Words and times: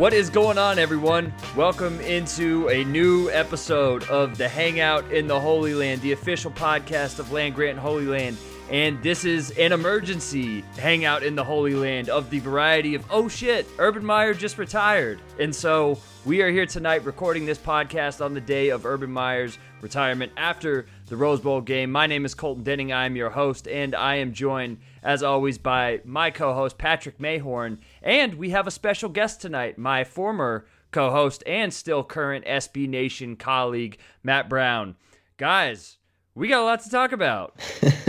What 0.00 0.14
is 0.14 0.30
going 0.30 0.56
on, 0.56 0.78
everyone? 0.78 1.30
Welcome 1.54 2.00
into 2.00 2.66
a 2.70 2.84
new 2.84 3.28
episode 3.32 4.02
of 4.04 4.38
the 4.38 4.48
Hangout 4.48 5.12
in 5.12 5.26
the 5.26 5.38
Holy 5.38 5.74
Land, 5.74 6.00
the 6.00 6.12
official 6.12 6.50
podcast 6.50 7.18
of 7.18 7.32
Land 7.32 7.54
Grant 7.54 7.78
Holy 7.78 8.06
Land. 8.06 8.38
And 8.70 9.02
this 9.02 9.26
is 9.26 9.50
an 9.58 9.72
emergency 9.72 10.62
hangout 10.78 11.22
in 11.22 11.34
the 11.34 11.44
Holy 11.44 11.74
Land 11.74 12.08
of 12.08 12.30
the 12.30 12.38
variety 12.38 12.94
of, 12.94 13.04
oh 13.10 13.28
shit, 13.28 13.66
Urban 13.78 14.02
Meyer 14.02 14.32
just 14.32 14.56
retired. 14.56 15.20
And 15.38 15.54
so 15.54 16.00
we 16.24 16.40
are 16.40 16.50
here 16.50 16.64
tonight 16.64 17.04
recording 17.04 17.44
this 17.44 17.58
podcast 17.58 18.24
on 18.24 18.32
the 18.32 18.40
day 18.40 18.70
of 18.70 18.86
Urban 18.86 19.10
Meyer's 19.10 19.58
retirement 19.82 20.32
after 20.38 20.86
the 21.08 21.16
Rose 21.16 21.40
Bowl 21.40 21.60
game. 21.60 21.92
My 21.92 22.06
name 22.06 22.24
is 22.24 22.34
Colton 22.34 22.64
Denning. 22.64 22.90
I 22.90 23.04
am 23.04 23.16
your 23.16 23.30
host, 23.30 23.68
and 23.68 23.94
I 23.94 24.16
am 24.16 24.32
joined, 24.32 24.78
as 25.02 25.22
always, 25.22 25.58
by 25.58 26.00
my 26.04 26.30
co 26.30 26.54
host, 26.54 26.78
Patrick 26.78 27.18
Mayhorn. 27.18 27.78
And 28.02 28.34
we 28.34 28.50
have 28.50 28.66
a 28.66 28.70
special 28.70 29.08
guest 29.08 29.40
tonight, 29.40 29.78
my 29.78 30.04
former 30.04 30.66
co 30.90 31.10
host 31.10 31.42
and 31.46 31.72
still 31.72 32.02
current 32.02 32.44
SB 32.44 32.88
Nation 32.88 33.36
colleague, 33.36 33.98
Matt 34.22 34.48
Brown. 34.48 34.96
Guys, 35.36 35.98
we 36.34 36.48
got 36.48 36.62
a 36.62 36.64
lot 36.64 36.82
to 36.82 36.90
talk 36.90 37.12
about. 37.12 37.58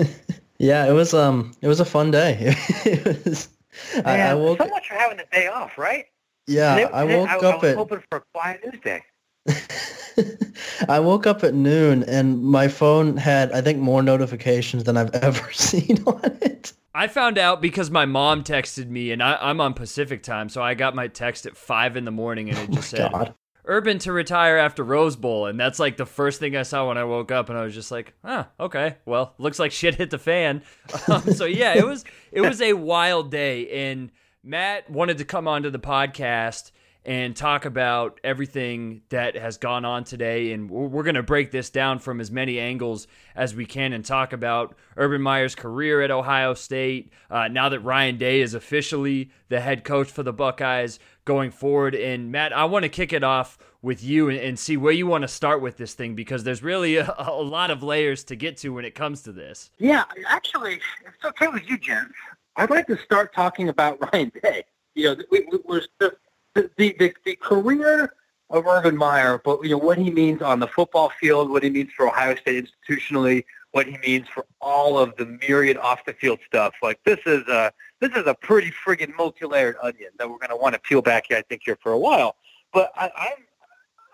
yeah, 0.57 0.87
it 0.87 0.93
was 0.93 1.13
um 1.13 1.53
it 1.61 1.67
was 1.67 1.79
a 1.79 1.85
fun 1.85 2.11
day. 2.11 2.37
it 2.85 3.25
was, 3.25 3.49
Man, 3.95 4.05
I, 4.05 4.31
I 4.31 4.33
woke, 4.33 4.59
so 4.59 4.67
much 4.67 4.87
for 4.87 4.95
having 4.95 5.19
a 5.19 5.25
day 5.31 5.47
off, 5.47 5.77
right? 5.77 6.05
Yeah, 6.47 6.75
today, 6.75 6.91
I 6.91 7.03
woke 7.03 7.29
I, 7.29 7.35
up 7.35 7.43
I 7.43 7.57
was 7.57 7.63
at 7.63 7.77
hoping 7.77 8.03
for 8.09 8.17
a 8.17 8.21
quiet 8.33 8.61
news 8.65 8.81
day. 8.83 9.03
I 10.89 10.99
woke 10.99 11.25
up 11.25 11.43
at 11.43 11.53
noon 11.53 12.03
and 12.03 12.43
my 12.43 12.67
phone 12.67 13.17
had, 13.17 13.51
I 13.51 13.61
think, 13.61 13.79
more 13.79 14.03
notifications 14.03 14.83
than 14.83 14.97
I've 14.97 15.13
ever 15.15 15.51
seen 15.51 16.03
on 16.05 16.37
it. 16.41 16.73
I 16.93 17.07
found 17.07 17.37
out 17.37 17.61
because 17.61 17.89
my 17.89 18.05
mom 18.05 18.43
texted 18.43 18.89
me, 18.89 19.11
and 19.11 19.23
I, 19.23 19.49
am 19.49 19.61
on 19.61 19.73
Pacific 19.73 20.23
time, 20.23 20.49
so 20.49 20.61
I 20.61 20.73
got 20.73 20.95
my 20.95 21.07
text 21.07 21.45
at 21.45 21.55
five 21.55 21.95
in 21.95 22.05
the 22.05 22.11
morning, 22.11 22.49
and 22.49 22.57
it 22.57 22.69
oh 22.69 22.73
just 22.73 22.89
said 22.89 23.11
God. 23.11 23.33
"Urban 23.63 23.97
to 23.99 24.11
retire 24.11 24.57
after 24.57 24.83
Rose 24.83 25.15
Bowl," 25.15 25.45
and 25.45 25.59
that's 25.59 25.79
like 25.79 25.95
the 25.95 26.05
first 26.05 26.39
thing 26.39 26.55
I 26.57 26.63
saw 26.63 26.87
when 26.87 26.97
I 26.97 27.05
woke 27.05 27.31
up, 27.31 27.49
and 27.49 27.57
I 27.57 27.63
was 27.63 27.73
just 27.73 27.91
like, 27.91 28.13
"Ah, 28.23 28.49
okay, 28.59 28.97
well, 29.05 29.33
looks 29.37 29.59
like 29.59 29.71
shit 29.71 29.95
hit 29.95 30.09
the 30.09 30.19
fan." 30.19 30.63
Um, 31.07 31.33
so 31.33 31.45
yeah, 31.45 31.73
it 31.75 31.85
was 31.85 32.03
it 32.31 32.41
was 32.41 32.61
a 32.61 32.73
wild 32.73 33.31
day, 33.31 33.89
and 33.89 34.11
Matt 34.43 34.89
wanted 34.89 35.17
to 35.19 35.25
come 35.25 35.47
onto 35.47 35.69
the 35.69 35.79
podcast 35.79 36.71
and 37.03 37.35
talk 37.35 37.65
about 37.65 38.19
everything 38.23 39.01
that 39.09 39.35
has 39.35 39.57
gone 39.57 39.85
on 39.85 40.03
today. 40.03 40.51
And 40.53 40.69
we're 40.69 41.03
going 41.03 41.15
to 41.15 41.23
break 41.23 41.51
this 41.51 41.69
down 41.69 41.99
from 41.99 42.21
as 42.21 42.29
many 42.29 42.59
angles 42.59 43.07
as 43.35 43.55
we 43.55 43.65
can 43.65 43.93
and 43.93 44.05
talk 44.05 44.33
about 44.33 44.75
Urban 44.97 45.21
Meyer's 45.21 45.55
career 45.55 46.01
at 46.01 46.11
Ohio 46.11 46.53
State. 46.53 47.11
Uh, 47.29 47.47
now 47.47 47.69
that 47.69 47.79
Ryan 47.79 48.17
Day 48.17 48.41
is 48.41 48.53
officially 48.53 49.31
the 49.49 49.61
head 49.61 49.83
coach 49.83 50.11
for 50.11 50.21
the 50.21 50.33
Buckeyes 50.33 50.99
going 51.25 51.49
forward. 51.49 51.95
And 51.95 52.31
Matt, 52.31 52.53
I 52.53 52.65
want 52.65 52.83
to 52.83 52.89
kick 52.89 53.13
it 53.13 53.23
off 53.23 53.57
with 53.81 54.03
you 54.03 54.29
and, 54.29 54.37
and 54.37 54.59
see 54.59 54.77
where 54.77 54.93
you 54.93 55.07
want 55.07 55.23
to 55.23 55.27
start 55.27 55.61
with 55.61 55.77
this 55.77 55.95
thing 55.95 56.13
because 56.13 56.43
there's 56.43 56.61
really 56.61 56.97
a, 56.97 57.15
a, 57.17 57.41
lot 57.41 57.71
of 57.71 57.81
layers 57.81 58.23
to 58.25 58.35
get 58.35 58.57
to 58.57 58.69
when 58.69 58.85
it 58.85 58.93
comes 58.93 59.23
to 59.23 59.31
this. 59.31 59.71
Yeah, 59.79 60.03
actually, 60.27 60.79
it's 61.05 61.25
okay 61.25 61.47
with 61.47 61.67
you, 61.67 61.79
Jen, 61.79 62.11
I'd 62.57 62.69
like 62.69 62.87
to 62.87 62.97
start 62.97 63.33
talking 63.33 63.69
about 63.69 63.97
Ryan 64.13 64.31
Day. 64.43 64.63
You 64.93 65.15
know, 65.15 65.23
we, 65.31 65.47
we're 65.65 65.79
just 65.79 66.15
the, 66.55 66.69
the, 66.77 67.13
the, 67.25 67.35
career 67.35 68.13
of 68.49 68.67
Urban 68.67 68.97
Meyer, 68.97 69.41
but 69.43 69.63
you 69.63 69.69
know 69.69 69.77
what 69.77 69.97
he 69.97 70.11
means 70.11 70.41
on 70.41 70.59
the 70.59 70.67
football 70.67 71.11
field, 71.19 71.49
what 71.49 71.63
he 71.63 71.69
means 71.69 71.91
for 71.95 72.07
Ohio 72.07 72.35
State 72.35 72.67
institutionally, 72.67 73.45
what 73.71 73.87
he 73.87 73.97
means 73.99 74.27
for 74.27 74.45
all 74.59 74.99
of 74.99 75.15
the 75.15 75.25
myriad 75.25 75.77
off 75.77 76.03
the 76.05 76.13
field 76.13 76.39
stuff. 76.45 76.73
Like 76.81 76.99
this 77.05 77.19
is 77.25 77.47
a 77.47 77.71
this 77.99 78.11
is 78.11 78.27
a 78.27 78.33
pretty 78.33 78.71
friggin' 78.85 79.15
multi-layered 79.15 79.77
onion 79.81 80.09
that 80.17 80.29
we're 80.29 80.39
going 80.39 80.49
to 80.49 80.57
want 80.57 80.73
to 80.73 80.79
peel 80.79 81.01
back 81.01 81.25
here. 81.29 81.37
I 81.37 81.41
think 81.43 81.61
here 81.65 81.77
for 81.81 81.93
a 81.93 81.97
while. 81.97 82.35
But 82.73 82.91
I, 82.95 83.09
I'm 83.15 83.45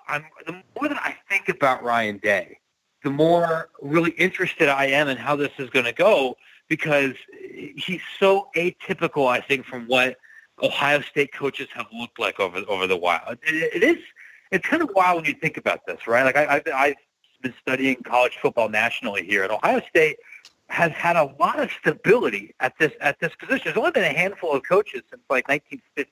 I'm 0.08 0.26
the 0.46 0.54
more 0.54 0.90
that 0.90 1.02
I 1.04 1.16
think 1.30 1.50
about 1.50 1.84
Ryan 1.84 2.18
Day, 2.18 2.60
the 3.04 3.10
more 3.10 3.70
really 3.82 4.12
interested 4.12 4.70
I 4.70 4.86
am 4.86 5.08
in 5.08 5.18
how 5.18 5.36
this 5.36 5.52
is 5.58 5.70
going 5.70 5.86
to 5.86 5.94
go 5.94 6.38
because 6.68 7.14
he's 7.76 8.02
so 8.20 8.50
atypical. 8.56 9.28
I 9.28 9.42
think 9.42 9.66
from 9.66 9.86
what 9.88 10.18
Ohio 10.62 11.02
State 11.02 11.34
coaches 11.34 11.68
have 11.74 11.88
looked 11.94 12.20
like 12.20 12.40
over 12.40 12.64
over 12.68 12.88
the 12.88 12.98
while. 12.98 13.22
it, 13.30 13.40
it 13.44 13.84
is 13.84 13.98
it's 14.52 14.68
kind 14.68 14.82
of 14.82 14.90
wild 14.96 15.18
when 15.18 15.26
you 15.26 15.34
think 15.34 15.58
about 15.58 15.86
this, 15.86 16.08
right? 16.08 16.24
Like 16.24 16.38
I, 16.38 16.56
I've, 16.56 16.64
I've 16.74 16.96
been 17.42 17.54
studying 17.62 17.98
college 18.04 18.38
football 18.42 18.70
nationally 18.70 19.26
here, 19.26 19.44
and 19.44 19.52
Ohio 19.52 19.82
State 19.90 20.18
has 20.70 20.92
had 20.92 21.16
a 21.16 21.34
lot 21.40 21.60
of 21.60 21.70
stability 21.80 22.54
at 22.60 22.74
this 22.80 22.92
at 23.02 23.20
this 23.20 23.34
position. 23.36 23.62
There's 23.66 23.78
only 23.78 23.92
been 23.92 24.04
a 24.04 24.18
handful 24.18 24.54
of 24.54 24.64
coaches 24.68 25.02
since 25.10 25.22
like 25.30 25.48
1950, 25.48 26.12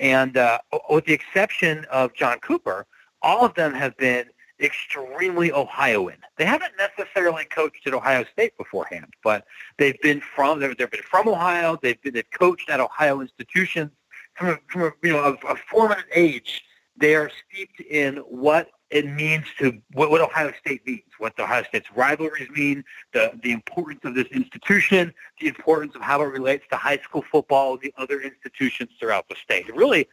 and 0.00 0.36
uh, 0.36 0.58
with 0.88 1.04
the 1.04 1.12
exception 1.12 1.84
of 1.90 2.14
John 2.14 2.38
Cooper, 2.40 2.86
all 3.22 3.44
of 3.44 3.54
them 3.54 3.74
have 3.74 3.96
been 3.96 4.26
extremely 4.60 5.52
Ohioan. 5.52 6.16
They 6.36 6.44
haven't 6.44 6.72
necessarily 6.76 7.44
coached 7.44 7.86
at 7.86 7.94
Ohio 7.94 8.24
State 8.32 8.56
beforehand, 8.56 9.14
but 9.22 9.46
they've 9.78 10.00
been 10.00 10.20
from 10.20 10.60
they've, 10.60 10.76
they've 10.76 10.90
been 10.90 11.02
from 11.02 11.28
Ohio. 11.28 11.78
They've 11.80 12.00
been, 12.02 12.14
they've 12.14 12.30
coached 12.30 12.70
at 12.70 12.80
Ohio 12.80 13.20
institutions 13.20 13.90
from 14.34 14.48
a, 14.48 14.58
from 14.68 14.82
a, 14.82 14.92
you 15.02 15.12
know 15.12 15.38
a, 15.42 15.52
a 15.52 15.56
formative 15.70 16.04
age. 16.14 16.64
They 16.96 17.14
are 17.14 17.30
steeped 17.48 17.80
in 17.80 18.16
what 18.18 18.70
it 18.90 19.06
means 19.06 19.46
to 19.58 19.80
what, 19.92 20.10
what 20.10 20.20
Ohio 20.20 20.52
State 20.58 20.86
means, 20.86 21.02
what 21.18 21.36
the 21.36 21.44
Ohio 21.44 21.62
State's 21.62 21.90
rivalries 21.94 22.50
mean, 22.50 22.84
the 23.12 23.32
the 23.42 23.52
importance 23.52 24.00
of 24.04 24.14
this 24.14 24.26
institution, 24.32 25.14
the 25.40 25.48
importance 25.48 25.94
of 25.94 26.02
how 26.02 26.20
it 26.22 26.26
relates 26.26 26.64
to 26.70 26.76
high 26.76 26.98
school 26.98 27.24
football, 27.30 27.76
the 27.76 27.94
other 27.96 28.20
institutions 28.20 28.90
throughout 28.98 29.28
the 29.28 29.36
state. 29.36 29.74
Really 29.74 30.08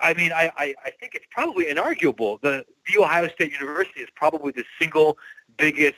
I 0.00 0.14
mean, 0.14 0.32
I, 0.32 0.50
I, 0.56 0.74
I 0.84 0.90
think 0.90 1.14
it's 1.14 1.26
probably 1.30 1.66
inarguable. 1.66 2.40
The, 2.40 2.64
the 2.86 3.02
Ohio 3.02 3.28
State 3.28 3.52
University 3.52 4.00
is 4.00 4.08
probably 4.14 4.52
the 4.52 4.64
single 4.78 5.18
biggest 5.56 5.96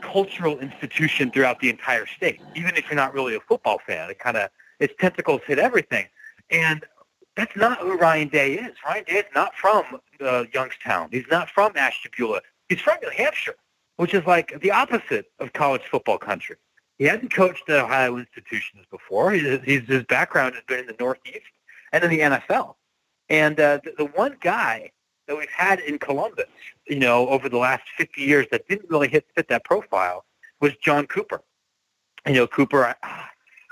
cultural 0.00 0.58
institution 0.58 1.30
throughout 1.30 1.60
the 1.60 1.70
entire 1.70 2.06
state. 2.06 2.40
Even 2.54 2.76
if 2.76 2.86
you're 2.86 2.96
not 2.96 3.14
really 3.14 3.34
a 3.34 3.40
football 3.40 3.78
fan, 3.86 4.10
it 4.10 4.18
kind 4.18 4.36
of 4.36 4.50
its 4.80 4.92
tentacles 4.98 5.40
hit 5.46 5.58
everything. 5.58 6.06
And 6.50 6.84
that's 7.36 7.56
not 7.56 7.78
who 7.78 7.96
Ryan 7.96 8.28
Day 8.28 8.54
is. 8.54 8.72
Ryan 8.84 9.04
Day 9.04 9.14
is 9.14 9.24
not 9.34 9.54
from 9.54 9.84
uh, 10.20 10.44
Youngstown. 10.52 11.08
He's 11.10 11.26
not 11.30 11.48
from 11.48 11.72
Ashtabula. 11.76 12.42
He's 12.68 12.80
from 12.80 12.96
New 13.02 13.10
Hampshire, 13.10 13.54
which 13.96 14.12
is 14.12 14.26
like 14.26 14.60
the 14.60 14.70
opposite 14.70 15.26
of 15.38 15.52
college 15.52 15.82
football 15.90 16.18
country. 16.18 16.56
He 16.98 17.04
hasn't 17.04 17.32
coached 17.32 17.68
at 17.68 17.80
Ohio 17.80 18.18
institutions 18.18 18.84
before. 18.90 19.32
His, 19.32 19.60
his 19.64 20.04
background 20.04 20.54
has 20.54 20.64
been 20.64 20.80
in 20.80 20.86
the 20.86 20.96
Northeast 20.98 21.40
and 21.92 22.04
in 22.04 22.10
the 22.10 22.20
NFL. 22.20 22.74
And 23.32 23.58
uh, 23.58 23.80
the, 23.82 23.94
the 23.96 24.04
one 24.04 24.36
guy 24.40 24.92
that 25.26 25.36
we've 25.36 25.48
had 25.48 25.80
in 25.80 25.98
Columbus, 25.98 26.44
you 26.86 26.98
know, 26.98 27.28
over 27.28 27.48
the 27.48 27.56
last 27.56 27.84
50 27.96 28.20
years 28.20 28.46
that 28.50 28.68
didn't 28.68 28.90
really 28.90 29.08
hit, 29.08 29.26
fit 29.34 29.48
that 29.48 29.64
profile 29.64 30.26
was 30.60 30.72
John 30.76 31.06
Cooper. 31.06 31.40
You 32.26 32.34
know, 32.34 32.46
Cooper, 32.46 32.94
I, 33.02 33.24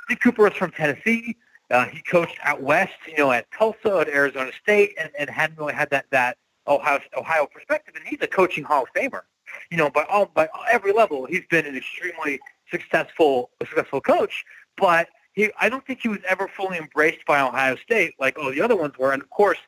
think 0.09 0.23
Cooper 0.23 0.45
was 0.45 0.55
from 0.55 0.71
Tennessee. 0.71 1.37
Uh, 1.71 1.85
he 1.85 2.01
coached 2.01 2.39
out 2.43 2.63
west, 2.63 2.95
you 3.07 3.19
know, 3.19 3.31
at 3.31 3.51
Tulsa, 3.53 3.99
at 3.99 4.09
Arizona 4.09 4.51
State, 4.61 4.95
and, 4.99 5.11
and 5.19 5.29
hadn't 5.29 5.59
really 5.59 5.75
had 5.75 5.91
that 5.91 6.07
that 6.11 6.39
Ohio 6.67 6.99
Ohio 7.17 7.47
perspective. 7.47 7.95
And 7.95 8.05
he's 8.09 8.19
a 8.23 8.27
coaching 8.27 8.65
Hall 8.65 8.85
of 8.85 8.89
Famer. 8.97 9.21
You 9.71 9.77
know, 9.77 9.91
by 9.91 10.05
all 10.05 10.27
by 10.27 10.49
every 10.73 10.93
level, 10.93 11.27
he's 11.27 11.45
been 11.49 11.67
an 11.67 11.77
extremely 11.77 12.41
successful 12.71 13.51
successful 13.63 14.01
coach. 14.01 14.45
But 14.77 15.11
he 15.41 15.51
I 15.59 15.69
don't 15.69 15.85
think 15.87 16.01
he 16.03 16.09
was 16.09 16.21
ever 16.29 16.49
fully 16.49 16.79
embraced 16.79 17.25
by 17.27 17.41
Ohio 17.41 17.77
State 17.77 18.15
like 18.19 18.37
oh 18.39 18.51
the 18.53 18.61
other 18.61 18.77
ones 18.77 18.95
were, 18.99 19.13
and 19.13 19.23
of 19.23 19.31
course 19.31 19.59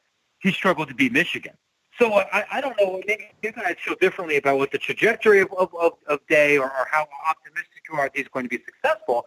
he 0.40 0.52
struggled 0.52 0.88
to 0.88 0.94
beat 0.94 1.12
Michigan. 1.12 1.54
So 1.98 2.14
I, 2.14 2.44
I 2.50 2.60
don't 2.60 2.76
know. 2.80 3.00
Maybe 3.06 3.30
you 3.42 3.52
guys 3.52 3.76
feel 3.84 3.96
differently 4.00 4.36
about 4.36 4.58
what 4.58 4.72
the 4.72 4.78
trajectory 4.78 5.40
of, 5.40 5.52
of, 5.52 5.74
of, 5.74 5.92
of 6.06 6.20
Day 6.26 6.56
or, 6.56 6.64
or 6.64 6.86
how 6.90 7.06
optimistic 7.28 7.82
you 7.88 7.98
are 7.98 8.06
that 8.06 8.16
he's 8.16 8.28
going 8.28 8.44
to 8.44 8.48
be 8.48 8.62
successful. 8.64 9.26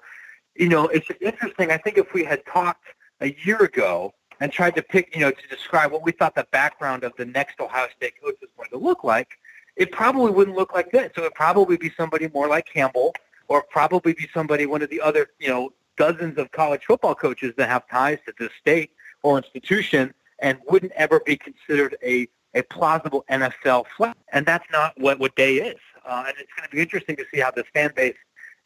You 0.56 0.69
know, 0.69 0.88
it's 0.88 1.07
just 1.07 1.21
interesting. 1.21 1.71
I 1.71 1.77
think 1.77 1.97
if 1.97 2.12
we 2.13 2.24
had 2.24 2.45
talked 2.45 2.86
a 3.21 3.36
year 3.45 3.59
ago 3.59 4.13
and 4.42 4.51
tried 4.51 4.75
to 4.75 4.81
pick, 4.81 5.15
you 5.15 5.21
know, 5.21 5.31
to 5.31 5.47
describe 5.47 5.92
what 5.92 6.03
we 6.03 6.12
thought 6.12 6.33
the 6.36 6.47
background 6.51 7.03
of 7.03 7.13
the 7.18 7.25
next 7.25 7.59
Ohio 7.59 7.88
State 7.95 8.13
coach 8.21 8.36
was 8.42 8.50
going 8.57 8.69
to 8.71 8.77
look 8.77 9.03
like, 9.03 9.30
it 9.75 9.92
probably 9.92 10.31
wouldn't 10.31 10.57
look 10.57 10.74
like 10.74 10.92
this. 10.92 11.12
So 11.15 11.21
it 11.21 11.25
would 11.25 11.36
probably 11.36 11.77
be 11.77 11.92
somebody 11.95 12.30
more 12.33 12.47
like 12.47 12.65
Campbell 12.65 13.13
or 13.47 13.63
probably 13.69 14.13
be 14.13 14.27
somebody, 14.33 14.65
one 14.65 14.81
of 14.81 14.89
the 14.89 15.00
other, 15.01 15.27
you 15.39 15.50
know, 15.50 15.71
dozens 15.97 16.38
of 16.38 16.51
college 16.51 16.86
football 16.86 17.15
coaches 17.15 17.53
that 17.57 17.69
have 17.69 17.88
ties 17.88 18.19
to 18.25 18.33
this 18.38 18.51
state 18.59 18.92
or 19.24 19.38
institution 19.38 20.13
and 20.39 20.57
wouldn't 20.69 20.92
ever 20.94 21.21
be 21.21 21.38
considered 21.38 21.97
a, 22.03 22.27
a 22.53 22.62
plausible 22.63 23.25
NFL 23.30 23.86
flat. 23.95 24.18
And 24.31 24.45
that's 24.45 24.65
not 24.71 24.94
what, 25.00 25.19
what 25.19 25.36
Day 25.36 25.56
is. 25.56 25.77
Uh, 26.06 26.25
and 26.27 26.36
it's 26.38 26.51
going 26.53 26.69
to 26.69 26.75
be 26.75 26.81
interesting 26.81 27.15
to 27.15 27.25
see 27.33 27.39
how 27.39 27.51
this 27.51 27.65
fan 27.74 27.92
base 27.95 28.15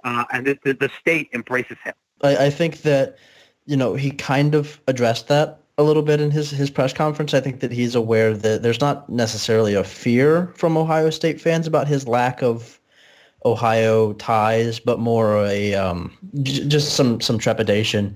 uh, 0.04 0.26
and 0.32 0.46
the, 0.46 0.60
the, 0.64 0.74
the, 0.74 0.90
state 1.00 1.30
embraces 1.34 1.78
him. 1.84 1.94
I, 2.22 2.46
I 2.46 2.50
think 2.50 2.82
that, 2.82 3.18
you 3.66 3.78
know, 3.78 3.96
he 3.96 4.12
kind 4.12 4.56
of 4.56 4.80
addressed 4.88 5.28
that 5.28 5.60
a 5.78 5.84
little 5.84 6.04
bit 6.04 6.20
in 6.20 6.32
his, 6.32 6.52
his 6.52 6.70
press 6.70 6.92
conference. 6.92 7.34
I 7.34 7.40
think 7.40 7.62
that 7.62 7.72
he's 7.72 7.96
aware 7.96 8.36
that 8.36 8.62
there's 8.64 8.82
not 8.82 9.10
necessarily 9.10 9.74
a 9.74 9.84
fear 9.84 10.54
from 10.58 10.78
Ohio 10.78 11.10
State 11.10 11.40
fans 11.40 11.68
about 11.68 11.88
his 11.88 12.08
lack 12.08 12.42
of 12.42 12.80
Ohio 13.46 14.14
ties, 14.14 14.80
but 14.80 15.00
more 15.00 15.46
a 15.46 15.74
um, 15.74 16.18
j- 16.42 16.68
just 16.68 16.96
some 16.96 17.22
some 17.22 17.38
trepidation 17.38 18.16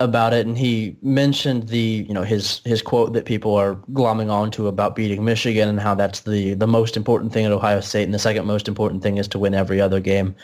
about 0.00 0.32
it. 0.32 0.46
And 0.46 0.58
he 0.58 0.96
mentioned 1.02 1.68
the 1.68 2.04
you 2.08 2.14
know 2.14 2.24
his 2.24 2.60
his 2.64 2.82
quote 2.82 3.12
that 3.12 3.26
people 3.26 3.54
are 3.54 3.76
glomming 3.92 4.30
onto 4.30 4.66
about 4.66 4.96
beating 4.96 5.24
Michigan 5.24 5.68
and 5.68 5.78
how 5.78 5.94
that's 5.94 6.20
the 6.20 6.54
the 6.54 6.66
most 6.66 6.96
important 6.96 7.32
thing 7.32 7.44
at 7.44 7.52
Ohio 7.52 7.80
State, 7.80 8.04
and 8.04 8.14
the 8.14 8.18
second 8.18 8.46
most 8.46 8.66
important 8.66 9.02
thing 9.02 9.18
is 9.18 9.28
to 9.28 9.38
win 9.38 9.54
every 9.54 9.80
other 9.80 10.00
game. 10.00 10.34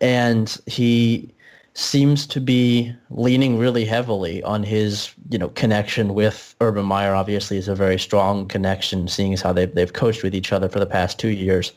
And 0.00 0.56
he 0.66 1.34
seems 1.74 2.26
to 2.26 2.40
be 2.40 2.92
leaning 3.10 3.58
really 3.58 3.84
heavily 3.84 4.42
on 4.42 4.62
his, 4.62 5.12
you 5.30 5.38
know, 5.38 5.48
connection 5.50 6.14
with 6.14 6.54
Urban 6.60 6.84
Meyer. 6.84 7.14
Obviously, 7.14 7.56
is 7.56 7.68
a 7.68 7.74
very 7.74 7.98
strong 7.98 8.46
connection, 8.46 9.08
seeing 9.08 9.32
as 9.32 9.42
how 9.42 9.52
they've 9.52 9.74
they've 9.74 9.92
coached 9.92 10.22
with 10.22 10.34
each 10.34 10.52
other 10.52 10.68
for 10.68 10.78
the 10.78 10.86
past 10.86 11.18
two 11.18 11.30
years. 11.30 11.72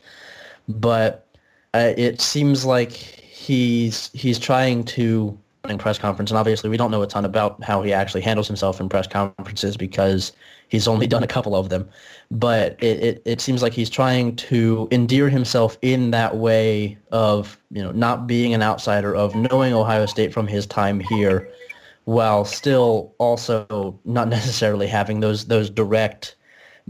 But 0.68 1.23
uh, 1.74 1.92
it 1.96 2.20
seems 2.20 2.64
like 2.64 2.92
he's 2.92 4.10
he's 4.14 4.38
trying 4.38 4.84
to 4.84 5.36
in 5.68 5.78
press 5.78 5.98
conference, 5.98 6.30
and 6.30 6.38
obviously 6.38 6.70
we 6.70 6.76
don't 6.76 6.90
know 6.90 7.02
a 7.02 7.06
ton 7.06 7.24
about 7.24 7.62
how 7.64 7.82
he 7.82 7.92
actually 7.92 8.20
handles 8.20 8.46
himself 8.46 8.80
in 8.80 8.88
press 8.88 9.06
conferences 9.06 9.76
because 9.76 10.32
he's 10.68 10.86
only 10.86 11.06
done 11.14 11.22
a 11.22 11.26
couple 11.26 11.56
of 11.56 11.70
them. 11.70 11.88
But 12.30 12.82
it, 12.82 13.02
it, 13.02 13.22
it 13.24 13.40
seems 13.40 13.60
like 13.60 13.72
he's 13.72 13.90
trying 13.90 14.36
to 14.36 14.88
endear 14.92 15.28
himself 15.28 15.76
in 15.82 16.10
that 16.12 16.36
way 16.36 16.96
of 17.10 17.58
you 17.70 17.82
know 17.82 17.92
not 17.92 18.26
being 18.26 18.54
an 18.54 18.62
outsider, 18.62 19.14
of 19.14 19.34
knowing 19.34 19.74
Ohio 19.74 20.06
State 20.06 20.32
from 20.32 20.46
his 20.46 20.66
time 20.66 21.00
here, 21.00 21.50
while 22.04 22.44
still 22.44 23.12
also 23.18 23.98
not 24.04 24.28
necessarily 24.28 24.86
having 24.86 25.18
those 25.20 25.46
those 25.46 25.70
direct 25.70 26.36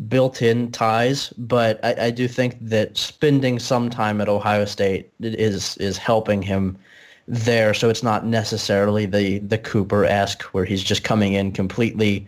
built-in 0.08 0.72
ties, 0.72 1.30
but 1.38 1.82
I, 1.84 2.06
I, 2.06 2.10
do 2.10 2.26
think 2.26 2.56
that 2.60 2.96
spending 2.96 3.58
some 3.58 3.90
time 3.90 4.20
at 4.20 4.28
Ohio 4.28 4.64
State 4.64 5.12
is 5.20 5.76
is 5.76 5.96
helping 5.96 6.42
him 6.42 6.76
there. 7.28 7.72
So 7.74 7.90
it's 7.90 8.02
not 8.02 8.26
necessarily 8.26 9.06
the 9.06 9.38
the 9.38 9.58
Cooper 9.58 10.04
esque 10.04 10.42
where 10.52 10.64
he's 10.64 10.82
just 10.82 11.04
coming 11.04 11.34
in 11.34 11.52
completely 11.52 12.26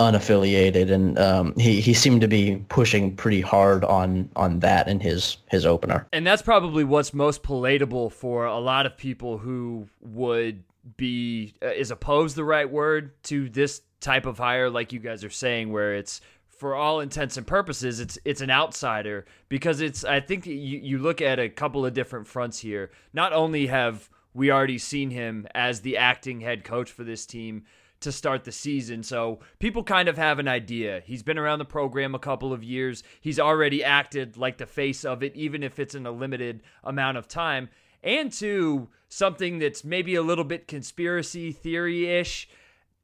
unaffiliated, 0.00 0.90
and 0.90 1.18
um, 1.18 1.54
he 1.56 1.80
he 1.80 1.92
seemed 1.92 2.22
to 2.22 2.28
be 2.28 2.64
pushing 2.68 3.14
pretty 3.14 3.42
hard 3.42 3.84
on 3.84 4.30
on 4.36 4.60
that 4.60 4.88
in 4.88 4.98
his 4.98 5.36
his 5.50 5.66
opener. 5.66 6.06
And 6.12 6.26
that's 6.26 6.42
probably 6.42 6.84
what's 6.84 7.12
most 7.12 7.42
palatable 7.42 8.08
for 8.10 8.46
a 8.46 8.58
lot 8.58 8.86
of 8.86 8.96
people 8.96 9.38
who 9.38 9.86
would 10.00 10.64
be 10.96 11.54
uh, 11.62 11.68
is 11.68 11.90
opposed 11.90 12.36
the 12.36 12.44
right 12.44 12.70
word 12.70 13.22
to 13.24 13.48
this 13.48 13.82
type 14.00 14.26
of 14.26 14.38
hire, 14.38 14.68
like 14.68 14.92
you 14.92 14.98
guys 14.98 15.24
are 15.24 15.30
saying, 15.30 15.72
where 15.72 15.94
it's 15.94 16.20
for 16.62 16.76
all 16.76 17.00
intents 17.00 17.36
and 17.36 17.44
purposes, 17.44 17.98
it's 17.98 18.20
it's 18.24 18.40
an 18.40 18.48
outsider 18.48 19.26
because 19.48 19.80
it's. 19.80 20.04
I 20.04 20.20
think 20.20 20.46
you 20.46 20.54
you 20.54 20.98
look 20.98 21.20
at 21.20 21.40
a 21.40 21.48
couple 21.48 21.84
of 21.84 21.92
different 21.92 22.28
fronts 22.28 22.60
here. 22.60 22.92
Not 23.12 23.32
only 23.32 23.66
have 23.66 24.08
we 24.32 24.52
already 24.52 24.78
seen 24.78 25.10
him 25.10 25.48
as 25.56 25.80
the 25.80 25.96
acting 25.96 26.40
head 26.40 26.62
coach 26.62 26.92
for 26.92 27.02
this 27.02 27.26
team 27.26 27.64
to 27.98 28.12
start 28.12 28.44
the 28.44 28.52
season, 28.52 29.02
so 29.02 29.40
people 29.58 29.82
kind 29.82 30.08
of 30.08 30.16
have 30.16 30.38
an 30.38 30.46
idea. 30.46 31.02
He's 31.04 31.24
been 31.24 31.36
around 31.36 31.58
the 31.58 31.64
program 31.64 32.14
a 32.14 32.20
couple 32.20 32.52
of 32.52 32.62
years. 32.62 33.02
He's 33.20 33.40
already 33.40 33.82
acted 33.82 34.36
like 34.36 34.58
the 34.58 34.66
face 34.66 35.04
of 35.04 35.24
it, 35.24 35.34
even 35.34 35.64
if 35.64 35.80
it's 35.80 35.96
in 35.96 36.06
a 36.06 36.12
limited 36.12 36.62
amount 36.84 37.16
of 37.16 37.26
time. 37.26 37.70
And 38.04 38.30
two, 38.30 38.88
something 39.08 39.58
that's 39.58 39.82
maybe 39.82 40.14
a 40.14 40.22
little 40.22 40.44
bit 40.44 40.68
conspiracy 40.68 41.50
theory 41.50 42.08
ish 42.08 42.48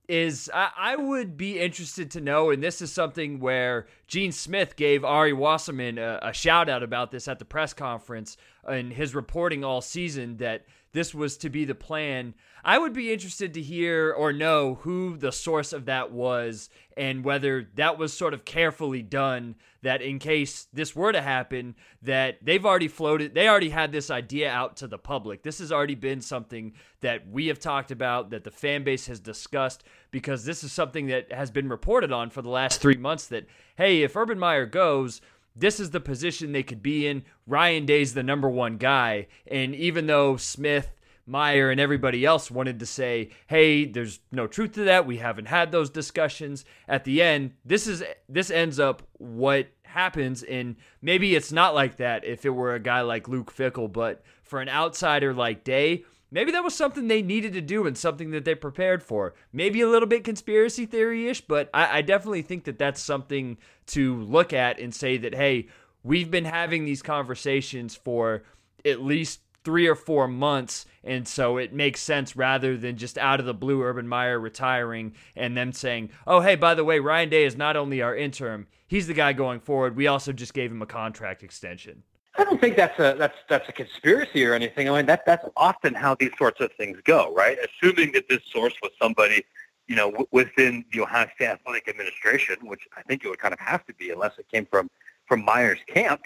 is 0.09 0.51
I, 0.53 0.71
I, 0.77 0.97
would 0.97 1.37
be 1.37 1.59
interested 1.59 2.11
to 2.13 2.21
know, 2.21 2.51
and 2.51 2.63
this 2.63 2.81
is 2.81 2.91
something 2.91 3.41
where 3.41 3.87
Gene 4.07 4.33
Smith 4.33 4.75
gave 4.75 5.05
Ari 5.05 5.35
Wasserman 5.35 5.99
a, 5.99 6.19
a 6.23 6.33
shout 6.33 6.69
out 6.69 6.83
about 6.83 7.11
this 7.11 7.29
at 7.29 7.39
the 7.39 7.45
press 7.45 7.75
conference 7.75 8.39
in 8.69 8.91
his 8.91 9.15
reporting 9.15 9.65
all 9.65 9.83
season 9.83 10.39
that 10.39 10.65
this 10.93 11.15
was 11.15 11.37
to 11.39 11.51
be 11.51 11.67
the 11.67 11.75
plan. 11.75 12.35
I 12.65 12.79
would 12.79 12.93
be 12.93 13.13
interested 13.13 13.55
to 13.55 13.63
hear 13.63 14.13
or 14.13 14.33
know 14.33 14.77
who 14.83 15.17
the 15.17 15.33
source 15.33 15.73
of 15.73 15.87
that 15.87 16.11
was 16.13 16.69
and 16.97 17.25
whether 17.25 17.69
that 17.77 17.99
was 17.99 18.13
sort 18.13 18.35
of 18.35 18.45
carefully 18.45 19.03
done 19.03 19.55
that 19.83 20.03
in 20.03 20.19
case 20.19 20.67
this 20.73 20.97
were 20.97 21.13
to 21.13 21.23
happen 21.23 21.77
that 22.03 22.39
they've 22.43 22.67
already 22.67 22.89
floated 22.89 23.33
they 23.33 23.49
already 23.49 23.69
had 23.69 23.93
this 23.93 24.11
idea 24.11 24.51
out 24.51 24.77
to 24.77 24.89
the 24.89 24.99
public. 24.99 25.43
This 25.43 25.61
has 25.61 25.71
already 25.71 25.95
been 25.95 26.21
something 26.21 26.73
that 27.01 27.29
we 27.29 27.47
have 27.47 27.61
talked 27.61 27.91
about 27.91 28.31
that 28.31 28.45
the 28.45 28.51
fan 28.51 28.83
base 28.83 29.07
has 29.07 29.21
discussed 29.21 29.85
because 30.11 30.45
this 30.45 30.65
is 30.65 30.73
something 30.73 31.07
that 31.07 31.31
has 31.33 31.51
been 31.51 31.69
reported 31.69 32.13
on 32.13 32.31
for 32.31 32.43
the 32.43 32.51
last 32.51 32.81
3 32.81 32.97
months 32.97 33.27
that 33.29 33.47
hey, 33.77 34.03
if 34.03 34.17
Urban 34.17 34.39
Meyer 34.39 34.67
goes, 34.67 35.21
this 35.55 35.81
is 35.81 35.91
the 35.91 36.01
position 36.01 36.53
they 36.53 36.63
could 36.63 36.83
be 36.83 37.07
in. 37.07 37.25
Ryan 37.47 37.87
Day's 37.87 38.15
the 38.15 38.23
number 38.23 38.49
one 38.49 38.77
guy. 38.77 39.27
And 39.47 39.75
even 39.75 40.07
though 40.07 40.37
Smith, 40.37 40.93
Meyer, 41.29 41.71
and 41.71 41.81
everybody 41.81 42.25
else 42.25 42.51
wanted 42.51 42.81
to 42.81 42.87
say, 42.87 43.31
hey, 43.47 43.85
there's 43.85 44.21
no 44.33 44.47
truth 44.47 44.73
to 44.73 44.85
that. 44.85 45.07
We 45.07 45.19
haven't 45.19 45.49
had 45.49 45.71
those 45.71 45.91
discussions. 45.91 46.65
At 46.89 47.05
the 47.05 47.23
end, 47.23 47.53
this 47.65 47.87
is 47.87 48.03
this 48.29 48.51
ends 48.51 48.81
up 48.81 49.03
what 49.19 49.69
happens. 49.83 50.43
And 50.43 50.77
maybe 51.03 51.35
it's 51.35 51.53
not 51.53 51.75
like 51.75 51.97
that 51.97 52.25
if 52.25 52.45
it 52.45 52.51
were 52.51 52.75
a 52.75 52.81
guy 52.81 53.01
like 53.01 53.29
Luke 53.29 53.55
Fickell, 53.55 53.93
but 53.93 54.23
for 54.43 54.61
an 54.61 54.69
outsider 54.69 55.35
like 55.35 55.65
Day, 55.65 56.05
maybe 56.31 56.53
that 56.53 56.65
was 56.65 56.75
something 56.75 57.09
they 57.09 57.23
needed 57.23 57.53
to 57.55 57.61
do 57.61 57.87
and 57.87 57.97
something 57.97 58.31
that 58.31 58.45
they 58.45 58.55
prepared 58.55 59.03
for. 59.03 59.35
Maybe 59.53 59.81
a 59.81 59.89
little 59.89 60.09
bit 60.09 60.25
conspiracy 60.25 60.87
theory 60.87 61.29
ish, 61.29 61.41
but 61.41 61.71
I, 61.73 61.99
I, 61.99 62.03
definitely 62.03 62.43
think 62.43 62.65
that 62.65 62.79
that's 62.79 63.03
something 63.03 63.59
to 63.89 64.23
look 64.23 64.53
at 64.53 64.79
and 64.79 64.95
say 64.95 65.17
that, 65.19 65.35
hey, 65.35 65.69
we've 66.03 66.31
been 66.31 66.45
having 66.45 66.85
these 66.85 67.03
conversations 67.03 67.95
for 67.95 68.43
at 68.85 69.03
least 69.03 69.41
three 69.65 69.87
or 69.87 69.95
four 69.95 70.29
months. 70.29 70.87
And 71.05 71.27
so 71.27 71.57
it 71.57 71.73
makes 71.73 72.03
sense 72.03 72.37
rather 72.37 72.77
than 72.77 72.97
just 72.97 73.19
out 73.19 73.41
of 73.41 73.47
the 73.47 73.55
blue 73.55 73.83
Urban 73.83 74.09
Meyer 74.09 74.39
retiring 74.39 75.15
and 75.37 75.57
them 75.57 75.73
saying, 75.73 76.11
oh, 76.27 76.41
hey, 76.41 76.57
by 76.57 76.75
the 76.75 76.85
way, 76.85 76.99
Ryan 76.99 77.29
Day 77.29 77.45
is 77.45 77.57
not 77.57 77.77
only 77.77 78.03
our 78.03 78.17
interim, 78.17 78.67
he's 78.87 79.07
the 79.07 79.15
guy 79.15 79.33
going 79.33 79.61
forward. 79.61 79.97
We 79.97 80.07
also 80.07 80.33
just 80.33 80.55
gave 80.55 80.71
him 80.71 80.83
a 80.83 80.87
contract 80.87 81.43
extension. 81.43 82.03
I 82.39 82.45
don't 82.45 82.61
think 82.61 82.77
that's 82.77 82.99
a 83.01 83.17
that's 83.19 83.37
that's 83.49 83.69
a 83.69 83.73
conspiracy 83.73 84.45
or 84.47 84.55
anything. 84.55 84.89
I 84.89 84.97
mean 84.97 85.07
that 85.07 85.27
that's 85.27 85.45
often 85.57 85.93
how 85.93 86.15
these 86.15 86.31
sorts 86.39 86.61
of 86.61 86.71
things 86.75 86.99
go, 87.03 87.35
right? 87.35 87.59
Assuming 87.59 88.13
that 88.13 88.29
this 88.29 88.41
source 88.53 88.75
was 88.81 88.93
somebody, 89.03 89.45
you 89.89 89.97
know, 89.97 90.13
w- 90.13 90.29
within 90.31 90.85
the 90.93 91.01
Ohio 91.01 91.27
State 91.35 91.49
Athletic 91.49 91.89
Administration, 91.89 92.57
which 92.63 92.87
I 92.97 93.03
think 93.03 93.25
it 93.25 93.29
would 93.29 93.41
kind 93.41 93.53
of 93.53 93.59
have 93.59 93.85
to 93.87 93.95
be, 93.95 94.11
unless 94.11 94.39
it 94.39 94.47
came 94.53 94.67
from 94.67 94.89
from 95.27 95.45
Meyer's 95.45 95.81
camp. 95.89 96.23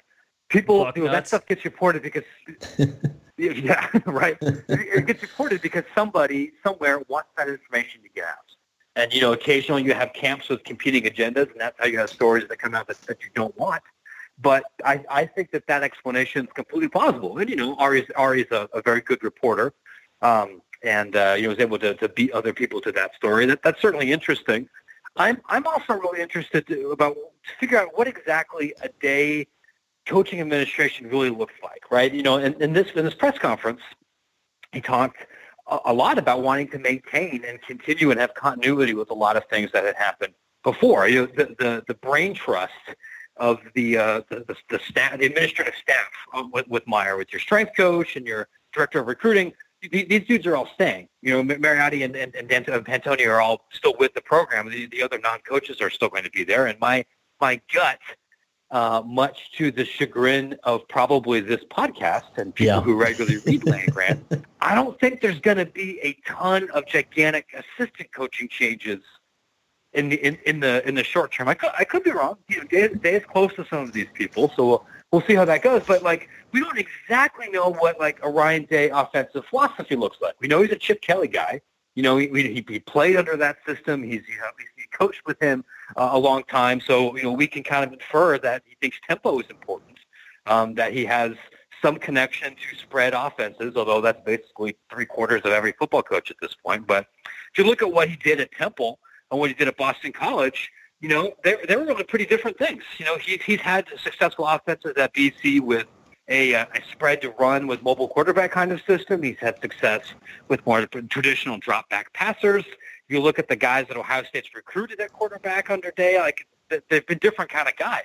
People, 0.48 0.90
you 0.94 1.04
know, 1.04 1.12
that 1.12 1.26
stuff 1.26 1.46
gets 1.46 1.64
reported 1.64 2.02
because, 2.02 2.24
yeah, 3.50 3.88
right. 4.06 4.36
it 4.40 5.06
gets 5.06 5.22
reported 5.22 5.62
because 5.62 5.84
somebody 5.94 6.52
somewhere 6.62 7.00
wants 7.08 7.30
that 7.36 7.48
information 7.48 8.02
to 8.02 8.08
get 8.08 8.24
out. 8.24 8.36
And 8.94 9.12
you 9.12 9.20
know, 9.20 9.32
occasionally 9.32 9.82
you 9.82 9.94
have 9.94 10.12
camps 10.12 10.48
with 10.48 10.64
competing 10.64 11.04
agendas, 11.04 11.50
and 11.50 11.60
that's 11.60 11.78
how 11.78 11.86
you 11.86 11.98
have 11.98 12.10
stories 12.10 12.46
that 12.48 12.58
come 12.58 12.74
out 12.74 12.88
that, 12.88 13.00
that 13.02 13.22
you 13.22 13.30
don't 13.34 13.56
want. 13.56 13.82
But 14.40 14.64
I, 14.84 15.04
I 15.08 15.26
think 15.26 15.50
that 15.52 15.66
that 15.66 15.82
explanation 15.82 16.46
is 16.46 16.52
completely 16.52 16.88
plausible. 16.88 17.38
And, 17.38 17.48
you 17.48 17.56
know, 17.56 17.76
Ari's, 17.76 18.10
Ari's 18.16 18.50
a, 18.50 18.68
a 18.72 18.82
very 18.82 19.00
good 19.00 19.22
reporter 19.22 19.72
um, 20.20 20.62
and, 20.82 21.14
uh, 21.14 21.34
you 21.36 21.44
know, 21.44 21.50
was 21.50 21.58
able 21.58 21.78
to, 21.78 21.94
to 21.94 22.08
beat 22.08 22.32
other 22.32 22.52
people 22.52 22.80
to 22.80 22.92
that 22.92 23.14
story. 23.14 23.46
That, 23.46 23.62
that's 23.62 23.80
certainly 23.80 24.10
interesting. 24.10 24.68
I'm, 25.16 25.40
I'm 25.46 25.66
also 25.66 25.94
really 25.94 26.20
interested 26.20 26.66
to, 26.68 26.90
about 26.90 27.14
to 27.14 27.52
figure 27.60 27.78
out 27.78 27.96
what 27.96 28.08
exactly 28.08 28.74
a 28.82 28.88
day 29.00 29.46
coaching 30.06 30.40
administration 30.40 31.08
really 31.08 31.30
looks 31.30 31.54
like, 31.62 31.90
right? 31.90 32.12
You 32.12 32.22
know, 32.22 32.38
in, 32.38 32.60
in, 32.62 32.72
this, 32.72 32.90
in 32.94 33.04
this 33.04 33.14
press 33.14 33.38
conference, 33.38 33.80
he 34.72 34.80
talked 34.80 35.26
a, 35.70 35.78
a 35.86 35.92
lot 35.92 36.18
about 36.18 36.42
wanting 36.42 36.68
to 36.68 36.78
maintain 36.78 37.44
and 37.46 37.60
continue 37.62 38.10
and 38.10 38.20
have 38.20 38.34
continuity 38.34 38.94
with 38.94 39.10
a 39.10 39.14
lot 39.14 39.36
of 39.36 39.44
things 39.46 39.70
that 39.72 39.84
had 39.84 39.96
happened 39.96 40.34
before. 40.62 41.08
You 41.08 41.22
know, 41.22 41.26
the, 41.26 41.54
the, 41.58 41.84
the 41.86 41.94
brain 41.94 42.34
trust– 42.34 42.72
of 43.36 43.60
the 43.74 43.96
uh, 43.96 44.20
the, 44.28 44.44
the, 44.46 44.56
the 44.70 44.78
staff, 44.78 45.18
the 45.18 45.26
administrative 45.26 45.74
staff 45.74 46.10
uh, 46.34 46.44
with, 46.52 46.68
with 46.68 46.86
Meyer, 46.86 47.16
with 47.16 47.32
your 47.32 47.40
strength 47.40 47.72
coach 47.76 48.16
and 48.16 48.26
your 48.26 48.48
director 48.72 49.00
of 49.00 49.06
recruiting. 49.06 49.52
These, 49.90 50.28
dudes 50.28 50.46
are 50.46 50.54
all 50.54 50.68
staying. 50.74 51.08
You 51.22 51.42
know, 51.42 51.56
Marotti 51.56 52.04
and, 52.04 52.14
and, 52.14 52.32
and 52.36 52.48
Pantoni 52.48 53.26
are 53.26 53.40
all 53.40 53.66
still 53.72 53.94
with 53.98 54.14
the 54.14 54.20
program. 54.20 54.70
The, 54.70 54.86
the 54.86 55.02
other 55.02 55.18
non-coaches 55.18 55.80
are 55.80 55.90
still 55.90 56.08
going 56.08 56.22
to 56.22 56.30
be 56.30 56.44
there. 56.44 56.66
And 56.66 56.78
my 56.78 57.04
my 57.40 57.60
gut, 57.72 57.98
uh, 58.72 59.02
much 59.04 59.52
to 59.52 59.70
the 59.70 59.84
chagrin 59.84 60.56
of 60.64 60.88
probably 60.88 61.40
this 61.40 61.62
podcast 61.70 62.38
and 62.38 62.54
people 62.54 62.74
yeah. 62.74 62.80
who 62.80 62.96
regularly 62.96 63.38
read 63.46 63.64
Land 63.68 63.92
Grant, 63.92 64.46
I 64.60 64.74
don't 64.74 64.98
think 64.98 65.20
there's 65.20 65.40
going 65.40 65.58
to 65.58 65.66
be 65.66 66.00
a 66.02 66.14
ton 66.26 66.70
of 66.70 66.86
gigantic 66.86 67.48
assistant 67.54 68.12
coaching 68.12 68.48
changes 68.48 69.00
in 69.92 70.08
the 70.08 70.16
in, 70.26 70.38
in 70.46 70.60
the 70.60 70.86
in 70.88 70.94
the 70.94 71.04
short 71.04 71.32
term. 71.32 71.48
I 71.48 71.54
could 71.54 71.70
I 71.78 71.84
could 71.84 72.02
be 72.02 72.12
wrong. 72.12 72.38
You 72.48 72.58
know, 72.58 72.64
Day, 72.64 72.88
Day 72.88 73.14
is 73.16 73.24
close 73.26 73.54
to 73.54 73.66
some 73.66 73.80
of 73.80 73.92
these 73.92 74.08
people, 74.14 74.50
so 74.56 74.66
we'll, 74.66 74.86
we'll 75.12 75.22
see 75.22 75.34
how 75.34 75.44
that 75.44 75.62
goes. 75.62 75.82
But 75.86 76.02
like, 76.02 76.30
we 76.52 76.60
don't 76.60 76.78
exactly 76.78 77.50
know 77.50 77.68
what 77.68 78.00
like 78.00 78.18
a 78.22 78.30
Ryan 78.30 78.64
Day 78.64 78.88
offensive 78.88 79.44
philosophy 79.50 79.96
looks 79.96 80.16
like. 80.22 80.34
We 80.40 80.48
know 80.48 80.62
he's 80.62 80.72
a 80.72 80.76
Chip 80.76 81.02
Kelly 81.02 81.28
guy. 81.28 81.60
You 81.94 82.02
know, 82.02 82.16
he 82.16 82.28
he, 82.28 82.64
he 82.66 82.78
played 82.78 83.16
under 83.16 83.36
that 83.36 83.58
system. 83.66 84.02
He's 84.02 84.22
you 84.26 84.38
know 84.38 84.48
he 84.58 84.64
coached 84.92 85.22
with 85.26 85.40
him 85.40 85.64
uh, 85.96 86.10
a 86.12 86.18
long 86.18 86.44
time, 86.44 86.80
so 86.80 87.16
you 87.16 87.24
know 87.24 87.32
we 87.32 87.46
can 87.46 87.62
kind 87.62 87.84
of 87.84 87.92
infer 87.92 88.38
that 88.38 88.62
he 88.66 88.76
thinks 88.80 88.98
tempo 89.08 89.38
is 89.40 89.46
important. 89.50 89.98
Um, 90.44 90.74
that 90.74 90.92
he 90.92 91.04
has 91.04 91.34
some 91.82 91.98
connection 91.98 92.54
to 92.54 92.76
spread 92.76 93.12
offenses, 93.12 93.76
although 93.76 94.00
that's 94.00 94.20
basically 94.24 94.76
three 94.90 95.06
quarters 95.06 95.42
of 95.44 95.52
every 95.52 95.72
football 95.72 96.02
coach 96.02 96.30
at 96.30 96.36
this 96.40 96.54
point. 96.64 96.86
But 96.86 97.06
if 97.52 97.58
you 97.58 97.64
look 97.64 97.82
at 97.82 97.92
what 97.92 98.08
he 98.08 98.16
did 98.16 98.40
at 98.40 98.52
Temple 98.52 98.98
and 99.30 99.38
what 99.38 99.50
he 99.50 99.54
did 99.54 99.68
at 99.68 99.76
Boston 99.76 100.12
College, 100.12 100.70
you 101.00 101.08
know, 101.08 101.34
they, 101.42 101.56
they 101.68 101.76
were 101.76 101.84
really 101.84 102.04
pretty 102.04 102.24
different 102.26 102.56
things. 102.56 102.84
You 102.98 103.04
know, 103.04 103.18
he, 103.18 103.36
he's 103.44 103.60
had 103.60 103.86
successful 104.02 104.46
offenses 104.46 104.94
at 104.96 105.12
BC 105.12 105.60
with 105.60 105.86
a, 106.28 106.54
uh, 106.54 106.66
a 106.74 106.80
spread 106.92 107.20
to 107.22 107.30
run 107.30 107.66
with 107.66 107.82
mobile 107.82 108.08
quarterback 108.08 108.52
kind 108.52 108.70
of 108.70 108.80
system. 108.82 109.22
He's 109.22 109.38
had 109.38 109.60
success 109.60 110.14
with 110.48 110.64
more 110.64 110.86
traditional 110.86 111.58
drop 111.58 111.88
back 111.88 112.12
passers. 112.12 112.64
You 113.12 113.20
look 113.20 113.38
at 113.38 113.48
the 113.48 113.56
guys 113.56 113.86
that 113.88 113.96
Ohio 113.96 114.24
State's 114.24 114.54
recruited 114.54 115.00
at 115.00 115.12
quarterback 115.12 115.70
under 115.70 115.90
Day, 115.90 116.18
like 116.18 116.46
they've 116.88 117.06
been 117.06 117.18
different 117.18 117.50
kind 117.50 117.68
of 117.68 117.76
guys. 117.76 118.02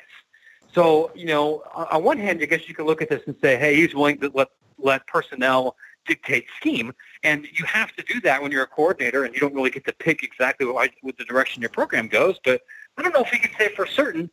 So, 0.74 1.12
you 1.16 1.26
know, 1.26 1.64
on 1.74 2.04
one 2.04 2.18
hand, 2.18 2.40
I 2.42 2.46
guess 2.46 2.68
you 2.68 2.76
could 2.76 2.86
look 2.86 3.02
at 3.02 3.10
this 3.10 3.22
and 3.26 3.36
say, 3.42 3.58
hey, 3.58 3.76
he's 3.76 3.96
willing 3.96 4.20
to 4.20 4.30
let, 4.34 4.50
let 4.78 5.08
personnel 5.08 5.76
dictate 6.06 6.46
scheme. 6.58 6.94
And 7.24 7.48
you 7.54 7.66
have 7.66 7.94
to 7.96 8.04
do 8.04 8.20
that 8.22 8.42
when 8.42 8.52
you're 8.52 8.64
a 8.64 8.68
coordinator 8.68 9.24
and 9.24 9.34
you 9.34 9.40
don't 9.40 9.54
really 9.54 9.70
get 9.70 9.86
to 9.86 9.94
pick 9.94 10.24
exactly 10.24 10.66
what, 10.66 10.92
what 11.02 11.18
the 11.18 11.26
direction 11.26 11.62
your 11.62 11.70
program 11.70 12.08
goes. 12.08 12.38
But 12.44 12.62
I 12.98 13.02
don't 13.02 13.14
know 13.14 13.22
if 13.22 13.30
he 13.30 13.40
can 13.40 13.52
say 13.58 13.74
for 13.76 13.86
certain 13.86 14.30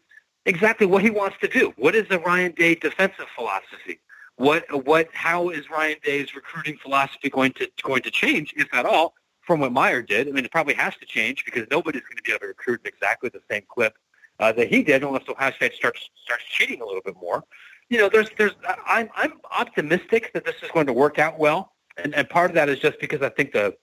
exactly 0.46 0.86
what 0.86 1.02
he 1.02 1.10
wants 1.10 1.36
to 1.40 1.48
do. 1.48 1.72
What 1.76 1.94
is 1.94 2.08
the 2.08 2.18
Ryan 2.18 2.52
Day 2.52 2.74
defensive 2.74 3.26
philosophy? 3.34 4.00
What 4.36 4.64
what 4.84 5.08
how 5.12 5.50
is 5.50 5.70
Ryan 5.70 5.96
Day's 6.02 6.34
recruiting 6.34 6.76
philosophy 6.76 7.30
going 7.30 7.52
to 7.52 7.70
going 7.82 8.02
to 8.02 8.10
change, 8.10 8.52
if 8.56 8.72
at 8.74 8.84
all, 8.84 9.14
from 9.46 9.60
what 9.60 9.72
Meyer 9.72 10.02
did? 10.02 10.28
I 10.28 10.32
mean, 10.32 10.44
it 10.44 10.50
probably 10.50 10.74
has 10.74 10.96
to 10.96 11.06
change 11.06 11.44
because 11.44 11.66
nobody's 11.70 12.02
going 12.02 12.16
to 12.16 12.22
be 12.22 12.32
able 12.32 12.40
to 12.40 12.46
recruit 12.48 12.80
exactly 12.84 13.28
the 13.30 13.42
same 13.50 13.62
clip 13.68 13.96
uh, 14.40 14.52
that 14.52 14.68
he 14.68 14.82
did, 14.82 15.04
unless 15.04 15.28
Ohio 15.28 15.52
State 15.52 15.74
starts 15.74 16.10
starts 16.22 16.44
cheating 16.44 16.80
a 16.80 16.84
little 16.84 17.02
bit 17.04 17.16
more. 17.16 17.44
You 17.88 17.98
know, 17.98 18.08
there's 18.08 18.30
there's 18.36 18.52
I'm 18.86 19.08
I'm 19.14 19.34
optimistic 19.56 20.32
that 20.34 20.44
this 20.44 20.56
is 20.62 20.70
going 20.70 20.86
to 20.86 20.92
work 20.92 21.18
out 21.18 21.38
well, 21.38 21.72
and 21.96 22.14
and 22.14 22.28
part 22.28 22.50
of 22.50 22.54
that 22.54 22.68
is 22.68 22.78
just 22.78 22.98
because 23.00 23.22
I 23.22 23.28
think 23.28 23.52
the 23.52 23.76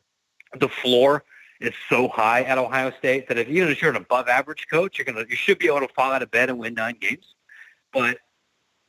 the 0.60 0.70
floor 0.70 1.24
is 1.60 1.74
so 1.90 2.08
high 2.08 2.42
at 2.44 2.58
Ohio 2.58 2.92
State 2.98 3.28
that 3.28 3.38
if 3.38 3.48
even 3.48 3.70
if 3.70 3.82
you're 3.82 3.92
an 3.92 3.98
above 3.98 4.28
average 4.28 4.68
coach, 4.70 4.98
you're 4.98 5.06
gonna 5.06 5.26
you 5.30 5.36
should 5.36 5.60
be 5.60 5.68
able 5.68 5.82
to 5.82 5.94
fall 5.94 6.12
out 6.12 6.24
of 6.24 6.32
bed 6.32 6.50
and 6.50 6.58
win 6.58 6.74
nine 6.74 6.98
games. 7.00 7.36
But 7.94 8.18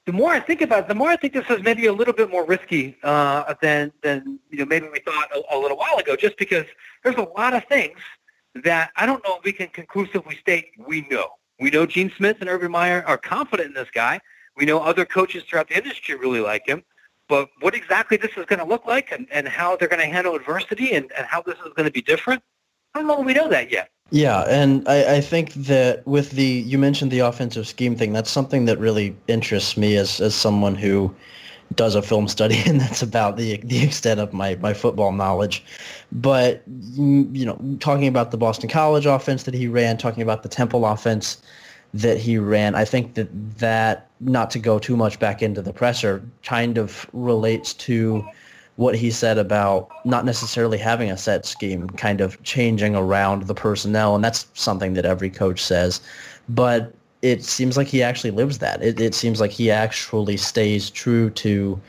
the 0.05 0.13
more 0.13 0.31
I 0.31 0.41
think 0.41 0.61
about 0.63 0.81
it, 0.81 0.89
the 0.89 0.95
more 0.95 1.09
I 1.09 1.17
think 1.17 1.33
this 1.33 1.49
is 1.49 1.63
maybe 1.63 1.87
a 1.87 1.93
little 1.93 2.15
bit 2.15 2.31
more 2.31 2.45
risky 2.45 2.97
uh, 3.03 3.55
than 3.63 3.93
than 4.03 4.39
you 4.51 4.59
know 4.59 4.65
maybe 4.65 4.89
we 4.89 4.99
thought 5.01 5.29
a, 5.35 5.57
a 5.57 5.59
little 5.59 5.77
while 5.77 5.97
ago. 5.99 6.17
Just 6.17 6.37
because 6.39 6.65
there's 7.05 7.17
a 7.17 7.29
lot 7.37 7.55
of 7.55 7.65
things 7.67 7.99
that 8.65 8.91
I 8.97 9.07
don't 9.07 9.23
know 9.25 9.37
if 9.37 9.45
we 9.45 9.53
can 9.53 9.69
conclusively 9.69 10.37
state 10.37 10.67
we 10.77 11.07
know. 11.11 11.29
We 11.61 11.71
know 11.71 11.87
Gene 11.87 12.13
Smith 12.17 12.39
and 12.41 12.51
Urban 12.51 12.73
Meyer 12.73 13.05
are 13.07 13.17
confident 13.17 13.69
in 13.69 13.75
this 13.75 13.91
guy. 13.95 14.21
We 14.57 14.65
know 14.65 14.81
other 14.81 15.05
coaches 15.05 15.45
throughout 15.49 15.69
the 15.69 15.77
industry 15.77 16.17
really 16.17 16.41
like 16.41 16.67
him. 16.67 16.83
But 17.29 17.49
what 17.61 17.75
exactly 17.75 18.17
this 18.17 18.33
is 18.37 18.45
going 18.47 18.59
to 18.59 18.65
look 18.65 18.85
like 18.85 19.13
and, 19.13 19.27
and 19.31 19.49
how 19.49 19.77
they're 19.77 19.89
going 19.89 20.03
to 20.03 20.13
handle 20.13 20.35
adversity 20.35 20.93
and, 20.93 21.11
and 21.17 21.25
how 21.27 21.41
this 21.41 21.55
is 21.65 21.73
going 21.75 21.87
to 21.87 21.93
be 21.93 22.03
different 22.03 22.43
I 22.95 22.99
don't 22.99 23.09
know 23.09 23.21
we 23.21 23.35
know 23.35 23.49
that 23.49 23.71
yet. 23.71 23.91
Yeah, 24.11 24.43
and 24.43 24.87
I, 24.87 25.17
I, 25.17 25.21
think 25.23 25.55
that 25.55 26.07
with 26.07 26.33
the 26.33 26.45
you 26.45 26.77
mentioned 26.77 27.11
the 27.11 27.21
offensive 27.21 27.67
scheme 27.67 27.97
thing, 27.97 28.13
that's 28.13 28.31
something 28.31 28.67
that 28.67 28.79
really 28.79 29.17
interests 29.27 29.75
me 29.79 29.97
as 29.97 30.21
as 30.21 30.35
someone 30.35 30.75
who 30.75 31.15
does 31.75 31.95
a 31.95 32.03
film 32.03 32.29
study, 32.29 32.63
and 32.67 32.79
that's 32.79 33.01
about 33.01 33.39
the 33.39 33.57
the 33.65 33.83
extent 33.83 34.21
of 34.21 34.35
my 34.35 34.57
my 34.57 34.75
football 34.75 35.13
knowledge. 35.13 35.65
But 36.13 36.69
mm, 36.71 37.35
you 37.35 37.47
know, 37.47 37.59
talking 37.81 38.07
about 38.07 38.33
the 38.33 38.37
Boston 38.37 38.69
College 38.69 39.07
offense 39.07 39.45
that 39.45 39.55
he 39.55 39.67
ran, 39.67 39.97
talking 39.97 40.23
about 40.23 40.43
the 40.43 40.51
Temple 40.51 40.85
offense 40.85 41.41
that 41.95 42.19
he 42.19 42.37
ran, 42.37 42.75
I 42.75 42.85
think 42.85 43.15
that 43.15 43.29
that 43.59 44.09
not 44.21 44.51
to 44.51 44.59
go 44.59 44.79
too 44.79 44.97
much 44.97 45.19
back 45.19 45.41
into 45.41 45.63
the 45.63 45.73
presser, 45.73 46.23
kind 46.43 46.77
of 46.77 47.07
relates 47.15 47.73
to 47.75 48.27
what 48.83 48.97
he 48.97 49.13
said 49.13 49.39
about 49.39 49.89
not 50.05 50.25
necessarily 50.25 50.77
having 50.77 51.09
a 51.09 51.17
set 51.17 51.47
scheme, 51.47 51.89
kind 51.91 52.21
of 52.21 52.43
changing 52.43 52.97
around 52.97 53.45
the 53.45 53.55
personnel, 53.55 54.17
and 54.17 54.25
that's 54.25 54.49
something 54.55 54.95
that 54.95 55.05
every 55.05 55.31
coach 55.31 55.63
says. 55.63 56.01
But 56.49 56.93
it 57.23 57.45
seems 57.45 57.77
like 57.77 57.87
he 57.87 58.03
actually 58.03 58.33
lives 58.33 58.59
that. 58.59 58.83
It, 58.83 59.01
it 59.01 59.15
seems 59.15 59.41
like 59.41 59.53
he 59.53 59.71
actually 59.71 60.37
stays 60.37 60.91
true 60.91 61.31
to 61.31 61.81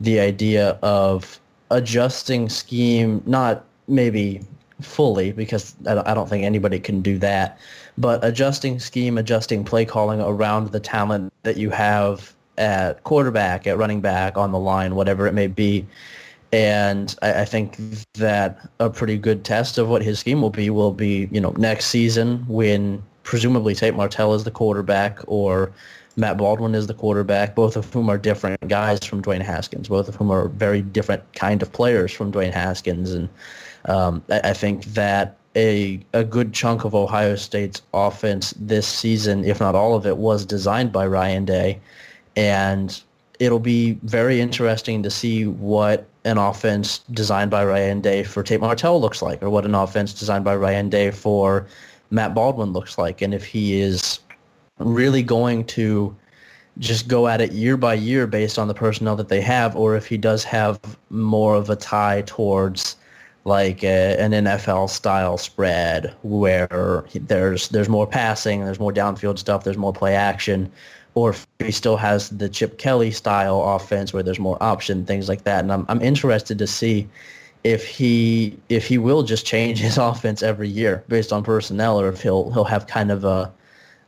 the 0.00 0.18
idea 0.18 0.76
of 0.82 1.38
adjusting 1.70 2.48
scheme, 2.48 3.22
not 3.24 3.64
maybe 3.86 4.40
fully, 4.80 5.30
because 5.30 5.76
I 5.86 6.12
don't 6.12 6.28
think 6.28 6.44
anybody 6.44 6.80
can 6.80 7.02
do 7.02 7.18
that, 7.18 7.56
but 7.96 8.24
adjusting 8.24 8.80
scheme, 8.80 9.16
adjusting 9.16 9.62
play 9.62 9.84
calling 9.84 10.20
around 10.20 10.72
the 10.72 10.80
talent 10.80 11.32
that 11.44 11.56
you 11.56 11.70
have 11.70 12.34
at 12.58 13.04
quarterback, 13.04 13.68
at 13.68 13.78
running 13.78 14.00
back, 14.00 14.36
on 14.36 14.50
the 14.50 14.58
line, 14.58 14.96
whatever 14.96 15.28
it 15.28 15.34
may 15.34 15.46
be, 15.46 15.86
and 16.52 17.16
I, 17.22 17.40
I, 17.40 17.44
think 17.46 17.78
that 18.14 18.68
a 18.78 18.90
pretty 18.90 19.16
good 19.16 19.42
test 19.44 19.78
of 19.78 19.88
what 19.88 20.02
his 20.02 20.18
scheme 20.18 20.42
will 20.42 20.50
be 20.50 20.68
will 20.68 20.92
be, 20.92 21.28
you 21.32 21.40
know, 21.40 21.54
next 21.56 21.86
season 21.86 22.44
when 22.46 23.02
presumably 23.22 23.74
Tate 23.74 23.94
Martell 23.94 24.34
is 24.34 24.44
the 24.44 24.50
quarterback 24.50 25.18
or 25.26 25.72
Matt 26.16 26.36
Baldwin 26.36 26.74
is 26.74 26.86
the 26.86 26.94
quarterback, 26.94 27.54
both 27.54 27.76
of 27.76 27.90
whom 27.92 28.10
are 28.10 28.18
different 28.18 28.68
guys 28.68 29.02
from 29.04 29.22
Dwayne 29.22 29.40
Haskins, 29.40 29.88
both 29.88 30.08
of 30.08 30.14
whom 30.16 30.30
are 30.30 30.48
very 30.48 30.82
different 30.82 31.22
kind 31.34 31.62
of 31.62 31.72
players 31.72 32.12
from 32.12 32.30
Dwayne 32.30 32.52
Haskins. 32.52 33.12
And 33.12 33.28
um, 33.86 34.22
I, 34.28 34.50
I 34.50 34.52
think 34.52 34.84
that 34.86 35.38
a 35.56 36.00
a 36.12 36.24
good 36.24 36.52
chunk 36.52 36.84
of 36.84 36.94
Ohio 36.94 37.36
State's 37.36 37.82
offense 37.94 38.54
this 38.58 38.86
season, 38.86 39.44
if 39.44 39.60
not 39.60 39.74
all 39.74 39.94
of 39.94 40.06
it, 40.06 40.18
was 40.18 40.44
designed 40.44 40.92
by 40.92 41.06
Ryan 41.06 41.46
Day. 41.46 41.80
And 42.36 43.02
it'll 43.38 43.58
be 43.58 43.98
very 44.02 44.40
interesting 44.40 45.02
to 45.02 45.10
see 45.10 45.46
what 45.46 46.06
an 46.24 46.38
offense 46.38 46.98
designed 47.10 47.50
by 47.50 47.64
Ryan 47.64 48.00
Day 48.00 48.22
for 48.22 48.42
Tate 48.42 48.60
Martell 48.60 49.00
looks 49.00 49.22
like, 49.22 49.42
or 49.42 49.50
what 49.50 49.64
an 49.64 49.74
offense 49.74 50.12
designed 50.12 50.44
by 50.44 50.54
Ryan 50.56 50.88
Day 50.88 51.10
for 51.10 51.66
Matt 52.10 52.34
Baldwin 52.34 52.72
looks 52.72 52.98
like, 52.98 53.22
and 53.22 53.34
if 53.34 53.44
he 53.44 53.80
is 53.80 54.20
really 54.78 55.22
going 55.22 55.64
to 55.64 56.14
just 56.78 57.08
go 57.08 57.28
at 57.28 57.40
it 57.40 57.52
year 57.52 57.76
by 57.76 57.94
year 57.94 58.26
based 58.26 58.58
on 58.58 58.68
the 58.68 58.74
personnel 58.74 59.16
that 59.16 59.28
they 59.28 59.40
have, 59.40 59.76
or 59.76 59.96
if 59.96 60.06
he 60.06 60.16
does 60.16 60.44
have 60.44 60.80
more 61.10 61.54
of 61.54 61.68
a 61.70 61.76
tie 61.76 62.22
towards 62.26 62.96
like 63.44 63.82
a, 63.82 64.16
an 64.18 64.30
NFL 64.30 64.88
style 64.88 65.36
spread 65.36 66.14
where 66.22 67.04
there's 67.14 67.68
there's 67.70 67.88
more 67.88 68.06
passing, 68.06 68.64
there's 68.64 68.78
more 68.78 68.92
downfield 68.92 69.38
stuff, 69.38 69.64
there's 69.64 69.76
more 69.76 69.92
play 69.92 70.14
action, 70.14 70.70
or 71.14 71.30
if 71.30 71.46
he 71.58 71.70
still 71.70 71.96
has 71.96 72.30
the 72.30 72.48
Chip 72.48 72.78
Kelly 72.78 73.10
style 73.10 73.62
offense 73.62 74.12
where 74.12 74.22
there's 74.22 74.38
more 74.38 74.60
option, 74.62 75.04
things 75.04 75.28
like 75.28 75.44
that. 75.44 75.60
And 75.60 75.72
I'm 75.72 75.86
I'm 75.88 76.02
interested 76.02 76.58
to 76.58 76.66
see 76.66 77.08
if 77.64 77.86
he 77.86 78.58
if 78.68 78.86
he 78.86 78.98
will 78.98 79.22
just 79.22 79.46
change 79.46 79.78
his 79.78 79.98
offense 80.10 80.42
every 80.42 80.68
year 80.68 81.04
based 81.08 81.32
on 81.32 81.42
personnel, 81.42 82.00
or 82.00 82.08
if 82.08 82.22
he'll 82.22 82.50
he'll 82.52 82.64
have 82.64 82.86
kind 82.86 83.10
of 83.10 83.24
a 83.24 83.52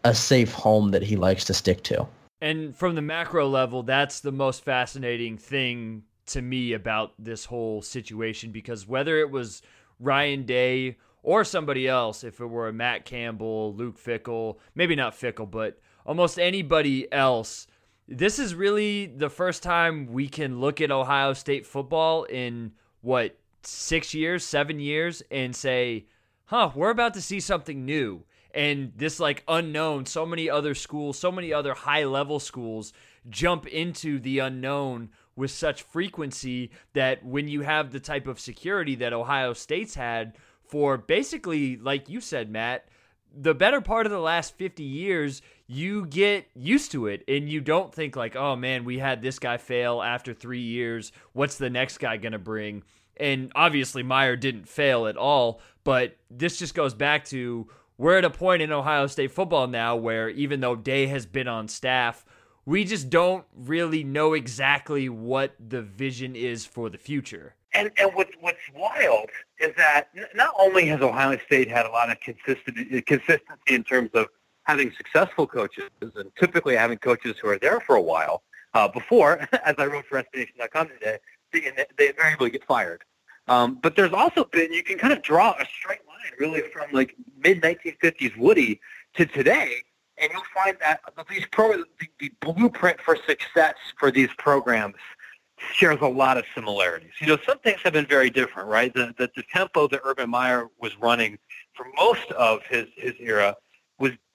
a 0.05 0.15
safe 0.15 0.53
home 0.53 0.91
that 0.91 1.03
he 1.03 1.17
likes 1.17 1.45
to 1.45 1.55
stick 1.55 1.83
to. 1.85 2.07
And 2.41 2.77
from 2.77 2.95
the 2.95 3.03
macro 3.03 3.49
level, 3.49 3.83
that's 3.83 4.21
the 4.21 4.33
most 4.33 4.65
fascinating 4.65 5.39
thing 5.39 6.03
to 6.27 6.43
me 6.43 6.75
about 6.75 7.13
this 7.19 7.47
whole 7.47 7.81
situation 7.83 8.51
because 8.51 8.87
whether 8.87 9.19
it 9.19 9.31
was 9.31 9.63
Ryan 9.99 10.45
Day 10.45 10.97
or 11.23 11.45
somebody 11.45 11.89
else, 11.89 12.23
if 12.23 12.41
it 12.41 12.47
were 12.47 12.69
a 12.69 12.73
Matt 12.73 13.07
Campbell, 13.07 13.75
Luke 13.75 13.99
Fickell, 13.99 14.59
maybe 14.75 14.95
not 14.95 15.15
Fickell, 15.15 15.51
but 15.51 15.81
almost 16.05 16.39
anybody 16.39 17.11
else. 17.13 17.67
This 18.07 18.39
is 18.39 18.55
really 18.55 19.07
the 19.07 19.31
first 19.31 19.63
time 19.63 20.13
we 20.13 20.29
can 20.29 20.61
look 20.61 20.81
at 20.81 20.91
Ohio 20.91 21.33
State 21.33 21.67
football 21.67 22.25
in 22.25 22.73
what 23.01 23.39
six 23.63 24.13
years, 24.15 24.45
seven 24.45 24.79
years, 24.79 25.23
and 25.31 25.57
say, 25.57 26.07
huh, 26.47 26.71
we're 26.75 26.91
about 26.91 27.15
to 27.15 27.23
see 27.23 27.41
something 27.41 27.85
new. 27.85 28.25
And 28.55 28.93
this 28.97 29.19
like 29.19 29.43
unknown, 29.49 30.07
so 30.07 30.25
many 30.25 30.49
other 30.49 30.75
schools, 30.75 31.19
so 31.19 31.33
many 31.33 31.53
other 31.53 31.75
high 31.75 32.05
level 32.05 32.39
schools 32.39 32.93
jump 33.29 33.67
into 33.67 34.19
the 34.19 34.39
unknown 34.39 35.11
with 35.37 35.51
such 35.51 35.83
frequency 35.83 36.71
that 36.93 37.25
when 37.25 37.49
you 37.49 37.63
have 37.63 37.91
the 37.91 38.01
type 38.01 38.27
of 38.27 38.39
security 38.39 38.95
that 38.97 39.13
Ohio 39.13 39.53
State's 39.53 39.95
had 39.95 40.37
for 40.63 40.97
basically, 40.97 41.77
like 41.77 42.09
you 42.09 42.21
said, 42.21 42.51
Matt, 42.51 42.89
the 43.37 43.55
better 43.55 43.81
part 43.81 44.07
of 44.07 44.13
the 44.13 44.21
last 44.21 44.57
50 44.57 44.85
years, 44.85 45.43
you 45.67 46.07
get 46.07 46.47
used 46.55 46.93
to 46.93 47.07
it 47.07 47.25
and 47.27 47.49
you 47.49 47.61
don't 47.61 47.95
think 47.95 48.17
like, 48.17 48.37
oh 48.37 48.57
man, 48.57 48.85
we 48.85 48.99
had 48.99 49.23
this 49.23 49.39
guy 49.39 49.57
fail 49.57 50.03
after 50.03 50.35
three 50.35 50.61
years. 50.61 51.13
What's 51.33 51.57
the 51.57 51.71
next 51.71 51.99
guy 51.99 52.17
to 52.19 52.39
bring? 52.39 52.83
And 53.17 53.53
obviously, 53.55 54.03
Meyer 54.03 54.37
didn't 54.37 54.69
fail 54.69 55.07
at 55.07 55.17
all, 55.17 55.61
but 55.85 56.17
this 56.31 56.59
just 56.59 56.75
goes 56.75 56.95
back 56.95 57.25
to 57.27 57.69
we're 57.97 58.19
at 58.19 58.25
a 58.25 58.31
point 58.31 58.63
in 58.63 58.73
Ohio 58.73 59.07
State 59.07 59.31
football 59.31 59.69
now 59.69 59.95
where 59.97 60.29
even 60.29 60.61
though 60.61 60.75
Day 60.75 61.07
has 61.07 61.27
been 61.27 61.47
on 61.47 61.69
staff, 61.69 62.25
we 62.67 62.85
just 62.85 63.11
don't 63.11 63.45
really 63.55 64.03
know 64.03 64.33
exactly 64.35 65.09
what 65.09 65.55
the 65.65 65.83
vision 65.83 66.35
is 66.35 66.67
for 66.67 66.91
the 66.91 66.99
future. 66.99 67.55
And 67.73 67.91
and 67.99 68.13
what's 68.15 68.33
what's 68.41 68.59
wild 68.75 69.31
is 69.61 69.73
that 69.77 70.09
not 70.35 70.55
only 70.59 70.87
has 70.87 71.01
Ohio 71.01 71.39
State 71.47 71.71
had 71.71 71.87
a 71.87 71.91
lot 71.91 72.11
of 72.11 72.19
consistency 72.21 73.01
consistency 73.03 73.75
in 73.75 73.85
terms 73.85 74.11
of 74.15 74.29
having 74.65 74.93
successful 74.97 75.47
coaches 75.47 75.91
and 76.01 76.31
typically 76.39 76.77
having 76.77 76.99
coaches 76.99 77.37
who 77.41 77.49
are 77.49 77.59
there 77.59 77.81
for 77.81 77.97
a 77.97 78.03
while, 78.03 78.43
uh, 78.75 78.89
before, 78.89 79.47
as 79.65 79.75
I 79.79 79.87
wrote 79.87 80.05
for 80.07 80.23
SBNation.com 80.23 80.89
today, 80.89 81.19
they, 81.53 81.71
they 81.97 82.09
invariably 82.09 82.51
get 82.51 82.65
fired. 82.65 83.03
Um, 83.47 83.79
but 83.83 83.95
there's 83.95 84.13
also 84.13 84.45
been, 84.45 84.73
you 84.73 84.83
can 84.83 84.99
kind 84.99 85.13
of 85.13 85.23
draw 85.23 85.53
a 85.61 85.67
straight 85.67 86.01
line 86.09 86.33
really 86.39 86.63
from 86.73 86.87
like 86.93 87.15
mid-1950s 87.43 88.37
Woody 88.37 88.81
to 89.15 89.27
today, 89.27 89.83
and 90.19 90.31
you'll 90.33 90.43
find 90.55 90.77
that 90.81 91.01
these 91.29 91.45
pro, 91.53 91.77
the, 91.77 91.87
the 92.19 92.33
blueprint 92.41 93.01
for 93.01 93.17
success 93.27 93.75
for 93.99 94.11
these 94.11 94.31
programs 94.39 94.97
shares 95.73 95.99
a 96.01 96.07
lot 96.07 96.37
of 96.37 96.45
similarities. 96.55 97.13
You 97.21 97.29
know, 97.29 97.39
some 97.47 97.59
things 97.59 97.81
have 97.85 97.93
been 97.93 98.07
very 98.07 98.31
different, 98.31 98.69
right? 98.69 98.93
The, 98.93 99.15
the, 99.19 99.31
the 99.37 99.45
tempo 99.53 99.89
that 99.89 100.01
Urban 100.05 100.31
Meyer 100.31 100.69
was 100.81 100.99
running 100.99 101.39
for 101.75 101.87
most 101.97 102.31
of 102.33 102.63
his, 102.69 102.87
his 102.97 103.13
era 103.21 103.57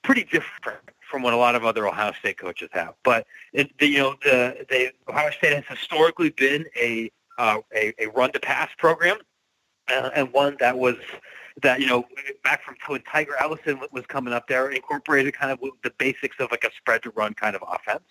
pretty 0.03 0.23
different 0.23 0.79
from 1.09 1.23
what 1.23 1.33
a 1.33 1.37
lot 1.37 1.55
of 1.55 1.65
other 1.65 1.87
Ohio 1.87 2.13
State 2.13 2.37
coaches 2.37 2.69
have. 2.71 2.93
But 3.03 3.25
it, 3.53 3.71
the, 3.79 3.87
you 3.87 3.97
know, 3.97 4.15
the, 4.23 4.65
the 4.69 4.91
Ohio 5.09 5.31
State 5.31 5.53
has 5.53 5.65
historically 5.67 6.29
been 6.29 6.65
a 6.75 7.11
uh, 7.37 7.61
a, 7.73 7.93
a 7.99 8.07
run 8.09 8.31
to 8.33 8.39
pass 8.39 8.69
program, 8.77 9.17
uh, 9.87 10.09
and 10.13 10.31
one 10.33 10.57
that 10.59 10.77
was 10.77 10.95
that 11.61 11.79
you 11.79 11.87
know 11.87 12.05
back 12.43 12.63
from 12.63 12.75
when 12.87 13.01
Tiger 13.03 13.33
Ellison 13.39 13.79
was 13.91 14.05
coming 14.05 14.33
up 14.33 14.47
there, 14.47 14.69
incorporated 14.69 15.33
kind 15.33 15.51
of 15.51 15.59
the 15.83 15.91
basics 15.97 16.35
of 16.39 16.51
like 16.51 16.63
a 16.63 16.71
spread 16.77 17.01
to 17.03 17.11
run 17.11 17.33
kind 17.33 17.55
of 17.55 17.63
offense. 17.67 18.03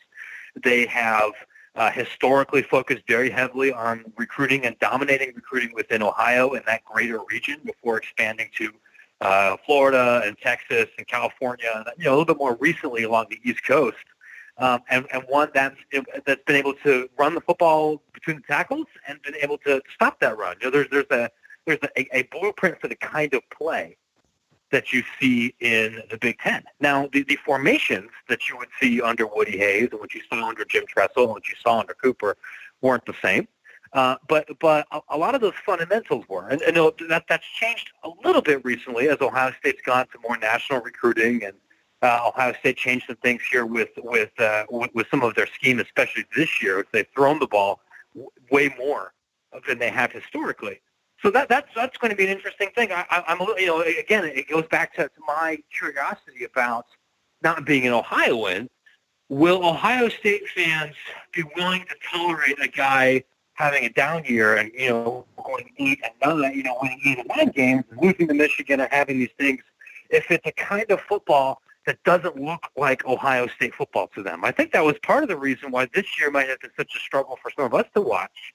They 0.63 0.87
have 0.87 1.33
uh, 1.75 1.91
historically 1.91 2.63
focused 2.63 3.03
very 3.07 3.31
heavily 3.31 3.73
on 3.73 4.05
recruiting 4.17 4.65
and 4.65 4.79
dominating 4.79 5.33
recruiting 5.35 5.73
within 5.75 6.03
Ohio 6.03 6.55
and 6.55 6.65
that 6.67 6.85
greater 6.85 7.21
region 7.31 7.61
before 7.65 7.99
expanding 7.99 8.49
to 8.57 8.73
uh, 9.21 9.57
Florida 9.67 10.23
and 10.25 10.39
Texas 10.39 10.87
and 10.97 11.07
California, 11.07 11.71
and 11.75 11.87
you 11.97 12.05
know 12.05 12.11
a 12.11 12.17
little 12.17 12.25
bit 12.25 12.39
more 12.39 12.57
recently 12.57 13.03
along 13.03 13.27
the 13.31 13.41
East 13.45 13.65
Coast 13.65 13.97
um, 14.59 14.83
and, 14.91 15.07
and 15.13 15.23
one 15.29 15.51
that's 15.55 15.77
that's 16.27 16.43
been 16.45 16.57
able 16.57 16.75
to 16.75 17.09
run 17.17 17.35
the 17.35 17.41
football 17.41 18.03
between 18.13 18.37
the 18.39 18.43
tackles 18.43 18.87
and 19.07 19.23
been 19.23 19.37
able 19.41 19.59
to 19.59 19.81
stop 19.95 20.19
that 20.21 20.37
run. 20.37 20.57
You 20.61 20.67
know, 20.67 20.71
there's 20.71 20.89
there's 20.91 21.11
a 21.11 21.31
there's 21.67 21.79
a, 21.97 22.17
a 22.17 22.23
blueprint 22.25 22.81
for 22.81 22.89
the 22.89 22.97
kind 22.97 23.33
of 23.35 23.43
play 23.51 23.97
that 24.71 24.93
you 24.93 25.03
see 25.19 25.55
in 25.61 26.03
the 26.11 26.19
Big 26.19 26.39
Ten. 26.41 26.63
Now, 26.81 27.09
the, 27.13 27.23
the 27.23 27.37
formations 27.37 28.11
that 28.29 28.49
you 28.49 28.59
would 28.59 28.69
see 28.79 29.01
under 29.01 29.27
Woody 29.27 29.57
Hayes 29.57 29.89
and 29.93 30.01
what 30.01 30.13
you 30.13 30.21
saw 30.29 30.47
under 30.47 30.65
Jim 30.65 30.85
Tressel 30.87 31.23
and 31.25 31.33
what 31.33 31.49
you 31.49 31.55
saw 31.63 31.81
under 31.81 31.95
Cooper 31.95 32.37
weren't 32.83 33.07
the 33.07 33.15
same. 33.23 33.49
Uh, 33.93 34.17
but 34.29 34.47
but 34.61 34.87
a, 34.91 35.01
a, 35.11 35.17
lot 35.17 35.35
of 35.35 35.41
those 35.41 35.55
fundamentals 35.65 36.25
were, 36.29 36.49
and, 36.49 36.61
and 36.63 36.77
that 37.09 37.25
that's 37.29 37.47
changed 37.59 37.91
a 38.05 38.11
little 38.25 38.43
bit 38.43 38.63
recently 38.65 39.09
as 39.09 39.19
Ohio 39.21 39.53
State's 39.59 39.81
gone 39.83 40.07
to 40.09 40.19
more 40.23 40.37
national 40.37 40.81
recruiting 40.81 41.43
and 41.45 41.55
uh, 42.03 42.29
Ohio 42.29 42.53
State 42.61 42.77
changed 42.77 43.07
some 43.07 43.17
things 43.17 43.43
here 43.51 43.67
with 43.67 43.89
with, 43.99 44.31
uh, 44.39 44.65
with 44.71 44.91
with 44.95 45.07
some 45.11 45.23
of 45.23 45.35
their 45.35 45.47
scheme, 45.47 45.81
especially 45.81 46.25
this 46.37 46.63
year. 46.63 46.87
They've 46.93 47.07
thrown 47.15 47.39
the 47.39 47.47
ball 47.47 47.81
w- 48.15 48.31
way 48.51 48.75
more 48.79 49.15
than 49.67 49.79
they 49.79 49.91
have 49.91 50.13
historically. 50.13 50.81
So 51.23 51.31
that 51.31 51.49
that's 51.49 51.69
that's 51.75 51.97
going 51.97 52.11
to 52.11 52.17
be 52.17 52.25
an 52.25 52.31
interesting 52.31 52.71
thing. 52.75 52.93
I, 52.93 53.05
I, 53.11 53.25
I'm 53.27 53.41
a 53.41 53.45
little, 53.45 53.59
you 53.59 53.67
know, 53.67 53.81
again, 53.81 54.25
it 54.25 54.49
goes 54.49 54.67
back 54.69 54.95
to, 54.95 55.05
to 55.05 55.21
my 55.27 55.59
curiosity 55.77 56.45
about 56.45 56.87
not 57.43 57.65
being 57.65 57.87
an 57.87 57.93
Ohioan. 57.93 58.69
Will 59.29 59.67
Ohio 59.67 60.09
State 60.09 60.49
fans 60.55 60.95
be 61.33 61.43
willing 61.57 61.85
to 61.87 61.95
tolerate 62.11 62.59
a 62.63 62.69
guy 62.69 63.25
having 63.59 63.85
a 63.85 63.89
down 63.89 64.25
year 64.25 64.57
and 64.57 64.71
you 64.73 64.89
know 64.89 65.27
going 65.45 65.69
eight 65.79 66.01
and 66.05 66.13
nine, 66.41 66.55
you 66.55 66.63
know, 66.63 66.79
winning 66.81 67.01
eight 67.05 67.19
and 67.19 67.31
nine 67.37 67.51
games, 67.51 67.85
losing 68.01 68.29
to 68.29 68.35
Michigan, 68.35 68.81
and 68.81 68.91
having 68.93 69.19
these 69.19 69.35
things? 69.37 69.61
If 70.11 70.31
it's 70.31 70.47
a 70.47 70.53
kind 70.53 70.89
of 70.91 71.01
football 71.01 71.61
that 71.87 72.03
doesn't 72.05 72.37
look 72.37 72.69
like 72.77 73.05
Ohio 73.05 73.49
State 73.49 73.75
football 73.75 74.09
to 74.15 74.23
them. 74.23 74.45
I 74.45 74.51
think 74.53 74.73
that 74.73 74.85
was 74.85 74.97
part 75.03 75.23
of 75.23 75.29
the 75.31 75.37
reason 75.37 75.71
why 75.71 75.89
this 75.95 76.05
year 76.19 76.31
might 76.31 76.49
have 76.49 76.61
been 76.61 76.71
such 76.77 76.95
a 76.95 76.99
struggle 76.99 77.39
for 77.43 77.51
some 77.57 77.65
of 77.65 77.73
us 77.73 77.87
to 77.95 78.03
watch 78.03 78.55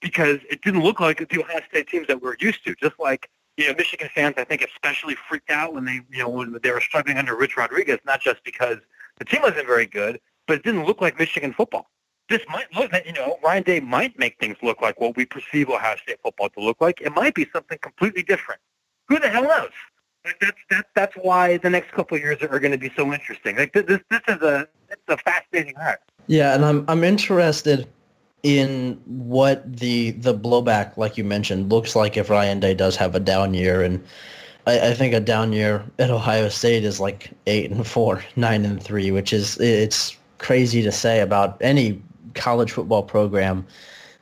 because 0.00 0.38
it 0.50 0.62
didn't 0.62 0.82
look 0.82 0.98
like 0.98 1.26
the 1.28 1.40
Ohio 1.40 1.60
State 1.70 1.88
teams 1.88 2.08
that 2.08 2.20
we're 2.20 2.36
used 2.40 2.64
to. 2.64 2.74
Just 2.74 2.98
like 2.98 3.30
you 3.56 3.68
know, 3.68 3.74
Michigan 3.76 4.08
fans, 4.14 4.34
I 4.36 4.44
think, 4.44 4.62
especially 4.62 5.16
freaked 5.28 5.50
out 5.50 5.74
when 5.74 5.84
they, 5.84 6.00
you 6.10 6.18
know, 6.18 6.28
when 6.28 6.58
they 6.62 6.70
were 6.70 6.80
struggling 6.80 7.18
under 7.18 7.36
Rich 7.36 7.56
Rodriguez, 7.56 7.98
not 8.04 8.20
just 8.20 8.42
because 8.44 8.78
the 9.18 9.24
team 9.24 9.42
wasn't 9.42 9.66
very 9.66 9.86
good, 9.86 10.20
but 10.46 10.56
it 10.56 10.62
didn't 10.62 10.84
look 10.84 11.00
like 11.00 11.18
Michigan 11.18 11.52
football. 11.52 11.90
This 12.28 12.40
might 12.48 12.72
look, 12.74 12.92
you 13.04 13.12
know, 13.12 13.38
Ryan 13.44 13.62
Day 13.62 13.80
might 13.80 14.18
make 14.18 14.38
things 14.38 14.56
look 14.62 14.80
like 14.80 15.00
what 15.00 15.16
we 15.16 15.26
perceive 15.26 15.68
Ohio 15.68 15.96
State 15.96 16.18
football 16.22 16.48
to 16.50 16.60
look 16.60 16.80
like. 16.80 17.00
It 17.00 17.14
might 17.14 17.34
be 17.34 17.46
something 17.52 17.78
completely 17.78 18.22
different. 18.22 18.60
Who 19.08 19.18
the 19.18 19.28
hell 19.28 19.42
knows? 19.42 19.70
that's 20.40 20.58
that's 20.70 20.88
that's 20.94 21.16
why 21.16 21.56
the 21.58 21.70
next 21.70 21.92
couple 21.92 22.16
years 22.18 22.42
are 22.42 22.58
going 22.60 22.72
to 22.72 22.78
be 22.78 22.92
so 22.96 23.12
interesting. 23.12 23.56
Like 23.56 23.72
this, 23.72 24.00
this 24.10 24.20
is 24.28 24.42
a 24.42 24.68
it's 24.88 25.02
a 25.08 25.16
fascinating 25.18 25.74
arc. 25.76 26.00
Yeah, 26.26 26.54
and 26.54 26.64
I'm 26.64 26.84
I'm 26.88 27.04
interested 27.04 27.88
in 28.42 29.00
what 29.06 29.76
the 29.76 30.12
the 30.12 30.34
blowback, 30.34 30.96
like 30.96 31.16
you 31.16 31.24
mentioned, 31.24 31.70
looks 31.70 31.96
like 31.96 32.16
if 32.16 32.30
Ryan 32.30 32.60
Day 32.60 32.74
does 32.74 32.96
have 32.96 33.14
a 33.14 33.20
down 33.20 33.54
year, 33.54 33.82
and 33.82 34.02
I, 34.66 34.90
I 34.90 34.94
think 34.94 35.14
a 35.14 35.20
down 35.20 35.52
year 35.52 35.84
at 35.98 36.10
Ohio 36.10 36.48
State 36.48 36.84
is 36.84 37.00
like 37.00 37.30
eight 37.46 37.70
and 37.70 37.86
four, 37.86 38.22
nine 38.36 38.64
and 38.64 38.82
three, 38.82 39.10
which 39.10 39.32
is 39.32 39.58
it's 39.60 40.16
crazy 40.38 40.82
to 40.82 40.92
say 40.92 41.20
about 41.20 41.56
any 41.60 42.02
college 42.34 42.72
football 42.72 43.02
program 43.02 43.66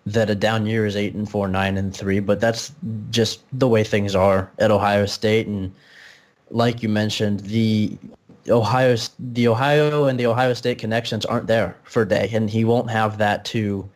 that 0.07 0.31
a 0.31 0.35
down 0.35 0.66
year 0.66 0.87
is 0.87 0.96
eight 0.96 1.14
and 1.14 1.31
four, 1.31 1.46
nine 1.49 1.77
and 1.77 1.94
three, 1.94 2.20
but 2.20 2.40
that's 2.40 2.73
just 3.11 3.42
the 3.53 3.68
way 3.68 3.85
things 3.85 4.14
are 4.14 4.51
at 4.59 4.70
Ohio 4.70 5.07
State 5.07 5.46
and 5.46 5.73
like 6.51 6.83
you 6.83 6.88
mentioned, 6.88 7.40
the 7.40 7.96
Ohio, 8.49 8.96
the 9.18 9.49
Ohio 9.49 10.05
and 10.05 10.18
the 10.18 10.27
Ohio 10.27 10.53
State 10.55 10.79
connections 10.79 11.25
aren't 11.25 11.46
there 11.46 11.77
for 11.85 12.05
Day, 12.05 12.31
and 12.33 12.51
he 12.51 12.64
won't 12.64 12.90
have 12.90 13.18
that 13.18 13.44
to 13.46 13.88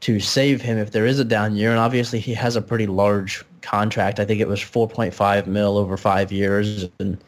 to 0.00 0.20
save 0.20 0.60
him 0.60 0.78
if 0.78 0.90
there 0.90 1.06
is 1.06 1.18
a 1.18 1.24
down 1.24 1.56
year. 1.56 1.70
And 1.70 1.78
obviously, 1.78 2.20
he 2.20 2.34
has 2.34 2.54
a 2.54 2.62
pretty 2.62 2.86
large 2.86 3.44
contract. 3.62 4.20
I 4.20 4.24
think 4.24 4.40
it 4.40 4.48
was 4.48 4.60
4.5 4.60 5.46
mil 5.46 5.78
over 5.78 5.96
five 5.96 6.30
years, 6.30 6.88
and 6.98 7.18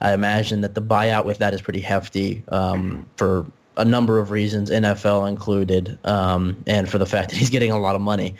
I 0.00 0.12
imagine 0.12 0.62
that 0.62 0.74
the 0.74 0.82
buyout 0.82 1.24
with 1.24 1.38
that 1.38 1.52
is 1.52 1.60
pretty 1.60 1.80
hefty 1.80 2.42
um, 2.48 3.06
for 3.16 3.46
a 3.76 3.84
number 3.84 4.18
of 4.18 4.30
reasons, 4.30 4.70
NFL 4.70 5.28
included, 5.28 5.98
um, 6.04 6.56
and 6.66 6.88
for 6.88 6.98
the 6.98 7.06
fact 7.06 7.30
that 7.30 7.36
he's 7.36 7.50
getting 7.50 7.70
a 7.70 7.78
lot 7.78 7.94
of 7.94 8.00
money. 8.00 8.34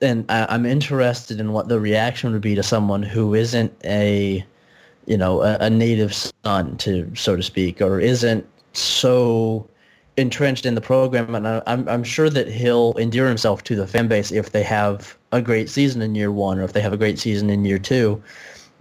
And 0.00 0.24
I, 0.28 0.46
I'm 0.48 0.66
interested 0.66 1.40
in 1.40 1.52
what 1.52 1.68
the 1.68 1.80
reaction 1.80 2.32
would 2.32 2.42
be 2.42 2.54
to 2.54 2.62
someone 2.62 3.02
who 3.02 3.34
isn't 3.34 3.72
a 3.84 4.44
you 5.08 5.16
know, 5.16 5.42
a, 5.42 5.56
a 5.58 5.70
native 5.70 6.12
son, 6.14 6.76
to 6.76 7.10
so 7.14 7.34
to 7.34 7.42
speak, 7.42 7.80
or 7.80 7.98
isn't 7.98 8.46
so 8.74 9.66
entrenched 10.18 10.66
in 10.66 10.74
the 10.74 10.82
program, 10.82 11.34
and 11.34 11.48
I, 11.48 11.62
I'm 11.66 11.88
I'm 11.88 12.04
sure 12.04 12.28
that 12.28 12.46
he'll 12.46 12.94
endear 12.98 13.26
himself 13.26 13.64
to 13.64 13.74
the 13.74 13.86
fan 13.86 14.06
base 14.06 14.30
if 14.30 14.52
they 14.52 14.62
have 14.64 15.16
a 15.32 15.40
great 15.40 15.70
season 15.70 16.02
in 16.02 16.14
year 16.14 16.30
one, 16.30 16.58
or 16.58 16.62
if 16.62 16.74
they 16.74 16.82
have 16.82 16.92
a 16.92 16.98
great 16.98 17.18
season 17.18 17.48
in 17.48 17.64
year 17.64 17.78
two. 17.78 18.22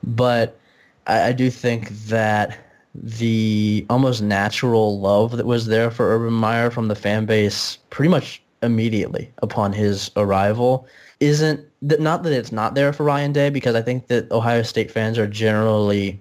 But 0.03 0.59
I, 1.07 1.29
I 1.29 1.31
do 1.31 1.49
think 1.49 1.89
that 2.07 2.59
the 3.01 3.85
almost 3.89 4.21
natural 4.21 4.99
love 4.99 5.37
that 5.37 5.45
was 5.45 5.67
there 5.67 5.91
for 5.91 6.15
Urban 6.15 6.33
Meyer 6.33 6.71
from 6.71 6.87
the 6.87 6.95
fan 6.95 7.25
base 7.25 7.77
pretty 7.89 8.09
much 8.09 8.41
immediately 8.63 9.31
upon 9.43 9.71
his 9.71 10.09
arrival 10.17 10.87
isn't 11.19 11.63
that 11.81 11.99
not 11.99 12.23
that 12.23 12.33
it's 12.33 12.51
not 12.51 12.75
there 12.75 12.93
for 12.93 13.03
Ryan 13.03 13.31
Day 13.31 13.49
because 13.49 13.75
I 13.75 13.81
think 13.81 14.07
that 14.07 14.31
Ohio 14.31 14.63
State 14.63 14.91
fans 14.91 15.17
are 15.17 15.27
generally 15.27 16.19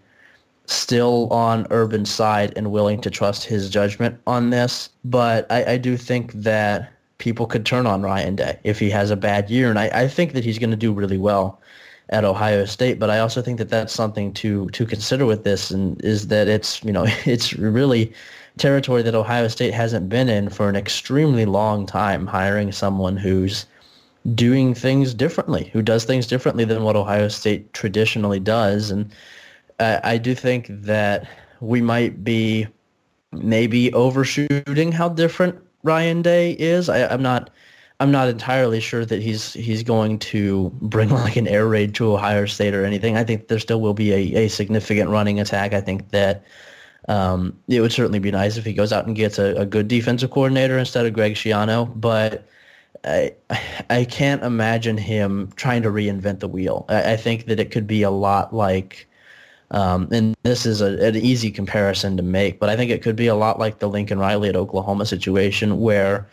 still 0.67 1.29
on 1.33 1.67
Urban's 1.71 2.11
side 2.11 2.53
and 2.57 2.73
willing 2.73 3.01
to 3.01 3.11
trust 3.11 3.45
his 3.45 3.71
judgment 3.71 4.19
on 4.27 4.51
this. 4.51 4.91
But 5.05 5.51
I, 5.51 5.73
I 5.73 5.77
do 5.77 5.97
think 5.97 6.33
that 6.33 6.93
people 7.19 7.47
could 7.47 7.65
turn 7.65 7.87
on 7.87 8.03
Ryan 8.03 8.37
Day 8.37 8.59
if 8.65 8.79
he 8.79 8.91
has 8.91 9.11
a 9.11 9.17
bad 9.17 9.49
year, 9.49 9.71
and 9.71 9.79
I, 9.79 9.91
I 9.93 10.09
think 10.09 10.33
that 10.33 10.45
he's 10.45 10.59
going 10.59 10.71
to 10.71 10.77
do 10.77 10.93
really 10.93 11.19
well 11.19 11.61
at 12.11 12.25
Ohio 12.25 12.64
State. 12.64 12.99
But 12.99 13.11
I 13.11 13.19
also 13.19 13.42
think 13.42 13.59
that 13.59 13.69
that's 13.69 13.92
something 13.92 14.33
to 14.35 14.69
to 14.71 14.87
consider 14.87 15.27
with 15.27 15.45
this, 15.45 15.71
and 15.71 16.03
is 16.05 16.29
that 16.29 16.49
it's 16.49 16.83
you 16.85 16.92
know 16.92 17.05
it's 17.25 17.53
really 17.55 18.12
territory 18.59 19.03
that 19.03 19.14
Ohio 19.14 19.49
State 19.49 19.75
hasn't 19.75 20.09
been 20.09 20.29
in 20.29 20.49
for 20.49 20.69
an 20.69 20.77
extremely 20.77 21.45
long 21.45 21.87
time, 21.87 22.27
hiring 22.27 22.73
someone 22.73 23.16
who's 23.16 23.66
doing 24.35 24.75
things 24.75 25.14
differently, 25.14 25.71
who 25.73 25.83
does 25.83 26.05
things 26.05 26.27
differently 26.27 26.64
than 26.64 26.83
what 26.83 26.97
Ohio 26.97 27.29
State 27.29 27.73
traditionally 27.73 28.40
does. 28.40 28.90
And 28.90 29.11
I, 29.79 30.01
I 30.03 30.19
do 30.19 30.35
think 30.35 30.66
that 30.71 31.29
we 31.61 31.81
might 31.81 32.25
be 32.25 32.66
maybe 33.33 33.92
overshooting 33.92 34.92
how 34.92 35.09
different 35.11 35.57
Ryan 35.83 36.23
Day 36.23 36.53
is. 36.53 36.88
I, 36.88 37.07
I'm 37.07 37.23
not. 37.23 37.51
I'm 37.99 38.11
not 38.11 38.29
entirely 38.29 38.81
sure 38.81 39.07
that 39.07 39.23
he's 39.23 39.55
he's 39.55 39.83
going 39.83 40.19
to 40.19 40.71
bring 40.83 41.09
like 41.25 41.37
an 41.37 41.49
air 41.49 41.67
raid 41.67 41.95
to 41.97 42.13
Ohio 42.13 42.47
State 42.47 42.75
or 42.75 42.85
anything. 42.85 43.17
I 43.17 43.25
think 43.25 43.49
there 43.49 43.59
still 43.59 43.81
will 43.81 43.95
be 43.95 44.13
a, 44.13 44.45
a 44.45 44.49
significant 44.49 45.11
running 45.11 45.41
attack. 45.41 45.73
I 45.73 45.81
think 45.81 46.11
that 46.11 46.45
um, 47.09 47.57
it 47.69 47.81
would 47.81 47.93
certainly 47.93 48.19
be 48.19 48.31
nice 48.31 48.57
if 48.57 48.65
he 48.65 48.73
goes 48.73 48.93
out 48.93 49.07
and 49.07 49.17
gets 49.17 49.39
a, 49.39 49.55
a 49.57 49.67
good 49.67 49.89
defensive 49.89 50.31
coordinator 50.31 50.79
instead 50.79 51.07
of 51.07 51.15
Greg 51.15 51.35
Schiano. 51.35 51.91
But 51.99 52.47
I, 53.05 53.35
I 53.89 54.05
can't 54.05 54.43
imagine 54.43 54.99
him 54.99 55.53
trying 55.57 55.83
to 55.83 55.91
reinvent 55.91 56.41
the 56.41 56.49
wheel. 56.49 56.85
I, 56.89 57.13
I 57.13 57.17
think 57.17 57.47
that 57.47 57.61
it 57.61 57.71
could 57.71 57.87
be 57.87 58.03
a 58.03 58.11
lot 58.11 58.53
like, 58.53 59.09
um, 59.71 60.09
and 60.13 60.37
this 60.43 60.67
is 60.67 60.81
a, 60.81 61.07
an 61.07 61.17
easy 61.17 61.51
comparison 61.51 62.17
to 62.17 62.23
make, 62.23 62.59
but 62.59 62.69
I 62.69 62.77
think 62.77 62.91
it 62.91 63.03
could 63.03 63.17
be 63.17 63.27
a 63.27 63.35
lot 63.35 63.59
like 63.59 63.79
the 63.79 63.89
Lincoln 63.89 64.19
Riley 64.19 64.49
at 64.49 64.57
Oklahoma 64.57 65.07
situation 65.07 65.81
where 65.81 66.27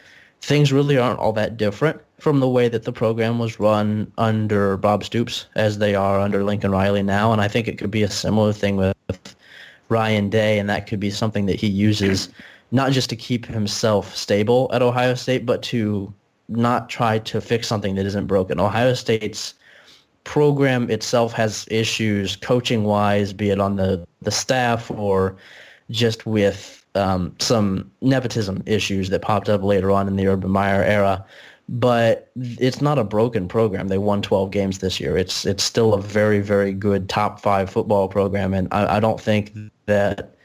things 0.44 0.74
really 0.74 0.98
aren't 0.98 1.20
all 1.20 1.32
that 1.32 1.56
different 1.56 2.02
from 2.20 2.42
the 2.42 2.50
way 2.50 2.68
that 2.68 2.84
the 2.84 2.92
program 2.92 3.40
was 3.40 3.62
run 3.62 4.12
under 4.18 4.76
Bob 4.76 5.06
Stoops 5.06 5.46
as 5.56 5.78
they 5.78 5.96
are 5.96 6.20
under 6.20 6.44
Lincoln 6.44 6.70
Riley 6.70 7.02
now. 7.02 7.32
And 7.32 7.42
I 7.42 7.48
think 7.48 7.70
it 7.70 7.78
could 7.78 7.92
be 7.92 8.04
a 8.04 8.10
similar 8.10 8.52
thing 8.52 8.76
with 8.76 9.36
Ryan 9.88 10.30
Day, 10.30 10.60
and 10.60 10.70
that 10.70 10.86
could 10.86 11.00
be 11.00 11.12
something 11.12 11.46
that 11.46 11.56
he 11.56 11.68
uses 11.68 12.28
not 12.72 12.92
just 12.92 13.10
to 13.12 13.16
keep 13.16 13.46
himself 13.46 14.14
stable 14.14 14.70
at 14.74 14.82
Ohio 14.82 15.16
State, 15.16 15.46
but 15.46 15.64
to 15.64 16.14
not 16.50 16.90
try 16.90 17.20
to 17.20 17.40
fix 17.40 17.66
something 17.66 17.96
that 17.96 18.06
isn't 18.06 18.28
broken. 18.28 18.60
Ohio 18.60 18.94
State's 18.96 19.54
program 20.26 20.92
itself 20.92 21.32
has 21.32 21.66
issues 21.72 22.36
coaching 22.36 22.84
wise, 22.84 23.32
be 23.32 23.50
it 23.50 23.62
on 23.62 23.78
the, 23.78 24.06
the 24.22 24.32
staff 24.32 24.92
or 24.92 25.38
just 25.90 26.26
with 26.26 26.83
um, 26.96 27.36
some 27.40 27.92
nepotism 28.02 28.64
issues 28.66 29.10
that 29.10 29.22
popped 29.22 29.50
up 29.50 29.64
later 29.64 29.92
on 29.92 30.08
in 30.08 30.16
the 30.16 30.28
Urban 30.28 30.52
Meyer 30.52 30.84
era. 30.84 31.26
But 31.70 32.30
it's 32.36 32.82
not 32.82 33.00
a 33.00 33.04
broken 33.06 33.48
program. 33.48 33.88
They 33.88 33.98
won 33.98 34.22
12 34.22 34.52
games 34.52 34.80
this 34.80 35.00
year. 35.00 35.18
It's 35.18 35.46
it's 35.46 35.64
still 35.64 35.94
a 35.94 36.02
very 36.02 36.42
very 36.42 36.74
good 36.74 37.08
top 37.08 37.40
five 37.40 37.70
football 37.70 38.10
program, 38.10 38.54
and 38.54 38.68
I, 38.72 38.98
I 38.98 39.00
don't 39.00 39.20
think 39.20 39.54
that 39.86 40.36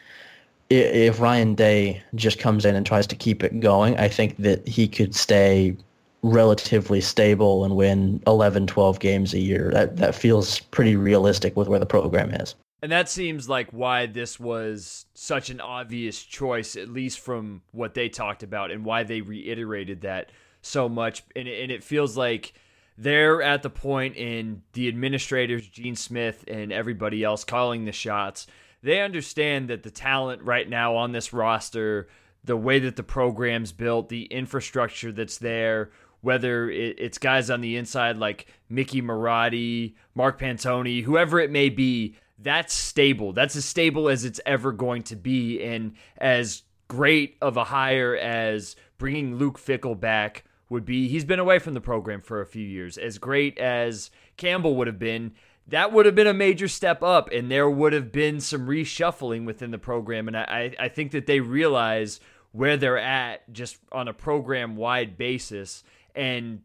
if 0.70 1.18
Ryan 1.18 1.54
Day 1.54 2.02
just 2.14 2.38
comes 2.38 2.64
in 2.64 2.76
and 2.76 2.86
tries 2.86 3.06
to 3.08 3.16
keep 3.16 3.42
it 3.42 3.58
going, 3.58 3.96
I 3.96 4.08
think 4.08 4.36
that 4.36 4.66
he 4.68 4.86
could 4.86 5.14
stay 5.14 5.76
relatively 6.22 7.00
stable 7.00 7.64
and 7.64 7.76
win 7.76 8.22
11, 8.26 8.66
12 8.66 9.00
games 9.00 9.34
a 9.34 9.38
year. 9.38 9.70
That 9.72 9.96
that 9.96 10.14
feels 10.14 10.60
pretty 10.60 10.96
realistic 10.96 11.56
with 11.56 11.68
where 11.68 11.78
the 11.80 11.86
program 11.86 12.30
is. 12.30 12.54
And 12.80 12.92
that 12.92 13.08
seems 13.08 13.48
like 13.48 13.70
why 13.70 14.06
this 14.06 14.38
was 14.38 15.06
such 15.14 15.50
an 15.50 15.60
obvious 15.60 16.22
choice, 16.22 16.76
at 16.76 16.88
least 16.88 17.18
from 17.18 17.62
what 17.72 17.94
they 17.94 18.08
talked 18.08 18.42
about 18.42 18.70
and 18.70 18.84
why 18.84 19.02
they 19.02 19.20
reiterated 19.20 20.02
that 20.02 20.30
so 20.62 20.88
much. 20.88 21.24
And 21.34 21.48
it, 21.48 21.62
and 21.62 21.72
it 21.72 21.82
feels 21.82 22.16
like 22.16 22.52
they're 22.96 23.42
at 23.42 23.62
the 23.62 23.70
point 23.70 24.16
in 24.16 24.62
the 24.74 24.86
administrators, 24.88 25.66
Gene 25.66 25.96
Smith 25.96 26.44
and 26.46 26.72
everybody 26.72 27.24
else 27.24 27.44
calling 27.44 27.84
the 27.84 27.92
shots. 27.92 28.46
They 28.82 29.00
understand 29.00 29.70
that 29.70 29.82
the 29.82 29.90
talent 29.90 30.42
right 30.42 30.68
now 30.68 30.94
on 30.94 31.10
this 31.10 31.32
roster, 31.32 32.08
the 32.44 32.56
way 32.56 32.78
that 32.78 32.94
the 32.94 33.02
program's 33.02 33.72
built, 33.72 34.08
the 34.08 34.24
infrastructure 34.26 35.10
that's 35.10 35.38
there, 35.38 35.90
whether 36.20 36.70
it's 36.70 37.18
guys 37.18 37.50
on 37.50 37.60
the 37.60 37.76
inside 37.76 38.16
like 38.16 38.46
Mickey 38.68 39.02
Marotti, 39.02 39.94
Mark 40.14 40.40
Pantoni, 40.40 41.02
whoever 41.02 41.40
it 41.40 41.50
may 41.50 41.68
be, 41.68 42.16
that's 42.38 42.72
stable. 42.72 43.32
That's 43.32 43.56
as 43.56 43.64
stable 43.64 44.08
as 44.08 44.24
it's 44.24 44.40
ever 44.46 44.72
going 44.72 45.02
to 45.04 45.16
be. 45.16 45.62
And 45.62 45.94
as 46.16 46.62
great 46.86 47.36
of 47.42 47.56
a 47.56 47.64
hire 47.64 48.16
as 48.16 48.76
bringing 48.96 49.36
Luke 49.36 49.58
Fickell 49.58 49.98
back 49.98 50.44
would 50.70 50.84
be, 50.84 51.08
he's 51.08 51.24
been 51.24 51.40
away 51.40 51.58
from 51.58 51.74
the 51.74 51.80
program 51.80 52.20
for 52.20 52.40
a 52.40 52.46
few 52.46 52.66
years. 52.66 52.96
As 52.96 53.18
great 53.18 53.58
as 53.58 54.10
Campbell 54.36 54.76
would 54.76 54.86
have 54.86 54.98
been, 54.98 55.32
that 55.66 55.92
would 55.92 56.06
have 56.06 56.14
been 56.14 56.26
a 56.26 56.34
major 56.34 56.68
step 56.68 57.02
up, 57.02 57.30
and 57.30 57.50
there 57.50 57.68
would 57.68 57.92
have 57.92 58.10
been 58.10 58.40
some 58.40 58.66
reshuffling 58.66 59.44
within 59.44 59.70
the 59.70 59.78
program. 59.78 60.26
And 60.28 60.36
I, 60.36 60.74
I 60.78 60.88
think 60.88 61.10
that 61.12 61.26
they 61.26 61.40
realize 61.40 62.20
where 62.52 62.76
they're 62.76 62.98
at 62.98 63.52
just 63.52 63.76
on 63.92 64.08
a 64.08 64.14
program 64.14 64.76
wide 64.76 65.18
basis. 65.18 65.84
And 66.14 66.62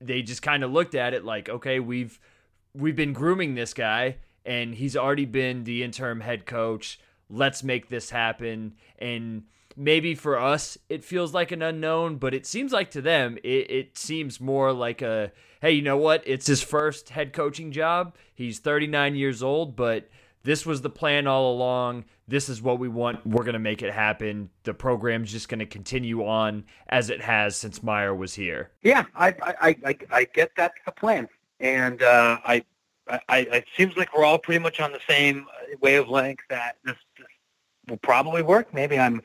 they 0.00 0.22
just 0.22 0.42
kind 0.42 0.64
of 0.64 0.72
looked 0.72 0.94
at 0.94 1.14
it 1.14 1.24
like, 1.24 1.48
okay, 1.48 1.78
we've 1.78 2.18
we've 2.74 2.96
been 2.96 3.12
grooming 3.12 3.54
this 3.54 3.74
guy 3.74 4.16
and 4.44 4.74
he's 4.74 4.96
already 4.96 5.24
been 5.24 5.64
the 5.64 5.82
interim 5.82 6.20
head 6.20 6.46
coach. 6.46 7.00
Let's 7.28 7.62
make 7.62 7.88
this 7.88 8.10
happen. 8.10 8.74
And 8.98 9.44
maybe 9.76 10.14
for 10.14 10.38
us, 10.38 10.78
it 10.88 11.04
feels 11.04 11.32
like 11.32 11.52
an 11.52 11.62
unknown, 11.62 12.16
but 12.16 12.34
it 12.34 12.46
seems 12.46 12.72
like 12.72 12.90
to 12.92 13.02
them, 13.02 13.38
it, 13.42 13.70
it 13.70 13.98
seems 13.98 14.40
more 14.40 14.72
like 14.72 15.02
a 15.02 15.32
hey, 15.60 15.70
you 15.70 15.82
know 15.82 15.96
what? 15.96 16.22
It's 16.26 16.48
his 16.48 16.60
first 16.60 17.10
head 17.10 17.32
coaching 17.32 17.70
job. 17.70 18.16
He's 18.34 18.58
39 18.58 19.14
years 19.14 19.44
old, 19.44 19.76
but 19.76 20.08
this 20.42 20.66
was 20.66 20.82
the 20.82 20.90
plan 20.90 21.28
all 21.28 21.52
along. 21.52 22.04
This 22.26 22.48
is 22.48 22.60
what 22.60 22.80
we 22.80 22.88
want. 22.88 23.24
We're 23.24 23.44
going 23.44 23.52
to 23.52 23.60
make 23.60 23.80
it 23.80 23.92
happen. 23.92 24.50
The 24.64 24.74
program's 24.74 25.30
just 25.30 25.48
going 25.48 25.60
to 25.60 25.66
continue 25.66 26.26
on 26.26 26.64
as 26.88 27.10
it 27.10 27.20
has 27.20 27.56
since 27.56 27.82
Meyer 27.82 28.14
was 28.14 28.34
here. 28.34 28.70
Yeah, 28.82 29.04
I 29.14 29.28
I 29.28 29.76
I, 29.84 29.96
I 30.10 30.24
get 30.24 30.50
that's 30.56 30.78
the 30.84 30.92
plan, 30.92 31.28
and 31.60 32.02
uh, 32.02 32.38
I 32.44 32.64
I, 33.28 33.38
it 33.40 33.66
seems 33.76 33.96
like 33.96 34.16
we're 34.16 34.24
all 34.24 34.38
pretty 34.38 34.58
much 34.58 34.80
on 34.80 34.92
the 34.92 35.00
same 35.08 35.46
wavelength 35.80 36.40
that 36.48 36.76
this, 36.84 36.96
this 37.18 37.26
will 37.88 37.98
probably 37.98 38.42
work. 38.42 38.72
Maybe 38.72 38.98
I'm, 38.98 39.22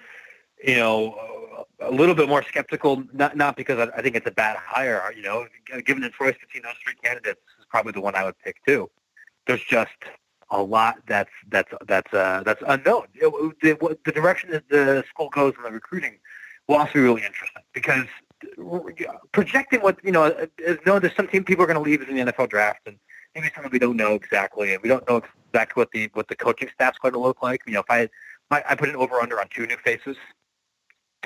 you 0.63 0.75
know, 0.75 1.65
a 1.79 1.91
little 1.91 2.15
bit 2.15 2.27
more 2.27 2.43
skeptical. 2.43 3.03
Not 3.13 3.37
not 3.37 3.55
because 3.55 3.79
I, 3.79 3.97
I 3.97 4.01
think 4.01 4.15
it's 4.15 4.27
a 4.27 4.31
bad 4.31 4.57
hire. 4.57 5.13
You 5.15 5.21
know, 5.21 5.47
given 5.85 6.01
the 6.01 6.09
choice 6.09 6.35
between 6.39 6.63
those 6.63 6.73
three 6.83 6.95
candidates, 7.03 7.41
is 7.59 7.65
probably 7.69 7.93
the 7.93 8.01
one 8.01 8.15
I 8.15 8.23
would 8.23 8.37
pick 8.39 8.57
too. 8.65 8.89
There's 9.45 9.63
just 9.63 9.91
a 10.49 10.61
lot 10.61 10.97
that's 11.07 11.31
that's 11.49 11.71
that's 11.87 12.13
uh, 12.13 12.43
that's 12.45 12.61
unknown. 12.67 13.07
The, 13.19 13.97
the 14.05 14.11
direction 14.11 14.51
that 14.51 14.67
the 14.69 15.03
school 15.09 15.29
goes 15.29 15.53
in 15.57 15.63
the 15.63 15.71
recruiting 15.71 16.17
will 16.67 16.77
also 16.77 16.93
be 16.93 16.99
really 17.01 17.23
interesting 17.23 17.63
because 17.73 18.05
projecting 19.31 19.81
what 19.81 19.97
you 20.03 20.11
know, 20.11 20.47
no, 20.85 20.99
there's 20.99 21.15
some 21.15 21.27
team 21.27 21.43
people 21.43 21.63
are 21.63 21.67
going 21.67 21.77
to 21.77 21.83
leave 21.83 22.01
in 22.01 22.15
the 22.15 22.31
NFL 22.31 22.49
draft 22.49 22.81
and 22.85 22.97
maybe 23.37 23.51
something 23.53 23.71
we 23.71 23.79
don't 23.79 23.97
know 23.97 24.15
exactly, 24.15 24.73
and 24.73 24.81
we 24.81 24.89
don't 24.89 25.07
know 25.07 25.21
exactly 25.49 25.81
what 25.81 25.91
the 25.91 26.09
what 26.13 26.27
the 26.27 26.35
coaching 26.35 26.69
staff's 26.73 26.97
going 26.99 27.13
to 27.13 27.19
look 27.19 27.41
like. 27.43 27.61
You 27.67 27.73
know, 27.73 27.81
if 27.81 27.89
I 27.89 28.09
I 28.51 28.75
put 28.75 28.89
an 28.89 28.95
over 28.95 29.15
under 29.15 29.39
on 29.39 29.47
two 29.49 29.67
new 29.67 29.77
faces, 29.77 30.17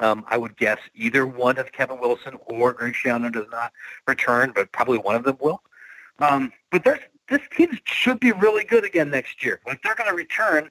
um, 0.01 0.25
I 0.27 0.37
would 0.37 0.57
guess 0.57 0.79
either 0.95 1.25
one 1.25 1.57
of 1.57 1.71
Kevin 1.71 1.99
Wilson 1.99 2.37
or 2.45 2.73
Greg 2.73 2.93
Schiano 2.93 3.31
does 3.31 3.45
not 3.51 3.71
return, 4.07 4.51
but 4.53 4.71
probably 4.71 4.97
one 4.97 5.15
of 5.15 5.23
them 5.23 5.37
will. 5.39 5.61
Um, 6.19 6.51
but 6.71 6.83
there's, 6.83 6.99
this 7.29 7.41
team 7.55 7.77
should 7.85 8.19
be 8.19 8.31
really 8.31 8.63
good 8.63 8.83
again 8.83 9.09
next 9.09 9.43
year. 9.43 9.59
Like 9.65 9.81
they're 9.83 9.95
going 9.95 10.09
to 10.09 10.15
return 10.15 10.69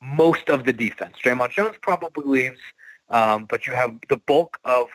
most 0.00 0.48
of 0.48 0.64
the 0.64 0.72
defense. 0.72 1.14
Dre'Mont 1.24 1.50
Jones 1.50 1.76
probably 1.80 2.24
leaves, 2.24 2.60
um, 3.10 3.46
but 3.46 3.66
you 3.66 3.72
have 3.72 3.94
the 4.08 4.16
bulk 4.16 4.58
of 4.64 4.88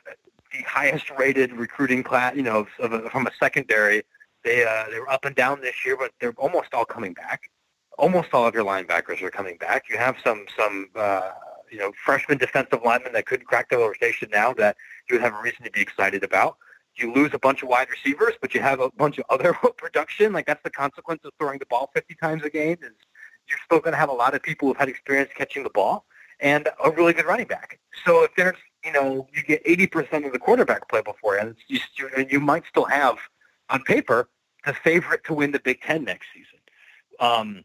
the 0.52 0.64
highest 0.64 1.10
rated 1.12 1.54
recruiting 1.54 2.04
class, 2.04 2.36
you 2.36 2.44
know, 2.44 2.68
from 2.76 3.28
a 3.28 3.32
secondary 3.40 4.04
they 4.48 4.64
uh, 4.64 4.86
they 4.90 5.00
were 5.00 5.10
up 5.10 5.26
and 5.26 5.36
down 5.36 5.62
this 5.62 5.86
year, 5.86 5.98
but 5.98 6.12
they're 6.20 6.34
almost 6.38 6.74
all 6.74 6.86
coming 6.86 7.14
back. 7.14 7.52
Almost 7.98 8.30
all 8.34 8.48
of 8.48 8.54
your 8.54 8.64
linebackers 8.64 9.22
are 9.22 9.30
coming 9.30 9.58
back. 9.58 9.84
You 9.90 9.98
have 9.98 10.16
some 10.24 10.46
some 10.58 10.90
uh, 10.96 11.32
you 11.72 11.78
know 11.78 11.92
freshman 12.06 12.38
defensive 12.38 12.80
linemen 12.84 13.14
that 13.14 13.26
couldn't 13.26 13.46
crack 13.46 13.70
the 13.70 13.78
rotation 13.78 14.30
now 14.32 14.54
that 14.54 14.78
you 15.10 15.16
would 15.16 15.22
have 15.22 15.34
a 15.34 15.42
reason 15.42 15.64
to 15.64 15.72
be 15.72 15.82
excited 15.82 16.24
about. 16.24 16.58
You 16.96 17.14
lose 17.14 17.32
a 17.34 17.40
bunch 17.40 17.62
of 17.62 17.70
wide 17.70 17.90
receivers, 17.90 18.34
but 18.42 18.56
you 18.56 18.62
have 18.62 18.80
a 18.80 18.90
bunch 18.92 19.18
of 19.18 19.26
other 19.30 19.54
production. 19.78 20.34
Like 20.34 20.46
that's 20.46 20.64
the 20.64 20.72
consequence 20.72 21.22
of 21.26 21.34
throwing 21.38 21.60
the 21.60 21.66
ball 21.66 21.92
50 21.94 22.16
times 22.16 22.44
a 22.44 22.50
game. 22.50 22.78
Is 22.82 22.92
you're 23.50 23.60
still 23.66 23.80
going 23.80 23.94
to 23.94 24.00
have 24.00 24.10
a 24.10 24.14
lot 24.14 24.34
of 24.34 24.42
people 24.42 24.68
who've 24.68 24.78
had 24.78 24.90
experience 24.90 25.30
catching 25.36 25.64
the 25.64 25.70
ball 25.70 26.06
and 26.40 26.70
a 26.84 26.92
really 26.92 27.14
good 27.14 27.26
running 27.26 27.48
back. 27.48 27.80
So 28.06 28.24
if 28.24 28.32
there's 28.38 28.58
you 28.86 28.94
know 28.94 29.28
you 29.34 29.44
get 29.44 29.64
80% 29.66 30.26
of 30.26 30.32
the 30.32 30.40
quarterback 30.40 30.88
play 30.88 31.02
before, 31.02 31.36
and 31.36 31.56
you, 31.68 31.80
you 32.30 32.40
might 32.40 32.64
still 32.70 32.86
have 32.86 33.18
on 33.70 33.84
paper 33.84 34.30
the 34.66 34.74
favorite 34.74 35.24
to 35.26 35.34
win 35.34 35.52
the 35.52 35.60
Big 35.60 35.82
Ten 35.82 36.04
next 36.04 36.28
season. 36.34 36.60
Um, 37.20 37.64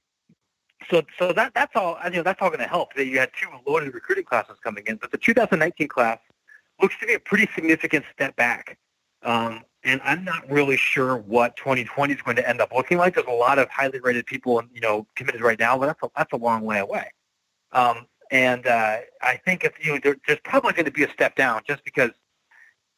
so 0.90 1.02
so 1.18 1.33
that 1.33 1.55
that's 1.55 1.74
all 1.76 1.98
you 2.05 2.11
know 2.18 2.22
that's 2.22 2.40
all 2.40 2.48
going 2.48 2.61
to 2.61 2.66
help. 2.66 2.94
That 2.94 3.07
you 3.07 3.18
had 3.18 3.31
two 3.38 3.48
loaded 3.66 3.94
recruiting 3.94 4.24
classes 4.24 4.57
coming 4.62 4.85
in, 4.87 4.96
but 4.96 5.11
the 5.11 5.18
2019 5.18 5.88
class 5.88 6.18
looks 6.81 6.94
to 7.00 7.07
be 7.07 7.14
a 7.14 7.20
pretty 7.20 7.48
significant 7.55 8.05
step 8.12 8.35
back. 8.37 8.78
Um, 9.22 9.62
and 9.85 10.00
I'm 10.05 10.24
not 10.24 10.48
really 10.50 10.76
sure 10.76 11.16
what 11.16 11.57
2020 11.57 12.12
is 12.12 12.22
going 12.22 12.37
to 12.37 12.48
end 12.48 12.61
up 12.61 12.72
looking 12.74 12.98
like. 12.98 13.14
There's 13.14 13.26
a 13.26 13.31
lot 13.31 13.59
of 13.59 13.68
highly 13.68 14.00
rated 14.00 14.26
people, 14.26 14.62
you 14.72 14.81
know, 14.81 15.07
committed 15.16 15.40
right 15.40 15.59
now, 15.59 15.76
but 15.78 15.87
that's 15.87 16.02
a, 16.02 16.11
that's 16.16 16.33
a 16.33 16.37
long 16.37 16.62
way 16.62 16.78
away. 16.78 17.11
Um, 17.72 18.07
and 18.31 18.66
uh, 18.66 18.98
I 19.20 19.37
think 19.44 19.64
if 19.64 19.85
you 19.85 20.00
there, 20.00 20.16
there's 20.26 20.40
probably 20.44 20.72
going 20.72 20.87
to 20.87 20.90
be 20.90 21.05
a 21.05 21.11
step 21.11 21.37
down 21.37 21.62
just 21.66 21.85
because 21.85 22.11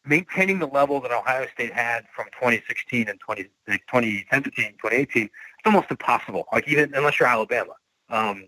maintaining 0.05 0.59
the 0.59 0.67
level 0.67 1.01
that 1.01 1.11
Ohio 1.11 1.47
State 1.53 1.73
had 1.73 2.05
from 2.15 2.25
2016 2.33 3.09
and 3.09 3.19
20, 3.19 3.43
2017, 3.43 4.73
2018, 4.73 5.23
it's 5.23 5.31
almost 5.65 5.89
impossible. 5.89 6.45
Like 6.51 6.67
even 6.67 6.93
unless 6.93 7.19
you're 7.19 7.27
Alabama, 7.27 7.73
um, 8.09 8.47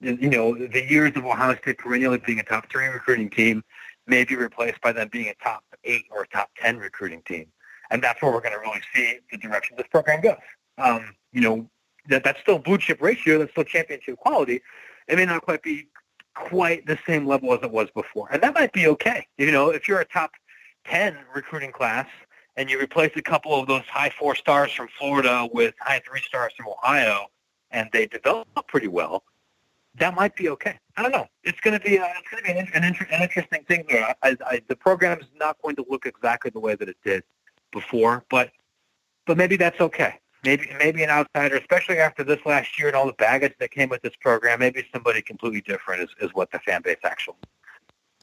you 0.00 0.30
know, 0.30 0.54
the 0.54 0.84
years 0.84 1.12
of 1.16 1.24
Ohio 1.24 1.56
State 1.56 1.78
perennially 1.78 2.18
being 2.18 2.40
a 2.40 2.42
top 2.42 2.70
three 2.70 2.86
recruiting 2.86 3.30
team 3.30 3.62
may 4.06 4.24
be 4.24 4.34
replaced 4.34 4.80
by 4.80 4.92
them 4.92 5.08
being 5.12 5.28
a 5.28 5.34
top 5.42 5.62
eight 5.84 6.04
or 6.10 6.22
a 6.22 6.28
top 6.28 6.50
10 6.58 6.78
recruiting 6.78 7.22
team. 7.22 7.46
And 7.90 8.02
that's 8.02 8.20
where 8.20 8.32
we're 8.32 8.40
going 8.40 8.54
to 8.54 8.58
really 8.58 8.80
see 8.94 9.18
the 9.30 9.38
direction 9.38 9.76
this 9.76 9.86
program 9.88 10.20
goes. 10.20 10.36
Um, 10.78 11.14
you 11.32 11.40
know, 11.40 11.68
that, 12.08 12.24
that's 12.24 12.40
still 12.40 12.58
blue 12.58 12.78
chip 12.78 13.00
ratio. 13.00 13.38
That's 13.38 13.52
still 13.52 13.64
championship 13.64 14.16
quality. 14.16 14.62
It 15.08 15.16
may 15.16 15.24
not 15.24 15.42
quite 15.42 15.62
be 15.62 15.88
quite 16.34 16.86
the 16.86 16.98
same 17.06 17.26
level 17.26 17.52
as 17.52 17.60
it 17.62 17.70
was 17.70 17.88
before. 17.94 18.28
And 18.32 18.42
that 18.42 18.54
might 18.54 18.72
be 18.72 18.86
okay. 18.88 19.26
You 19.38 19.52
know, 19.52 19.70
if 19.70 19.86
you're 19.86 20.00
a 20.00 20.04
top 20.04 20.32
10 20.86 21.16
recruiting 21.34 21.72
class 21.72 22.06
and 22.56 22.68
you 22.70 22.78
replace 22.80 23.12
a 23.16 23.22
couple 23.22 23.58
of 23.58 23.66
those 23.66 23.84
high 23.84 24.10
four 24.18 24.34
stars 24.34 24.72
from 24.72 24.88
Florida 24.98 25.48
with 25.52 25.74
high 25.80 26.02
three 26.06 26.20
stars 26.20 26.52
from 26.56 26.66
Ohio, 26.68 27.26
and 27.70 27.88
they 27.92 28.06
develop 28.06 28.48
pretty 28.68 28.88
well, 28.88 29.24
that 29.98 30.14
might 30.14 30.34
be 30.36 30.48
okay. 30.48 30.78
I 30.96 31.02
don't 31.02 31.12
know. 31.12 31.26
It's 31.44 31.60
going 31.60 31.78
to 31.78 31.84
be 31.84 31.96
a, 31.96 32.04
it's 32.18 32.28
going 32.30 32.42
to 32.42 32.52
be 32.52 32.58
an, 32.58 32.68
an, 32.74 32.84
inter- 32.84 33.06
an 33.10 33.22
interesting 33.22 33.64
thing 33.64 33.84
here. 33.88 34.14
I, 34.22 34.36
I, 34.46 34.62
the 34.68 34.76
program 34.76 35.20
is 35.20 35.26
not 35.36 35.60
going 35.62 35.76
to 35.76 35.84
look 35.88 36.06
exactly 36.06 36.50
the 36.50 36.60
way 36.60 36.74
that 36.74 36.88
it 36.88 36.96
did 37.04 37.22
before, 37.72 38.24
but 38.30 38.50
but 39.26 39.36
maybe 39.36 39.56
that's 39.56 39.80
okay. 39.80 40.18
Maybe 40.44 40.70
maybe 40.78 41.02
an 41.02 41.10
outsider, 41.10 41.56
especially 41.56 41.98
after 41.98 42.24
this 42.24 42.40
last 42.44 42.78
year 42.78 42.88
and 42.88 42.96
all 42.96 43.06
the 43.06 43.12
baggage 43.12 43.54
that 43.60 43.70
came 43.70 43.88
with 43.88 44.02
this 44.02 44.16
program, 44.20 44.58
maybe 44.58 44.84
somebody 44.92 45.22
completely 45.22 45.60
different 45.60 46.02
is, 46.02 46.08
is 46.20 46.34
what 46.34 46.50
the 46.50 46.58
fan 46.60 46.82
base 46.82 46.96
actually. 47.04 47.36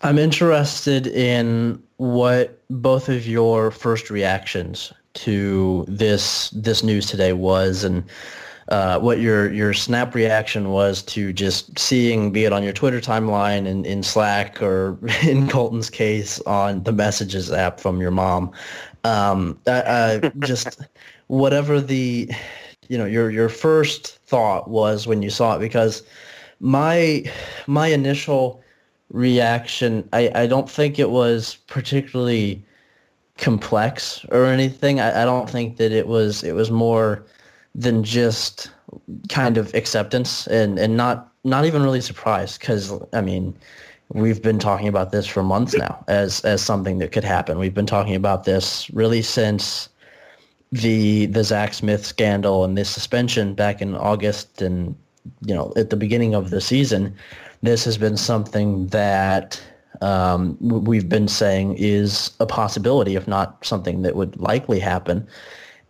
I'm 0.02 0.18
interested 0.18 1.08
in 1.08 1.82
what 1.98 2.62
both 2.70 3.10
of 3.10 3.28
your 3.28 3.70
first 3.72 4.10
reactions 4.10 4.94
to 5.16 5.86
this 5.88 6.52
this 6.52 6.84
news 6.84 7.08
today 7.08 7.34
was, 7.34 7.84
and 7.84 8.04
uh, 8.70 9.00
what 9.00 9.20
your 9.20 9.52
your 9.52 9.74
snap 9.74 10.16
reaction 10.16 10.70
was 10.70 11.04
to 11.04 11.34
just 11.34 11.78
seeing, 11.78 12.32
be 12.32 12.46
it 12.46 12.54
on 12.54 12.64
your 12.64 12.72
Twitter 12.72 13.02
timeline 13.02 13.68
and 13.68 13.86
in 13.86 14.02
Slack 14.02 14.62
or 14.62 14.98
in 15.24 15.50
Colton's 15.50 15.90
case 15.90 16.40
on 16.42 16.84
the 16.84 16.94
Messages 16.94 17.52
app 17.52 17.82
from 17.82 18.00
your 18.00 18.12
mom. 18.12 18.52
Um, 19.04 19.60
uh, 19.68 20.30
just 20.40 20.80
whatever 21.28 21.82
the 21.82 22.32
you 22.88 22.98
know 22.98 23.06
your 23.06 23.30
your 23.32 23.50
first 23.50 24.20
thought 24.28 24.70
was 24.70 25.08
when 25.08 25.22
you 25.22 25.30
saw 25.30 25.58
it, 25.58 25.60
because 25.60 26.04
my 26.62 27.30
my 27.68 27.88
initial 27.88 28.64
reaction, 29.12 30.08
I, 30.13 30.32
I 30.36 30.48
don't 30.48 30.69
think 30.69 31.00
it 31.00 31.10
was 31.10 31.56
particularly 31.67 32.63
complex 33.38 34.26
or 34.30 34.45
anything. 34.45 35.00
I, 35.00 35.24
I 35.24 35.26
don't 35.26 35.50
think 35.50 35.78
that 35.78 35.91
it 35.91 36.08
was 36.08 36.43
it 36.43 36.54
was 36.54 36.69
more 36.69 37.26
than 37.76 38.04
just 38.04 38.72
kind 39.30 39.58
of 39.58 39.74
acceptance 39.74 40.48
and, 40.48 40.80
and 40.80 40.98
not 40.98 41.32
not 41.43 41.65
even 41.65 41.84
really 41.84 42.02
surprised 42.02 42.60
because 42.60 42.93
I 43.13 43.22
mean 43.22 43.56
we've 44.13 44.41
been 44.41 44.60
talking 44.60 44.88
about 44.88 45.12
this 45.12 45.28
for 45.28 45.43
months 45.43 45.76
now 45.76 46.04
as 46.08 46.41
as 46.41 46.62
something 46.62 47.00
that 47.00 47.12
could 47.12 47.24
happen. 47.24 47.60
We've 47.60 47.74
been 47.74 47.86
talking 47.86 48.15
about 48.15 48.43
this 48.43 48.89
really 48.91 49.22
since 49.22 49.89
the 50.72 51.28
the 51.28 51.43
Zach 51.43 51.74
Smith 51.74 52.06
scandal 52.06 52.63
and 52.63 52.78
this 52.78 52.89
suspension 52.89 53.54
back 53.54 53.82
in 53.82 53.95
August 53.95 54.62
and 54.62 54.95
you 55.45 55.54
know 55.54 55.74
at 55.76 55.89
the 55.89 55.95
beginning 55.95 56.36
of 56.36 56.50
the 56.50 56.62
season. 56.62 57.15
This 57.62 57.84
has 57.86 57.98
been 57.98 58.17
something 58.17 58.88
that 58.88 59.62
um, 60.02 60.58
we've 60.60 61.10
been 61.10 61.28
saying 61.28 61.76
is 61.78 62.32
a 62.39 62.45
possibility, 62.45 63.15
if 63.15 63.28
not 63.28 63.65
something 63.65 64.02
that 64.04 64.15
would 64.15 64.39
likely 64.39 64.80
happen. 64.80 65.28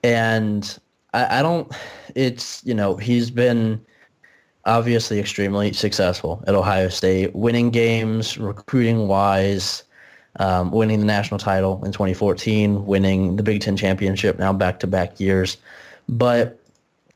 And 0.03 0.79
I, 1.13 1.39
I 1.39 1.41
don't. 1.41 1.71
It's 2.15 2.63
you 2.65 2.73
know 2.73 2.95
he's 2.95 3.29
been 3.29 3.81
obviously 4.65 5.19
extremely 5.19 5.73
successful 5.73 6.43
at 6.47 6.55
Ohio 6.55 6.89
State, 6.89 7.35
winning 7.35 7.69
games, 7.69 8.37
recruiting 8.37 9.07
wise, 9.07 9.83
um, 10.37 10.71
winning 10.71 10.99
the 10.99 11.05
national 11.05 11.39
title 11.39 11.83
in 11.85 11.91
2014, 11.91 12.85
winning 12.85 13.35
the 13.35 13.43
Big 13.43 13.61
Ten 13.61 13.77
championship 13.77 14.39
now 14.39 14.53
back 14.53 14.79
to 14.79 14.87
back 14.87 15.19
years. 15.19 15.57
But 16.07 16.59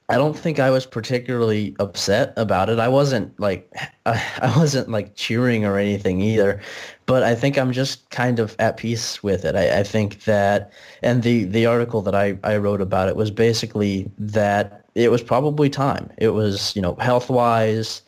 I 0.10 0.16
don't 0.18 0.38
think 0.38 0.60
I 0.60 0.70
was 0.70 0.86
particularly 0.86 1.76
upset 1.80 2.34
about 2.36 2.70
it. 2.70 2.78
I 2.78 2.88
wasn't 2.90 3.40
like 3.40 3.72
I 4.06 4.54
wasn't 4.58 4.90
like 4.90 5.16
cheering 5.16 5.66
or 5.66 5.78
anything 5.78 6.22
either, 6.22 6.62
but 7.06 7.24
I 7.24 7.36
think 7.36 7.58
I'm 7.58 7.72
just 7.72 8.10
kind 8.10 8.40
of 8.40 8.56
at 8.60 8.78
peace 8.78 9.24
with 9.24 9.46
it. 9.46 9.56
I, 9.56 9.80
I 9.80 9.84
think 9.84 10.24
that, 10.26 10.72
and 11.02 11.24
the 11.24 11.46
the 11.46 11.66
article 11.66 12.02
that 12.02 12.16
I 12.16 12.38
I 12.44 12.58
wrote 12.58 12.82
about 12.82 13.08
it 13.10 13.16
was 13.16 13.32
basically 13.32 14.10
that 14.20 14.86
it 14.96 15.10
was 15.10 15.24
probably 15.24 15.70
time. 15.70 16.12
It 16.18 16.30
was 16.30 16.76
you 16.76 16.82
know 16.82 16.96
health 16.96 17.30
wise, 17.30 18.02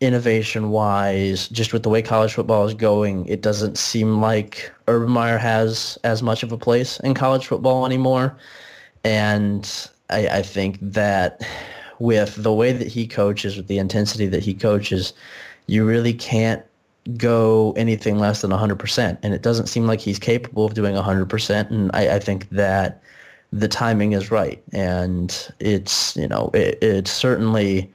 innovation 0.00 0.70
wise, 0.70 1.48
just 1.48 1.72
with 1.72 1.82
the 1.82 1.88
way 1.88 2.02
college 2.02 2.34
football 2.34 2.64
is 2.66 2.74
going, 2.74 3.26
it 3.26 3.42
doesn't 3.42 3.78
seem 3.78 4.20
like 4.20 4.70
Urban 4.88 5.10
Meyer 5.10 5.38
has 5.38 5.98
as 6.04 6.22
much 6.22 6.42
of 6.42 6.52
a 6.52 6.58
place 6.58 7.00
in 7.00 7.14
college 7.14 7.46
football 7.48 7.84
anymore, 7.84 8.36
and 9.04 9.88
I, 10.10 10.28
I 10.28 10.42
think 10.42 10.78
that 10.80 11.42
with 11.98 12.42
the 12.42 12.52
way 12.52 12.72
that 12.72 12.88
he 12.88 13.06
coaches, 13.06 13.56
with 13.56 13.68
the 13.68 13.78
intensity 13.78 14.26
that 14.26 14.42
he 14.42 14.54
coaches, 14.54 15.12
you 15.66 15.84
really 15.84 16.12
can't 16.12 16.64
go 17.16 17.72
anything 17.76 18.18
less 18.18 18.42
than 18.42 18.50
100%. 18.50 19.18
And 19.22 19.34
it 19.34 19.42
doesn't 19.42 19.66
seem 19.66 19.86
like 19.86 20.00
he's 20.00 20.18
capable 20.18 20.64
of 20.64 20.74
doing 20.74 20.94
100%. 20.94 21.70
And 21.70 21.90
I, 21.94 22.16
I 22.16 22.18
think 22.18 22.48
that 22.50 23.02
the 23.52 23.68
timing 23.68 24.12
is 24.12 24.30
right. 24.30 24.62
And 24.72 25.48
it's, 25.60 26.16
you 26.16 26.28
know, 26.28 26.50
it, 26.54 26.78
it's 26.80 27.10
certainly, 27.10 27.92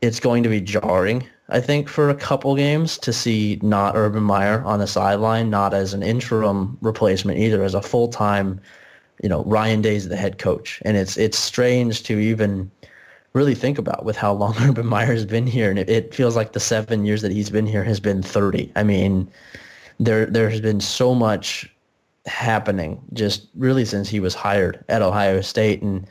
it's 0.00 0.20
going 0.20 0.42
to 0.42 0.48
be 0.48 0.60
jarring, 0.60 1.26
I 1.48 1.60
think, 1.60 1.88
for 1.88 2.08
a 2.08 2.14
couple 2.14 2.54
games 2.56 2.98
to 2.98 3.12
see 3.12 3.58
not 3.62 3.96
Urban 3.96 4.22
Meyer 4.22 4.62
on 4.64 4.78
the 4.78 4.86
sideline, 4.86 5.50
not 5.50 5.74
as 5.74 5.94
an 5.94 6.02
interim 6.02 6.78
replacement 6.80 7.38
either, 7.38 7.64
as 7.64 7.74
a 7.74 7.82
full-time 7.82 8.60
you 9.22 9.28
know, 9.28 9.44
Ryan 9.44 9.80
Day's 9.80 10.08
the 10.08 10.16
head 10.16 10.38
coach. 10.38 10.82
And 10.84 10.96
it's 10.96 11.16
it's 11.16 11.38
strange 11.38 12.02
to 12.04 12.18
even 12.18 12.70
really 13.32 13.54
think 13.54 13.78
about 13.78 14.04
with 14.04 14.16
how 14.16 14.32
long 14.32 14.54
Urban 14.60 14.86
Meyer's 14.86 15.24
been 15.24 15.46
here. 15.46 15.70
And 15.70 15.78
it, 15.78 15.88
it 15.88 16.14
feels 16.14 16.36
like 16.36 16.52
the 16.52 16.60
seven 16.60 17.06
years 17.06 17.22
that 17.22 17.32
he's 17.32 17.50
been 17.50 17.66
here 17.66 17.84
has 17.84 18.00
been 18.00 18.22
30. 18.22 18.70
I 18.76 18.82
mean, 18.82 19.30
there 19.98 20.26
there 20.26 20.50
has 20.50 20.60
been 20.60 20.80
so 20.80 21.14
much 21.14 21.72
happening 22.26 23.00
just 23.12 23.48
really 23.56 23.84
since 23.84 24.08
he 24.08 24.20
was 24.20 24.34
hired 24.34 24.84
at 24.88 25.02
Ohio 25.02 25.40
State. 25.40 25.82
And 25.82 26.06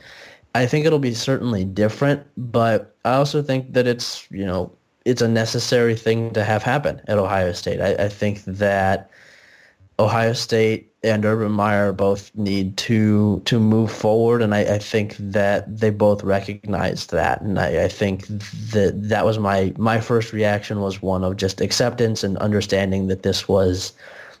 I 0.54 0.66
think 0.66 0.84
it'll 0.84 0.98
be 0.98 1.14
certainly 1.14 1.64
different, 1.64 2.26
but 2.36 2.94
I 3.04 3.14
also 3.14 3.42
think 3.42 3.72
that 3.72 3.86
it's, 3.86 4.30
you 4.30 4.44
know, 4.44 4.70
it's 5.04 5.22
a 5.22 5.28
necessary 5.28 5.96
thing 5.96 6.32
to 6.34 6.44
have 6.44 6.62
happen 6.62 7.00
at 7.08 7.18
Ohio 7.18 7.52
State. 7.52 7.80
I, 7.80 8.04
I 8.04 8.08
think 8.08 8.44
that 8.44 9.10
Ohio 9.98 10.32
State 10.34 10.91
and 11.04 11.24
Urban 11.24 11.52
Meyer 11.52 11.92
both 11.92 12.30
need 12.34 12.76
to 12.78 13.40
to 13.44 13.58
move 13.58 13.90
forward, 13.90 14.42
and 14.42 14.54
I, 14.54 14.74
I 14.74 14.78
think 14.78 15.16
that 15.18 15.78
they 15.78 15.90
both 15.90 16.22
recognized 16.22 17.10
that, 17.10 17.40
and 17.40 17.58
I, 17.58 17.84
I, 17.84 17.88
think 17.88 18.26
that 18.26 18.92
that 19.08 19.24
was 19.24 19.38
my 19.38 19.72
my 19.76 20.00
first 20.00 20.32
reaction 20.32 20.80
was 20.80 21.02
one 21.02 21.24
of 21.24 21.36
just 21.36 21.60
acceptance 21.60 22.22
and 22.22 22.38
understanding 22.38 23.08
that 23.08 23.24
this 23.24 23.48
was 23.48 23.92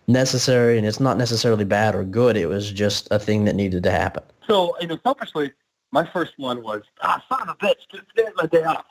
necessary, 0.06 0.78
and 0.78 0.86
it's 0.86 1.00
not 1.00 1.18
necessarily 1.18 1.64
bad 1.64 1.94
or 1.94 2.04
good. 2.04 2.36
It 2.36 2.46
was 2.46 2.70
just 2.70 3.08
a 3.10 3.18
thing 3.18 3.44
that 3.46 3.56
needed 3.56 3.82
to 3.82 3.90
happen. 3.90 4.22
So, 4.46 4.76
you 4.80 4.86
know, 4.86 4.98
selfishly, 5.02 5.52
my 5.90 6.08
first 6.12 6.34
one 6.36 6.62
was 6.62 6.82
ah, 7.02 7.22
son 7.28 7.48
of 7.48 7.56
a 7.60 7.66
bitch, 7.66 8.02
get 8.16 8.32
my 8.36 8.46
day 8.46 8.64
off. 8.64 8.86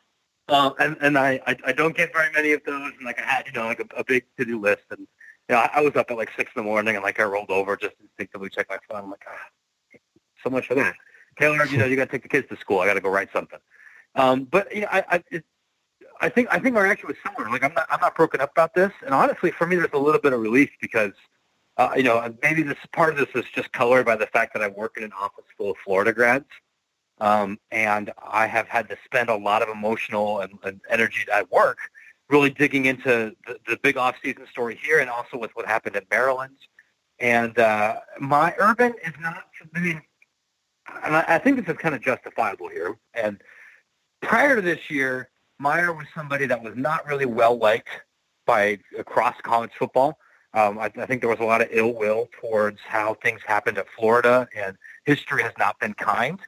Uh, 0.49 0.71
and 0.79 0.97
and 0.99 1.17
I, 1.17 1.39
I 1.47 1.55
I 1.67 1.71
don't 1.71 1.95
get 1.95 2.11
very 2.11 2.31
many 2.33 2.51
of 2.51 2.61
those, 2.65 2.91
and 2.97 3.05
like 3.05 3.19
I 3.19 3.23
had 3.23 3.47
you 3.47 3.53
know 3.53 3.65
like 3.65 3.79
a, 3.79 3.87
a 3.95 4.03
big 4.03 4.25
to 4.37 4.43
do 4.43 4.59
list, 4.59 4.83
and 4.89 5.07
you 5.49 5.55
know, 5.55 5.61
I, 5.61 5.69
I 5.75 5.81
was 5.81 5.95
up 5.95 6.11
at 6.11 6.17
like 6.17 6.31
six 6.35 6.51
in 6.55 6.63
the 6.63 6.67
morning 6.67 6.95
and 6.95 7.03
like 7.03 7.19
I 7.19 7.23
rolled 7.23 7.49
over 7.49 7.75
just 7.75 7.95
instinctively 8.01 8.49
check 8.49 8.67
my 8.69 8.77
phone. 8.89 9.03
I'm 9.03 9.09
like, 9.09 9.25
ah, 9.27 9.99
so 10.43 10.49
much 10.49 10.67
for 10.67 10.75
that. 10.75 10.95
Taylor, 11.39 11.65
you 11.65 11.77
know, 11.77 11.85
you 11.85 11.95
got 11.95 12.05
to 12.05 12.11
take 12.11 12.23
the 12.23 12.29
kids 12.29 12.47
to 12.49 12.57
school. 12.57 12.79
I 12.79 12.87
got 12.87 12.95
to 12.95 13.01
go 13.01 13.09
write 13.09 13.29
something. 13.31 13.59
Um, 14.15 14.43
but 14.45 14.73
you 14.73 14.81
know, 14.81 14.87
I, 14.91 15.03
I, 15.09 15.23
it, 15.31 15.45
I 16.19 16.29
think 16.29 16.49
I 16.51 16.59
think 16.59 16.75
our 16.75 16.83
reaction 16.83 17.07
was 17.07 17.17
similar. 17.25 17.49
Like 17.49 17.63
I'm 17.63 17.73
not 17.73 17.87
I'm 17.89 17.99
not 17.99 18.15
broken 18.15 18.41
up 18.41 18.51
about 18.51 18.73
this, 18.73 18.91
and 19.03 19.13
honestly, 19.13 19.51
for 19.51 19.65
me, 19.65 19.75
there's 19.75 19.89
a 19.93 19.97
little 19.97 20.21
bit 20.21 20.33
of 20.33 20.39
relief 20.39 20.69
because, 20.79 21.13
uh, 21.77 21.93
you 21.95 22.03
know, 22.03 22.33
maybe 22.43 22.61
this 22.61 22.77
part 22.93 23.13
of 23.13 23.17
this 23.17 23.43
is 23.43 23.49
just 23.51 23.71
colored 23.71 24.05
by 24.05 24.15
the 24.15 24.27
fact 24.27 24.53
that 24.53 24.61
I 24.61 24.67
work 24.67 24.97
in 24.97 25.03
an 25.03 25.13
office 25.19 25.45
full 25.57 25.71
of 25.71 25.77
Florida 25.83 26.13
grads, 26.13 26.45
um, 27.19 27.57
and 27.71 28.11
I 28.21 28.45
have 28.45 28.67
had 28.67 28.87
to 28.89 28.97
spend 29.03 29.29
a 29.29 29.35
lot 29.35 29.63
of 29.63 29.69
emotional 29.69 30.41
and, 30.41 30.53
and 30.63 30.81
energy 30.89 31.25
at 31.33 31.51
work 31.51 31.79
really 32.31 32.49
digging 32.49 32.85
into 32.85 33.35
the, 33.45 33.57
the 33.67 33.77
big 33.83 33.97
off-season 33.97 34.47
story 34.49 34.79
here 34.81 34.99
and 34.99 35.09
also 35.09 35.37
with 35.37 35.51
what 35.55 35.65
happened 35.65 35.95
in 35.95 36.03
Maryland. 36.09 36.55
And 37.19 37.57
uh, 37.59 37.97
my 38.19 38.55
Urban 38.57 38.93
is 39.05 39.13
not, 39.19 39.43
I 39.75 39.79
mean, 39.79 40.01
and 41.03 41.15
I, 41.15 41.25
I 41.27 41.37
think 41.37 41.57
this 41.57 41.73
is 41.73 41.79
kind 41.79 41.93
of 41.93 42.01
justifiable 42.01 42.67
here. 42.67 42.97
And 43.13 43.41
prior 44.21 44.55
to 44.55 44.61
this 44.61 44.89
year, 44.89 45.29
Meyer 45.59 45.93
was 45.93 46.07
somebody 46.15 46.47
that 46.47 46.63
was 46.63 46.75
not 46.75 47.05
really 47.05 47.27
well 47.27 47.57
liked 47.57 47.89
by 48.47 48.79
across 48.97 49.35
college 49.43 49.71
football. 49.77 50.17
Um, 50.53 50.79
I, 50.79 50.91
I 50.97 51.05
think 51.05 51.21
there 51.21 51.29
was 51.29 51.39
a 51.39 51.45
lot 51.45 51.61
of 51.61 51.67
ill 51.71 51.93
will 51.93 52.27
towards 52.41 52.79
how 52.85 53.13
things 53.15 53.41
happened 53.45 53.77
at 53.77 53.85
Florida, 53.97 54.47
and 54.55 54.75
history 55.05 55.43
has 55.43 55.53
not 55.57 55.79
been 55.79 55.93
kind 55.93 56.39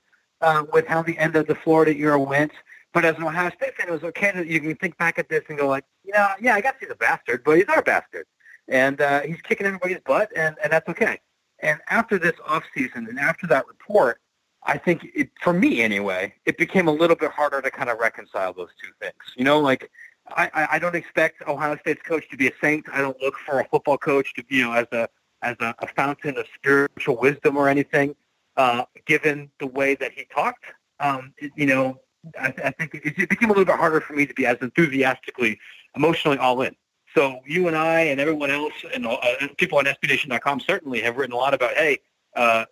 uh, 0.42 0.64
with 0.74 0.88
how 0.88 1.04
the 1.04 1.18
end 1.18 1.36
of 1.36 1.48
the 1.48 1.56
Florida 1.56 1.96
era 1.96 2.20
went. 2.20 2.52
But 2.94 3.06
as 3.06 3.16
an 3.18 3.24
Ohio 3.24 3.50
State 3.58 3.76
fan, 3.76 3.88
it 3.88 3.92
was 3.92 4.04
okay 4.04 4.32
that 4.32 4.48
you 4.48 4.60
can 4.60 4.76
think 4.76 4.98
back 4.98 5.18
at 5.18 5.28
this 5.28 5.44
and 5.50 5.58
go 5.58 5.68
like, 5.68 5.84
you 6.04 6.14
know, 6.14 6.28
yeah, 6.40 6.54
I 6.54 6.62
guess 6.62 6.76
he's 6.80 6.92
a 6.92 6.96
bastard, 6.96 7.44
but 7.44 7.58
he's 7.58 7.68
our 7.68 7.82
bastard, 7.82 8.28
and 8.68 9.02
uh, 9.02 9.22
he's 9.22 9.42
kicking 9.42 9.66
everybody's 9.66 10.00
butt, 10.06 10.30
and 10.36 10.56
and 10.64 10.72
that's 10.72 10.88
okay. 10.90 11.20
And 11.60 11.80
after 11.90 12.20
this 12.20 12.34
off 12.46 12.64
season, 12.76 13.08
and 13.08 13.20
after 13.20 13.48
that 13.48 13.68
report, 13.68 14.20
I 14.66 14.78
think 14.78 15.08
it, 15.16 15.30
for 15.42 15.54
me 15.54 15.82
anyway, 15.82 16.34
it 16.46 16.58
became 16.58 16.88
a 16.88 16.92
little 16.92 17.16
bit 17.16 17.32
harder 17.32 17.62
to 17.62 17.72
kind 17.72 17.90
of 17.90 17.98
reconcile 17.98 18.54
those 18.54 18.70
two 18.82 18.92
things. 19.00 19.16
You 19.36 19.44
know, 19.44 19.60
like 19.60 19.90
I, 20.28 20.68
I 20.74 20.80
don't 20.80 20.96
expect 20.96 21.42
Ohio 21.48 21.78
State's 21.78 22.02
coach 22.04 22.30
to 22.30 22.38
be 22.38 22.48
a 22.48 22.52
saint. 22.62 22.86
I 22.92 23.02
don't 23.02 23.20
look 23.22 23.36
for 23.46 23.60
a 23.60 23.66
football 23.66 23.98
coach 23.98 24.34
to, 24.36 24.44
be 24.44 24.58
you 24.58 24.64
know, 24.64 24.74
as 24.74 24.88
a 24.92 25.10
as 25.42 25.58
a, 25.60 25.76
a 25.80 25.88
fountain 25.88 26.38
of 26.38 26.46
spiritual 26.56 27.18
wisdom 27.18 27.58
or 27.58 27.68
anything. 27.68 28.16
Uh, 28.56 28.86
given 29.08 29.50
the 29.60 29.66
way 29.66 29.96
that 29.96 30.12
he 30.12 30.26
talked, 30.26 30.64
um, 31.00 31.34
you 31.56 31.66
know, 31.66 32.00
I, 32.40 32.54
I 32.64 32.72
think 32.72 32.96
it, 32.96 33.14
it 33.18 33.30
became 33.30 33.50
a 33.50 33.54
little 33.54 33.66
bit 33.66 33.76
harder 33.76 34.02
for 34.02 34.14
me 34.14 34.26
to 34.26 34.34
be 34.34 34.46
as 34.46 34.58
enthusiastically, 34.62 35.60
emotionally 35.96 36.38
all 36.38 36.62
in. 36.62 36.76
So 37.16 37.42
you 37.46 37.68
and 37.68 37.78
I 37.78 38.02
and 38.02 38.20
everyone 38.20 38.50
else 38.50 38.74
and 38.94 39.06
uh, 39.06 39.18
people 39.58 39.78
on 39.78 39.86
SBNation.com 39.86 40.62
certainly 40.62 41.02
have 41.02 41.18
written 41.18 41.34
a 41.34 41.38
lot 41.38 41.54
about, 41.54 41.74
hey, 41.74 42.00
uh, 42.36 42.66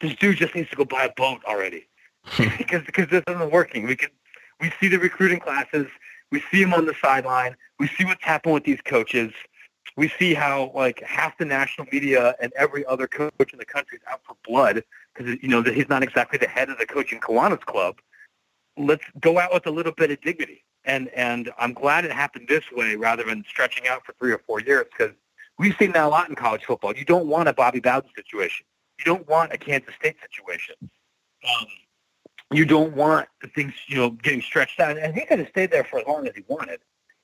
this 0.00 0.14
dude 0.16 0.36
just 0.36 0.54
needs 0.54 0.68
to 0.70 0.76
go 0.76 0.84
buy 0.84 1.04
a 1.04 1.12
boat 1.16 1.40
already 1.46 1.88
because 2.58 2.84
because 2.84 3.08
this 3.08 3.22
isn't 3.26 3.50
working. 3.50 3.86
We 3.86 3.96
can 3.96 4.10
we 4.60 4.72
see 4.80 4.88
the 4.88 4.98
recruiting 4.98 5.40
classes, 5.40 5.86
we 6.30 6.42
see 6.50 6.62
him 6.62 6.74
on 6.74 6.84
the 6.84 6.94
sideline, 7.00 7.56
we 7.78 7.88
see 7.88 8.04
what's 8.04 8.22
happened 8.22 8.54
with 8.54 8.64
these 8.64 8.80
coaches, 8.82 9.32
we 9.96 10.08
see 10.18 10.34
how 10.34 10.70
like 10.74 11.02
half 11.02 11.36
the 11.38 11.44
national 11.44 11.86
media 11.92 12.34
and 12.40 12.52
every 12.56 12.84
other 12.86 13.06
coach 13.06 13.52
in 13.52 13.58
the 13.58 13.64
country 13.64 13.98
is 13.98 14.04
out 14.10 14.20
for 14.24 14.36
blood 14.46 14.82
because 15.14 15.36
you 15.42 15.48
know 15.48 15.62
that 15.62 15.74
he's 15.74 15.88
not 15.88 16.02
exactly 16.02 16.38
the 16.38 16.48
head 16.48 16.68
of 16.68 16.78
the 16.78 16.86
coaching 16.86 17.20
Kiwanis 17.20 17.60
club. 17.60 17.96
Let's 18.78 19.04
go 19.20 19.38
out 19.38 19.52
with 19.52 19.66
a 19.66 19.70
little 19.70 19.92
bit 19.92 20.10
of 20.10 20.20
dignity, 20.20 20.64
and 20.84 21.08
and 21.08 21.50
I'm 21.58 21.72
glad 21.72 22.04
it 22.04 22.12
happened 22.12 22.46
this 22.48 22.64
way 22.72 22.96
rather 22.96 23.24
than 23.24 23.44
stretching 23.48 23.88
out 23.88 24.04
for 24.04 24.14
three 24.18 24.32
or 24.32 24.38
four 24.46 24.60
years 24.60 24.86
because 24.96 25.14
we've 25.58 25.74
seen 25.78 25.92
that 25.92 26.04
a 26.04 26.08
lot 26.08 26.28
in 26.28 26.34
college 26.34 26.64
football. 26.64 26.94
You 26.96 27.04
don't 27.04 27.26
want 27.26 27.48
a 27.48 27.52
Bobby 27.52 27.80
Bowden 27.80 28.10
situation. 28.14 28.64
You 28.98 29.04
don't 29.04 29.28
want 29.28 29.52
a 29.52 29.58
Kansas 29.58 29.94
State 29.94 30.16
situation. 30.22 30.74
Um, 30.82 31.66
you 32.50 32.64
don't 32.64 32.94
want 32.94 33.28
the 33.42 33.48
things, 33.48 33.74
you 33.86 33.96
know, 33.96 34.10
getting 34.10 34.40
stretched 34.40 34.80
out. 34.80 34.98
And 34.98 35.14
he 35.14 35.24
could 35.24 35.38
have 35.38 35.48
stayed 35.48 35.70
there 35.70 35.84
for 35.84 36.00
as 36.00 36.06
long 36.06 36.26
as 36.26 36.34
he 36.34 36.42
wanted. 36.48 36.80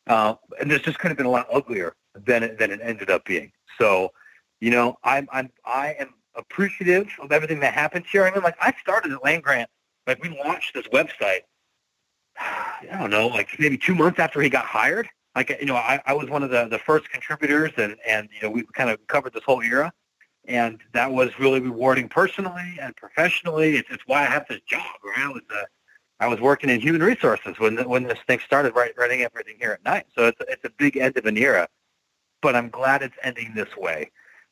Uh, 0.07 0.35
and 0.61 0.71
this 0.71 0.83
just 0.83 0.99
could 0.99 1.09
have 1.09 1.17
been 1.17 1.27
a 1.27 1.31
lot 1.31 1.47
uglier 1.53 1.95
than 2.27 2.43
it, 2.43 2.59
than 2.59 2.71
it 2.71 2.81
ended 2.83 3.11
up 3.11 3.25
being. 3.25 3.51
So, 3.79 4.12
you 4.61 4.71
know, 4.71 4.99
I'm, 5.03 5.29
I'm, 5.33 5.51
I 5.64 5.97
am 5.99 6.14
appreciative 6.35 7.09
of 7.21 7.33
everything 7.33 7.61
that 7.61 7.73
happened 7.73 8.05
here. 8.11 8.25
I 8.25 8.31
mean, 8.31 8.43
like 8.43 8.57
I 8.61 8.75
started 8.81 9.12
at 9.12 9.25
Land 9.25 9.43
Grant, 9.43 9.71
like 10.07 10.23
we 10.23 10.29
launched 10.45 10.75
this 10.75 10.87
website, 10.88 11.40
I 12.38 12.99
don't 12.99 13.11
know, 13.11 13.29
like 13.29 13.49
maybe 13.59 13.79
two 13.79 13.95
months 13.95 14.19
after 14.19 14.40
he 14.40 14.49
got 14.49 14.64
hired. 14.64 15.09
Like, 15.35 15.57
you 15.61 15.67
know, 15.67 15.77
I, 15.77 16.01
I 16.07 16.12
was 16.12 16.29
one 16.31 16.43
of 16.43 16.51
the, 16.51 16.69
the 16.69 16.79
first 16.79 17.11
contributors 17.11 17.73
and, 17.77 17.97
and, 18.07 18.29
you 18.33 18.43
know, 18.43 18.51
we 18.51 18.64
kind 18.73 18.88
of 18.90 19.05
covered 19.09 19.33
this 19.33 19.43
whole 19.45 19.62
era 19.62 19.93
and 20.47 20.81
that 20.93 21.11
was 21.11 21.38
really 21.38 21.61
rewarding 21.61 22.09
personally 22.09 22.77
and 22.81 22.95
professionally. 22.97 23.77
It's, 23.77 23.88
it's 23.90 24.03
why 24.07 24.23
I 24.23 24.27
have 24.27 24.47
this 24.49 24.61
job. 24.67 24.83
Right? 25.05 25.25
I 25.25 25.29
was 25.29 25.43
uh, 25.51 25.62
I 26.21 26.29
was 26.29 26.40
working 26.40 26.71
in 26.71 26.81
human 26.81 27.03
resources 27.03 27.59
when 27.59 27.77
when 27.88 28.05
this 28.05 28.19
thing 28.27 28.38
started, 28.40 28.75
right, 28.75 28.93
running 28.97 29.23
everything 29.23 29.57
here 29.59 29.73
at 29.73 29.85
night. 29.85 30.07
So 30.14 30.27
it's 30.27 30.40
it's 30.49 30.64
a 30.64 30.71
big 30.71 30.97
end 30.97 31.17
of 31.17 31.27
an 31.27 31.37
era, 31.37 31.69
but 32.43 32.55
I'm 32.55 32.69
glad 32.69 33.03
it's 33.03 33.17
ending 33.23 33.53
this 33.55 33.77
way 33.77 34.11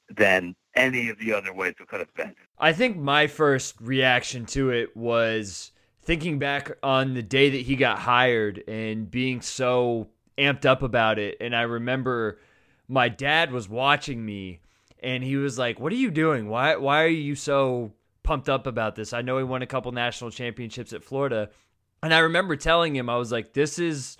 than 0.08 0.54
any 0.74 1.08
of 1.08 1.18
the 1.18 1.32
other 1.32 1.52
ways 1.52 1.74
it 1.80 1.88
could 1.88 2.00
have 2.00 2.14
been. 2.14 2.34
I 2.58 2.72
think 2.72 2.96
my 2.96 3.26
first 3.26 3.80
reaction 3.80 4.46
to 4.46 4.70
it 4.70 4.96
was 4.96 5.72
thinking 6.02 6.38
back 6.38 6.72
on 6.82 7.14
the 7.14 7.22
day 7.22 7.50
that 7.50 7.62
he 7.62 7.76
got 7.76 7.98
hired 7.98 8.62
and 8.66 9.10
being 9.10 9.40
so 9.40 10.08
amped 10.38 10.64
up 10.64 10.82
about 10.82 11.18
it. 11.18 11.36
And 11.40 11.54
I 11.54 11.62
remember 11.62 12.38
my 12.88 13.08
dad 13.08 13.52
was 13.52 13.68
watching 13.68 14.24
me 14.24 14.60
and 15.02 15.22
he 15.22 15.36
was 15.36 15.58
like, 15.58 15.80
"What 15.80 15.92
are 15.92 15.96
you 15.96 16.10
doing? 16.10 16.48
Why 16.48 16.76
why 16.76 17.02
are 17.02 17.08
you 17.08 17.34
so 17.34 17.92
pumped 18.22 18.48
up 18.48 18.66
about 18.66 18.94
this? 18.94 19.12
I 19.12 19.22
know 19.22 19.38
he 19.38 19.44
won 19.44 19.62
a 19.62 19.66
couple 19.66 19.92
national 19.92 20.30
championships 20.30 20.92
at 20.92 21.04
Florida." 21.04 21.50
And 22.02 22.12
I 22.12 22.18
remember 22.18 22.56
telling 22.56 22.96
him 22.96 23.08
I 23.08 23.16
was 23.16 23.30
like, 23.30 23.52
"This 23.52 23.78
is 23.78 24.16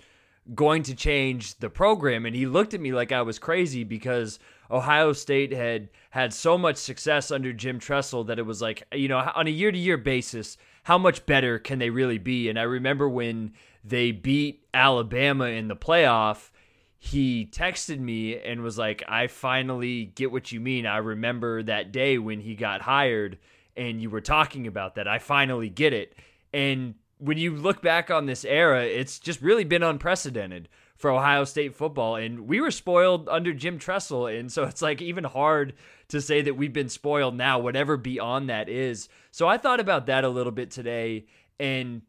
going 0.53 0.83
to 0.83 0.95
change 0.95 1.55
the 1.59 1.69
program." 1.69 2.25
And 2.25 2.35
he 2.35 2.45
looked 2.45 2.73
at 2.73 2.81
me 2.81 2.91
like 2.91 3.11
I 3.11 3.21
was 3.21 3.39
crazy 3.39 3.83
because 3.83 4.39
Ohio 4.69 5.13
State 5.13 5.51
had 5.51 5.89
had 6.09 6.33
so 6.33 6.57
much 6.57 6.77
success 6.77 7.31
under 7.31 7.53
Jim 7.53 7.79
Tressel 7.79 8.23
that 8.25 8.39
it 8.39 8.45
was 8.45 8.61
like, 8.61 8.83
you 8.93 9.07
know, 9.07 9.31
on 9.35 9.47
a 9.47 9.51
year-to-year 9.51 9.97
basis, 9.97 10.57
how 10.83 10.97
much 10.97 11.25
better 11.25 11.59
can 11.59 11.79
they 11.79 11.89
really 11.89 12.17
be? 12.17 12.49
And 12.49 12.59
I 12.59 12.63
remember 12.63 13.07
when 13.07 13.53
they 13.83 14.11
beat 14.11 14.65
Alabama 14.73 15.45
in 15.45 15.67
the 15.67 15.75
playoff, 15.75 16.49
he 16.97 17.45
texted 17.45 17.99
me 17.99 18.39
and 18.39 18.61
was 18.61 18.77
like, 18.77 19.03
I 19.07 19.27
finally 19.27 20.05
get 20.05 20.31
what 20.31 20.51
you 20.51 20.59
mean. 20.59 20.85
I 20.85 20.97
remember 20.97 21.61
that 21.63 21.91
day 21.91 22.17
when 22.17 22.39
he 22.39 22.55
got 22.55 22.81
hired 22.81 23.37
and 23.75 24.01
you 24.01 24.09
were 24.09 24.21
talking 24.21 24.67
about 24.67 24.95
that. 24.95 25.07
I 25.07 25.19
finally 25.19 25.69
get 25.69 25.93
it. 25.93 26.15
And 26.53 26.95
when 27.23 27.37
you 27.37 27.55
look 27.55 27.81
back 27.81 28.11
on 28.11 28.25
this 28.25 28.43
era, 28.43 28.83
it's 28.83 29.17
just 29.17 29.41
really 29.41 29.63
been 29.63 29.81
unprecedented 29.81 30.67
for 30.97 31.09
Ohio 31.09 31.45
State 31.45 31.73
football. 31.73 32.17
And 32.17 32.47
we 32.47 32.59
were 32.59 32.69
spoiled 32.69 33.29
under 33.29 33.53
Jim 33.53 33.79
Tressel. 33.79 34.27
And 34.27 34.51
so 34.51 34.63
it's 34.65 34.81
like 34.81 35.01
even 35.01 35.23
hard 35.23 35.73
to 36.09 36.19
say 36.19 36.41
that 36.41 36.57
we've 36.57 36.73
been 36.73 36.89
spoiled 36.89 37.35
now, 37.35 37.59
whatever 37.59 37.95
beyond 37.95 38.49
that 38.49 38.67
is. 38.67 39.07
So 39.31 39.47
I 39.47 39.57
thought 39.57 39.79
about 39.79 40.07
that 40.07 40.25
a 40.25 40.29
little 40.29 40.51
bit 40.51 40.69
today. 40.69 41.25
And 41.61 42.01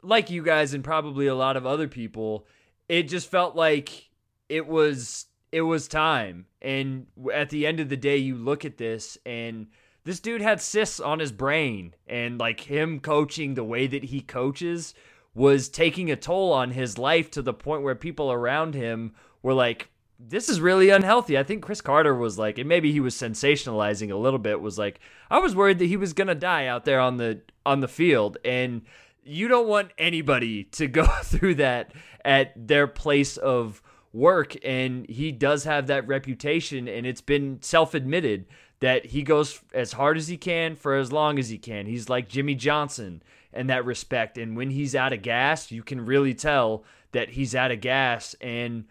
like 0.00 0.30
you 0.30 0.44
guys, 0.44 0.74
and 0.74 0.84
probably 0.84 1.26
a 1.26 1.34
lot 1.34 1.56
of 1.56 1.66
other 1.66 1.88
people, 1.88 2.46
it 2.88 3.04
just 3.04 3.28
felt 3.28 3.56
like 3.56 4.10
it 4.48 4.68
was 4.68 5.26
it 5.50 5.62
was 5.62 5.88
time. 5.88 6.46
And 6.62 7.08
at 7.34 7.50
the 7.50 7.66
end 7.66 7.80
of 7.80 7.88
the 7.88 7.96
day, 7.96 8.16
you 8.16 8.36
look 8.36 8.64
at 8.64 8.78
this 8.78 9.18
and 9.26 9.66
this 10.04 10.20
dude 10.20 10.40
had 10.40 10.60
cysts 10.60 11.00
on 11.00 11.18
his 11.18 11.32
brain 11.32 11.94
and 12.06 12.38
like 12.38 12.60
him 12.60 13.00
coaching 13.00 13.54
the 13.54 13.64
way 13.64 13.86
that 13.86 14.04
he 14.04 14.20
coaches 14.20 14.94
was 15.34 15.68
taking 15.68 16.10
a 16.10 16.16
toll 16.16 16.52
on 16.52 16.72
his 16.72 16.98
life 16.98 17.30
to 17.30 17.42
the 17.42 17.54
point 17.54 17.82
where 17.82 17.94
people 17.94 18.30
around 18.30 18.74
him 18.74 19.14
were 19.42 19.54
like 19.54 19.88
this 20.24 20.48
is 20.48 20.60
really 20.60 20.88
unhealthy. 20.90 21.36
I 21.36 21.42
think 21.42 21.64
Cris 21.64 21.80
Carter 21.80 22.14
was 22.14 22.38
like, 22.38 22.56
and 22.56 22.68
maybe 22.68 22.92
he 22.92 23.00
was 23.00 23.16
sensationalizing 23.16 24.12
a 24.12 24.16
little 24.16 24.38
bit. 24.38 24.60
Was 24.60 24.78
like, 24.78 25.00
I 25.28 25.38
was 25.38 25.56
worried 25.56 25.80
that 25.80 25.86
he 25.86 25.96
was 25.96 26.12
gonna 26.12 26.36
die 26.36 26.66
out 26.66 26.84
there 26.84 27.00
on 27.00 27.16
the 27.16 27.40
on 27.66 27.80
the 27.80 27.88
field, 27.88 28.38
and 28.44 28.82
you 29.24 29.48
don't 29.48 29.68
want 29.68 29.90
anybody 29.98 30.64
to 30.64 30.86
go 30.86 31.04
through 31.24 31.56
that 31.56 31.92
at 32.24 32.52
their 32.56 32.86
place 32.86 33.36
of 33.36 33.82
work 34.12 34.54
and 34.62 35.08
he 35.08 35.32
does 35.32 35.64
have 35.64 35.86
that 35.86 36.06
reputation 36.06 36.86
and 36.86 37.06
it's 37.06 37.22
been 37.22 37.58
self-admitted 37.62 38.44
that 38.82 39.06
he 39.06 39.22
goes 39.22 39.60
as 39.72 39.92
hard 39.92 40.16
as 40.16 40.26
he 40.26 40.36
can 40.36 40.74
for 40.74 40.96
as 40.96 41.12
long 41.12 41.38
as 41.38 41.48
he 41.48 41.56
can. 41.56 41.86
He's 41.86 42.08
like 42.08 42.28
Jimmy 42.28 42.56
Johnson 42.56 43.22
in 43.52 43.68
that 43.68 43.84
respect 43.84 44.36
and 44.36 44.56
when 44.56 44.70
he's 44.70 44.96
out 44.96 45.12
of 45.12 45.22
gas, 45.22 45.70
you 45.70 45.84
can 45.84 46.04
really 46.04 46.34
tell 46.34 46.82
that 47.12 47.30
he's 47.30 47.54
out 47.54 47.70
of 47.70 47.80
gas 47.80 48.34
and 48.40 48.86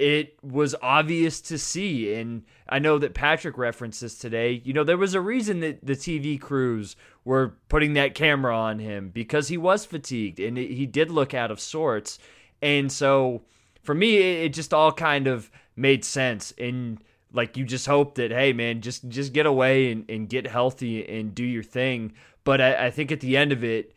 it 0.00 0.36
was 0.42 0.74
obvious 0.82 1.40
to 1.42 1.58
see 1.58 2.12
and 2.14 2.42
I 2.68 2.80
know 2.80 2.98
that 2.98 3.14
Patrick 3.14 3.56
referenced 3.56 4.00
this 4.00 4.18
today. 4.18 4.60
You 4.64 4.72
know, 4.72 4.82
there 4.82 4.96
was 4.96 5.14
a 5.14 5.20
reason 5.20 5.60
that 5.60 5.86
the 5.86 5.92
TV 5.92 6.40
crews 6.40 6.96
were 7.24 7.54
putting 7.68 7.92
that 7.92 8.16
camera 8.16 8.56
on 8.56 8.80
him 8.80 9.10
because 9.10 9.46
he 9.46 9.56
was 9.56 9.84
fatigued 9.84 10.40
and 10.40 10.58
he 10.58 10.86
did 10.86 11.08
look 11.08 11.34
out 11.34 11.52
of 11.52 11.60
sorts. 11.60 12.18
And 12.60 12.90
so 12.90 13.42
for 13.84 13.94
me, 13.94 14.16
it, 14.16 14.48
just 14.48 14.74
all 14.74 14.90
kind 14.90 15.28
of 15.28 15.52
made 15.76 16.04
sense. 16.04 16.52
And 16.58 16.98
like 17.32 17.56
you 17.56 17.64
just 17.64 17.86
hope 17.86 18.14
that, 18.16 18.30
hey 18.30 18.52
man, 18.52 18.80
just 18.80 19.08
just 19.08 19.32
get 19.32 19.46
away 19.46 19.92
and, 19.92 20.08
and 20.08 20.28
get 20.28 20.46
healthy 20.46 21.06
and 21.06 21.34
do 21.34 21.44
your 21.44 21.62
thing. 21.62 22.12
But 22.44 22.60
I, 22.60 22.86
I 22.86 22.90
think 22.90 23.12
at 23.12 23.20
the 23.20 23.36
end 23.36 23.52
of 23.52 23.64
it, 23.64 23.92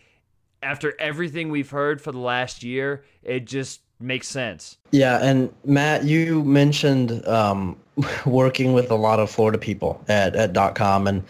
after 0.61 0.93
everything 0.99 1.49
we've 1.49 1.69
heard 1.69 2.01
for 2.01 2.11
the 2.11 2.19
last 2.19 2.63
year, 2.63 3.03
it 3.23 3.45
just 3.45 3.81
makes 3.99 4.27
sense. 4.27 4.77
Yeah, 4.91 5.19
and 5.21 5.53
Matt, 5.63 6.03
you 6.03 6.43
mentioned 6.43 7.25
um, 7.27 7.77
working 8.25 8.73
with 8.73 8.91
a 8.91 8.95
lot 8.95 9.19
of 9.19 9.29
Florida 9.29 9.57
people 9.57 10.03
at 10.07 10.35
at 10.35 10.53
dot 10.53 10.75
com, 10.75 11.07
and 11.07 11.23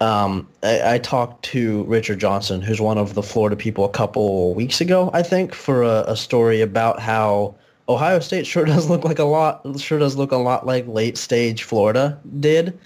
um, 0.00 0.48
I, 0.62 0.94
I, 0.94 0.98
talked 0.98 1.44
to 1.46 1.84
Richard 1.84 2.18
Johnson, 2.18 2.60
who's 2.60 2.80
one 2.80 2.98
of 2.98 3.14
the 3.14 3.22
Florida 3.22 3.54
people, 3.54 3.84
a 3.84 3.88
couple 3.88 4.52
weeks 4.52 4.80
ago, 4.80 5.10
I 5.12 5.22
think, 5.22 5.54
for 5.54 5.84
a, 5.84 6.04
a 6.08 6.16
story 6.16 6.60
about 6.60 6.98
how 6.98 7.54
Ohio 7.88 8.20
State 8.20 8.46
sure 8.46 8.64
does 8.74 8.88
look 8.88 9.04
like 9.04 9.18
a 9.18 9.24
lot. 9.24 9.62
Sure 9.78 9.98
does 9.98 10.16
look 10.16 10.32
a 10.32 10.36
lot 10.36 10.66
like 10.66 10.86
late 10.86 11.16
stage 11.16 11.64
Florida 11.64 12.18
did, 12.40 12.78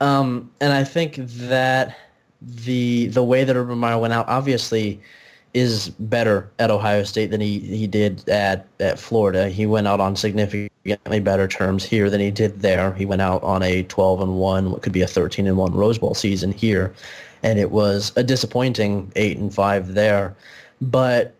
um, 0.00 0.50
and 0.60 0.72
I 0.72 0.84
think 0.84 1.16
that 1.16 1.96
the 2.42 3.06
the 3.08 3.22
way 3.22 3.44
that 3.44 3.56
Urban 3.56 3.78
Meyer 3.78 3.98
went 3.98 4.12
out 4.12 4.28
obviously 4.28 5.00
is 5.52 5.88
better 5.98 6.48
at 6.58 6.70
Ohio 6.70 7.02
State 7.02 7.30
than 7.30 7.40
he, 7.40 7.58
he 7.58 7.86
did 7.86 8.28
at, 8.28 8.66
at 8.78 8.98
Florida. 8.98 9.48
He 9.48 9.66
went 9.66 9.88
out 9.88 10.00
on 10.00 10.14
significantly 10.14 11.20
better 11.20 11.48
terms 11.48 11.84
here 11.84 12.08
than 12.08 12.20
he 12.20 12.30
did 12.30 12.60
there. 12.60 12.92
He 12.94 13.04
went 13.04 13.22
out 13.22 13.42
on 13.42 13.62
a 13.62 13.82
12 13.84 14.20
and 14.20 14.36
1, 14.36 14.70
what 14.70 14.82
could 14.82 14.92
be 14.92 15.02
a 15.02 15.08
13 15.08 15.46
and 15.46 15.56
1 15.56 15.72
Rose 15.74 15.98
Bowl 15.98 16.14
season 16.14 16.52
here, 16.52 16.94
and 17.42 17.58
it 17.58 17.70
was 17.70 18.12
a 18.16 18.22
disappointing 18.22 19.10
8 19.16 19.38
and 19.38 19.52
5 19.52 19.94
there. 19.94 20.36
But 20.80 21.34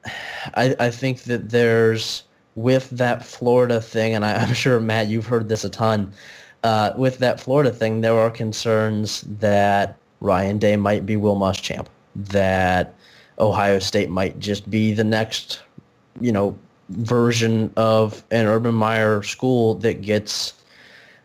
I, 0.54 0.74
I 0.78 0.90
think 0.90 1.22
that 1.22 1.50
there's 1.50 2.24
with 2.62 2.90
that 2.90 3.24
Florida 3.24 3.80
thing, 3.80 4.14
and 4.14 4.24
I, 4.24 4.32
am 4.42 4.54
sure 4.54 4.80
Matt, 4.80 5.08
you've 5.08 5.26
heard 5.26 5.48
this 5.48 5.64
a 5.64 5.70
ton. 5.70 6.12
Uh, 6.62 6.92
with 6.96 7.18
that 7.18 7.40
Florida 7.40 7.70
thing, 7.70 8.02
there 8.02 8.18
are 8.18 8.30
concerns 8.30 9.22
that 9.38 9.96
Ryan 10.20 10.58
Day 10.58 10.76
might 10.76 11.06
be 11.06 11.16
Will 11.16 11.36
Muschamp, 11.36 11.86
that 12.14 12.94
Ohio 13.38 13.78
State 13.78 14.10
might 14.10 14.38
just 14.38 14.68
be 14.70 14.92
the 14.92 15.04
next, 15.04 15.60
you 16.20 16.30
know, 16.30 16.56
version 16.90 17.72
of 17.76 18.22
an 18.30 18.46
Urban 18.46 18.74
Meyer 18.74 19.22
school 19.22 19.74
that 19.76 20.02
gets 20.02 20.52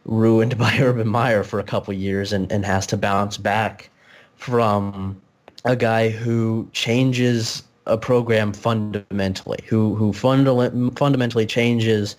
ruined 0.06 0.58
by 0.66 0.78
Urban 0.80 1.08
Meyer 1.08 1.44
for 1.44 1.60
a 1.60 1.64
couple 1.64 1.94
years 1.94 2.32
and, 2.32 2.50
and 2.52 2.66
has 2.66 2.88
to 2.88 2.98
bounce 2.98 3.38
back 3.38 3.90
from 4.38 5.22
a 5.66 5.76
guy 5.76 6.10
who 6.10 6.70
changes 6.72 7.64
a 7.88 7.98
program 7.98 8.54
fundamentally, 8.54 9.60
who 9.68 9.96
who 9.96 10.14
funda- 10.14 10.92
fundamentally 10.96 11.46
changes 11.46 12.16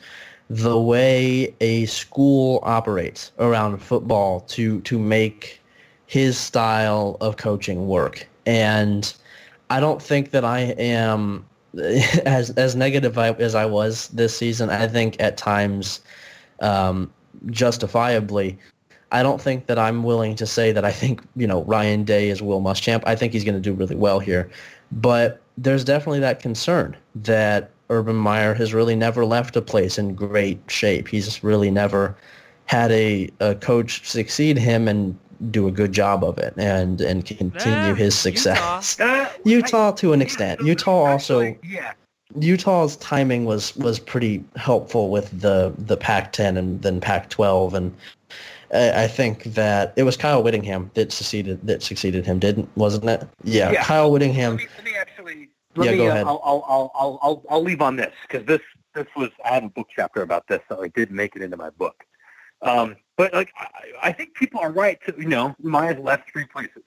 the 0.49 0.79
way 0.79 1.53
a 1.61 1.87
school 1.87 2.61
operates 2.63 3.33
around 3.39 3.79
football 3.79 4.41
to 4.41 4.81
to 4.83 4.99
make 4.99 5.61
his 6.07 6.39
style 6.39 7.17
of 7.21 7.37
coaching 7.37 7.89
work. 7.89 8.27
And 8.47 9.13
I 9.71 9.81
don't 9.81 10.01
think 10.01 10.31
that 10.31 10.45
I 10.45 10.61
am 10.79 11.45
as 12.25 12.51
as 12.51 12.77
negative 12.77 13.19
as 13.19 13.55
I 13.55 13.67
was 13.67 14.09
this 14.09 14.37
season. 14.37 14.71
I 14.71 14.87
think 14.87 15.21
at 15.21 15.37
times, 15.37 16.01
um, 16.61 17.13
justifiably, 17.51 18.59
I 19.13 19.23
don't 19.23 19.41
think 19.41 19.67
that 19.67 19.79
I'm 19.79 20.05
willing 20.05 20.37
to 20.37 20.47
say 20.47 20.73
that 20.73 20.85
I 20.85 20.93
think 20.93 21.23
you 21.35 21.47
know 21.47 21.65
Ryan 21.65 22.05
Day 22.05 22.29
is 22.29 22.41
Will 22.41 22.61
Muschamp. 22.61 23.03
I 23.05 23.17
think 23.17 23.33
he's 23.33 23.45
going 23.45 23.55
to 23.55 23.61
do 23.61 23.73
really 23.73 23.97
well 23.97 24.21
here, 24.21 24.49
but 24.93 25.41
there's 25.57 25.85
definitely 25.85 26.21
that 26.21 26.41
concern 26.41 26.97
that 27.15 27.71
Urban 27.91 28.17
Meyer 28.17 28.55
has 28.55 28.75
really 28.75 28.97
never 28.97 29.25
left 29.25 29.57
a 29.57 29.63
place 29.63 29.99
in 29.99 30.15
great 30.15 30.61
shape. 30.69 31.09
He's 31.09 31.43
really 31.43 31.71
never 31.71 32.17
had 32.67 32.91
a, 32.91 33.31
a 33.41 33.55
coach 33.55 34.09
succeed 34.09 34.59
him 34.59 34.89
and 34.89 35.17
do 35.51 35.69
a 35.69 35.71
good 35.71 35.93
job 35.93 36.25
of 36.25 36.39
it 36.39 36.55
and 36.57 37.01
and 37.01 37.25
continue 37.25 37.95
his 37.95 38.15
success. 38.19 38.97
Utah, 38.99 39.13
uh, 39.13 39.29
Utah 39.45 39.91
to 39.93 40.13
an 40.13 40.23
extent. 40.23 40.61
Utah 40.63 41.05
also 41.05 41.55
yeah. 41.63 41.93
Utah's 42.41 42.97
timing 42.97 43.45
was 43.45 43.77
was 43.77 43.99
pretty 43.99 44.43
helpful 44.57 45.11
with 45.11 45.39
the 45.41 45.73
the 45.79 45.97
Pac-10 45.97 46.57
and 46.57 46.83
then 46.83 47.01
Pac-12 47.01 47.75
and 47.75 47.95
I 48.73 49.07
think 49.07 49.45
that 49.45 49.93
it 49.97 50.03
was 50.03 50.17
Kyle 50.17 50.43
Whittingham 50.43 50.91
that 50.95 51.13
succeeded 51.13 51.65
that 51.67 51.83
succeeded 51.83 52.27
him, 52.27 52.39
didn't 52.39 52.69
wasn't 52.77 53.05
it? 53.05 53.27
Yeah, 53.45 53.71
yeah. 53.71 53.85
Kyle 53.85 54.11
Whittingham. 54.11 54.57
Let 54.57 54.63
me, 54.63 54.69
let 54.77 54.85
me 54.85 54.91
actually. 54.91 54.96
Let 55.77 55.87
yeah, 55.87 55.93
me, 55.93 55.97
go 55.99 56.07
uh, 56.07 56.11
ahead. 56.11 56.27
I'll, 56.27 56.43
I'll, 56.45 56.65
I'll, 56.95 57.21
I'll, 57.23 57.43
I'll 57.51 57.63
leave 57.63 57.83
on 57.83 57.97
this 57.97 58.15
because 58.29 58.47
this 58.47 58.61
this 58.95 59.07
was 59.15 59.31
I 59.45 59.55
have 59.55 59.65
a 59.65 59.69
book 59.69 59.89
chapter 59.95 60.23
about 60.23 60.47
this, 60.49 60.61
so 60.69 60.83
I 60.83 60.89
did 60.89 61.11
make 61.11 61.37
it 61.37 61.43
into 61.43 61.57
my 61.57 61.71
book. 61.71 62.05
Um, 62.63 62.97
but 63.17 63.33
like 63.35 63.53
I, 63.59 63.69
I 64.03 64.13
think 64.13 64.35
people 64.35 64.61
are 64.61 64.73
right 64.73 64.99
to 65.07 65.15
you 65.19 65.29
know 65.29 65.55
Meyer's 65.61 65.99
left 65.99 66.31
three 66.31 66.47
places. 66.47 66.83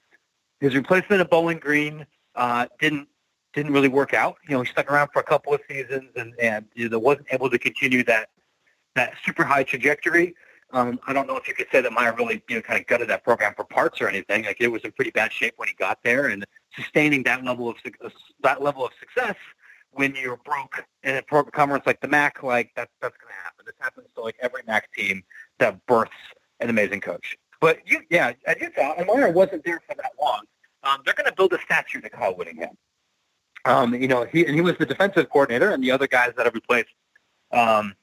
His 0.59 0.75
replacement 0.75 1.21
of 1.21 1.29
Bowling 1.29 1.59
Green 1.59 2.05
uh, 2.35 2.67
didn't 2.79 3.07
didn't 3.53 3.73
really 3.73 3.87
work 3.87 4.13
out. 4.13 4.37
You 4.47 4.55
know, 4.55 4.61
he 4.61 4.69
stuck 4.69 4.91
around 4.91 5.09
for 5.13 5.19
a 5.19 5.23
couple 5.23 5.53
of 5.53 5.61
seasons 5.67 6.09
and 6.15 6.33
and 6.39 6.65
you 6.73 6.89
know, 6.89 6.99
wasn't 6.99 7.27
able 7.31 7.49
to 7.49 7.59
continue 7.59 8.03
that 8.05 8.29
that 8.95 9.13
super 9.25 9.43
high 9.43 9.63
trajectory. 9.63 10.35
Um, 10.71 10.99
I 11.07 11.13
don't 11.13 11.27
know 11.27 11.35
if 11.35 11.47
you 11.47 11.55
could 11.55 11.67
say 11.71 11.81
that 11.81 11.91
Meyer 11.91 12.13
really, 12.15 12.43
you 12.47 12.55
know, 12.55 12.61
kind 12.61 12.79
of 12.79 12.85
gutted 12.85 13.09
that 13.09 13.23
program 13.23 13.53
for 13.55 13.63
parts 13.63 14.01
or 14.01 14.07
anything. 14.07 14.45
Like 14.45 14.57
it 14.59 14.67
was 14.67 14.83
in 14.83 14.91
pretty 14.91 15.11
bad 15.11 15.33
shape 15.33 15.55
when 15.57 15.67
he 15.67 15.73
got 15.73 15.99
there, 16.03 16.27
and 16.27 16.45
sustaining 16.75 17.23
that 17.23 17.43
level 17.43 17.69
of 17.69 17.77
uh, 17.85 18.09
that 18.43 18.61
level 18.61 18.85
of 18.85 18.91
success 18.99 19.35
when 19.91 20.15
you're 20.15 20.37
broke 20.37 20.85
in 21.03 21.15
a 21.15 21.21
program 21.21 21.51
conference 21.51 21.85
like 21.85 21.99
the 22.01 22.07
MAC, 22.07 22.43
like 22.43 22.71
that's 22.75 22.91
that's 23.01 23.17
going 23.17 23.33
to 23.33 23.43
happen. 23.43 23.65
This 23.65 23.75
happens 23.79 24.07
to 24.15 24.21
like 24.21 24.35
every 24.41 24.61
MAC 24.67 24.91
team 24.93 25.23
that 25.57 25.83
births 25.87 26.11
an 26.59 26.69
amazing 26.69 27.01
coach. 27.01 27.37
But 27.61 27.79
you, 27.85 28.01
yeah, 28.09 28.33
at 28.45 28.61
Utah, 28.61 28.93
and 28.97 29.07
Meyer 29.07 29.31
wasn't 29.31 29.63
there 29.65 29.81
for 29.87 29.95
that 29.95 30.11
long. 30.21 30.41
Um, 30.83 31.01
they're 31.03 31.13
going 31.13 31.29
to 31.29 31.35
build 31.35 31.53
a 31.53 31.59
statue 31.61 31.99
to 32.01 32.09
Kyle 32.09 32.33
Whittingham. 32.33 32.77
Um, 33.65 33.93
you 33.93 34.07
know, 34.07 34.25
he 34.25 34.45
and 34.45 34.55
he 34.55 34.61
was 34.61 34.77
the 34.77 34.85
defensive 34.85 35.29
coordinator, 35.29 35.71
and 35.71 35.83
the 35.83 35.91
other 35.91 36.07
guys 36.07 36.33
that 36.37 36.45
have 36.45 36.53
replaced 36.53 36.89
um, 37.51 37.95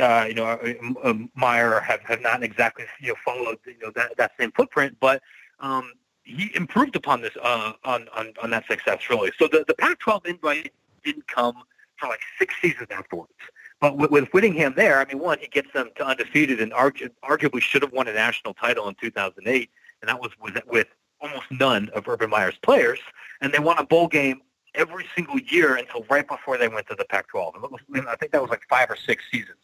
uh, 0.00 0.24
you 0.28 0.34
know, 0.34 0.44
uh, 0.44 0.72
um, 1.02 1.30
Meyer 1.34 1.80
have, 1.80 2.00
have 2.02 2.20
not 2.20 2.42
exactly 2.42 2.84
you 3.00 3.08
know 3.08 3.14
followed 3.24 3.58
you 3.66 3.78
know 3.82 3.90
that, 3.94 4.16
that 4.16 4.32
same 4.38 4.52
footprint, 4.52 4.96
but 5.00 5.22
um, 5.60 5.92
he 6.24 6.50
improved 6.54 6.96
upon 6.96 7.20
this 7.20 7.32
uh, 7.42 7.72
on, 7.84 8.08
on 8.16 8.32
on 8.42 8.50
that 8.50 8.66
success 8.66 9.08
really. 9.10 9.32
So 9.38 9.48
the 9.48 9.64
the 9.66 9.74
Pac-12 9.74 10.26
invite 10.26 10.72
didn't 11.04 11.26
come 11.28 11.62
for 11.96 12.08
like 12.08 12.20
six 12.38 12.54
seasons 12.60 12.88
afterwards. 12.90 13.32
But 13.80 13.96
with, 13.96 14.10
with 14.10 14.28
Whittingham 14.30 14.74
there, 14.76 15.00
I 15.00 15.04
mean, 15.04 15.18
one, 15.18 15.38
he 15.38 15.48
gets 15.48 15.72
them 15.72 15.90
to 15.96 16.06
undefeated 16.06 16.60
and 16.60 16.72
argu- 16.72 17.10
arguably 17.22 17.60
should 17.60 17.82
have 17.82 17.92
won 17.92 18.08
a 18.08 18.12
national 18.12 18.54
title 18.54 18.88
in 18.88 18.94
2008, 18.94 19.70
and 20.00 20.08
that 20.08 20.20
was 20.20 20.30
with, 20.40 20.58
with 20.66 20.86
almost 21.20 21.44
none 21.50 21.90
of 21.94 22.08
Urban 22.08 22.30
Meyer's 22.30 22.56
players. 22.62 22.98
And 23.40 23.52
they 23.52 23.58
won 23.58 23.78
a 23.78 23.84
bowl 23.84 24.08
game 24.08 24.40
every 24.74 25.06
single 25.14 25.38
year 25.38 25.76
until 25.76 26.04
right 26.08 26.26
before 26.26 26.58
they 26.58 26.68
went 26.68 26.86
to 26.88 26.94
the 26.94 27.04
Pac-12. 27.04 27.54
And 27.94 28.08
I 28.08 28.14
think 28.16 28.32
that 28.32 28.40
was 28.40 28.50
like 28.50 28.62
five 28.68 28.90
or 28.90 28.96
six 28.96 29.24
seasons. 29.30 29.56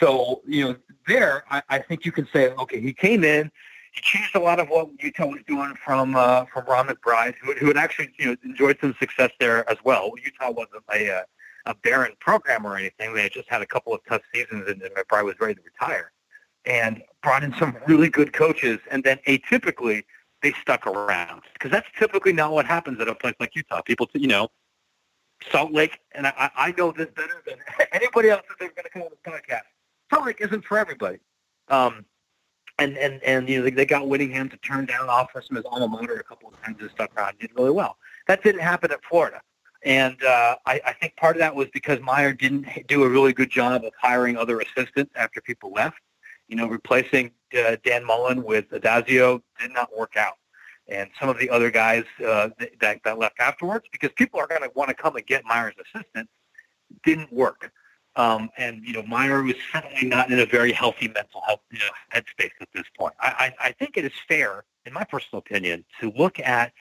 So, 0.00 0.42
you 0.46 0.64
know, 0.64 0.76
there, 1.06 1.44
I, 1.50 1.62
I 1.68 1.78
think 1.78 2.04
you 2.04 2.12
can 2.12 2.26
say, 2.32 2.50
okay, 2.52 2.80
he 2.80 2.92
came 2.92 3.24
in, 3.24 3.50
he 3.94 4.00
changed 4.00 4.34
a 4.34 4.40
lot 4.40 4.58
of 4.58 4.68
what 4.68 4.88
Utah 5.00 5.26
was 5.26 5.40
doing 5.46 5.74
from 5.84 6.16
uh, 6.16 6.46
from 6.52 6.64
Ron 6.66 6.88
McBride, 6.88 7.34
who, 7.40 7.52
who 7.54 7.66
had 7.66 7.76
actually 7.76 8.10
you 8.18 8.26
know 8.26 8.36
enjoyed 8.44 8.76
some 8.80 8.94
success 8.98 9.30
there 9.38 9.68
as 9.70 9.78
well. 9.84 10.12
Utah 10.22 10.50
wasn't 10.50 10.82
a 10.92 11.18
uh, 11.18 11.22
a 11.66 11.74
barren 11.76 12.12
program 12.20 12.66
or 12.66 12.76
anything. 12.76 13.14
They 13.14 13.22
had 13.22 13.32
just 13.32 13.48
had 13.48 13.62
a 13.62 13.66
couple 13.66 13.94
of 13.94 14.00
tough 14.08 14.22
seasons, 14.34 14.68
and, 14.68 14.82
and 14.82 14.94
McBride 14.94 15.24
was 15.24 15.36
ready 15.40 15.54
to 15.54 15.60
retire, 15.62 16.10
and 16.64 17.02
brought 17.22 17.44
in 17.44 17.54
some 17.54 17.76
really 17.86 18.10
good 18.10 18.32
coaches. 18.32 18.80
And 18.90 19.04
then 19.04 19.18
atypically, 19.28 20.02
they 20.42 20.52
stuck 20.60 20.86
around 20.86 21.42
because 21.52 21.70
that's 21.70 21.88
typically 21.96 22.32
not 22.32 22.52
what 22.52 22.66
happens 22.66 23.00
at 23.00 23.08
a 23.08 23.14
place 23.14 23.34
like 23.38 23.54
Utah. 23.54 23.80
People, 23.82 24.08
you 24.12 24.26
know, 24.26 24.48
Salt 25.52 25.72
Lake, 25.72 26.00
and 26.12 26.26
I, 26.26 26.50
I 26.56 26.74
know 26.76 26.90
this 26.90 27.08
better 27.14 27.42
than 27.46 27.58
anybody 27.92 28.30
else 28.30 28.42
that's 28.48 28.60
ever 28.60 28.72
going 28.74 28.84
to 28.84 28.90
come 28.90 29.02
on 29.02 29.08
this 29.10 29.20
podcast. 29.24 29.62
Lake 30.22 30.40
isn't 30.40 30.64
for 30.64 30.78
everybody. 30.78 31.18
Um, 31.68 32.04
and 32.78 32.96
and 32.98 33.22
and 33.22 33.48
you 33.48 33.58
know 33.58 33.64
they, 33.64 33.70
they 33.70 33.86
got 33.86 34.08
Whittingham 34.08 34.48
to 34.48 34.56
turn 34.58 34.86
down 34.86 35.08
offers 35.08 35.46
from 35.46 35.56
his 35.56 35.64
alma 35.64 35.88
mater 35.88 36.14
a 36.14 36.24
couple 36.24 36.48
of 36.48 36.60
times 36.62 36.76
and 36.80 36.90
stuck 36.90 37.14
around, 37.16 37.38
did 37.38 37.50
really 37.54 37.70
well. 37.70 37.96
That 38.26 38.42
didn't 38.42 38.62
happen 38.62 38.90
at 38.90 39.00
Florida, 39.08 39.40
and 39.84 40.22
uh, 40.24 40.56
I, 40.66 40.80
I 40.84 40.92
think 40.94 41.16
part 41.16 41.36
of 41.36 41.40
that 41.40 41.54
was 41.54 41.68
because 41.72 42.00
Meyer 42.00 42.32
didn't 42.32 42.66
do 42.88 43.04
a 43.04 43.08
really 43.08 43.32
good 43.32 43.50
job 43.50 43.84
of 43.84 43.92
hiring 44.00 44.36
other 44.36 44.60
assistants 44.60 45.12
after 45.16 45.40
people 45.40 45.72
left. 45.72 45.98
You 46.48 46.56
know, 46.56 46.66
replacing 46.66 47.30
uh, 47.56 47.76
Dan 47.84 48.04
Mullen 48.04 48.42
with 48.42 48.68
Addazio 48.70 49.40
did 49.60 49.72
not 49.72 49.96
work 49.96 50.16
out, 50.16 50.34
and 50.88 51.08
some 51.20 51.28
of 51.28 51.38
the 51.38 51.48
other 51.50 51.70
guys 51.70 52.04
uh, 52.26 52.50
that 52.80 53.00
that 53.04 53.18
left 53.18 53.38
afterwards 53.38 53.86
because 53.92 54.10
people 54.16 54.40
are 54.40 54.46
going 54.46 54.62
to 54.62 54.70
want 54.74 54.88
to 54.88 54.94
come 54.94 55.16
and 55.16 55.26
get 55.26 55.44
Meyer's 55.44 55.74
assistants 55.94 56.32
didn't 57.04 57.32
work. 57.32 57.70
Um, 58.16 58.50
and 58.56 58.82
you 58.84 58.92
know, 58.92 59.02
Meyer 59.02 59.42
was 59.42 59.56
certainly 59.72 60.06
not 60.06 60.30
in 60.30 60.38
a 60.38 60.46
very 60.46 60.72
healthy 60.72 61.08
mental 61.08 61.42
health 61.46 61.60
you 61.70 61.80
know, 61.80 61.90
headspace 62.14 62.52
at 62.60 62.68
this 62.72 62.84
point. 62.96 63.14
I, 63.20 63.52
I, 63.60 63.68
I 63.68 63.72
think 63.72 63.96
it 63.96 64.04
is 64.04 64.12
fair, 64.28 64.64
in 64.86 64.92
my 64.92 65.04
personal 65.04 65.38
opinion, 65.38 65.84
to 66.00 66.12
look 66.16 66.38
at 66.38 66.72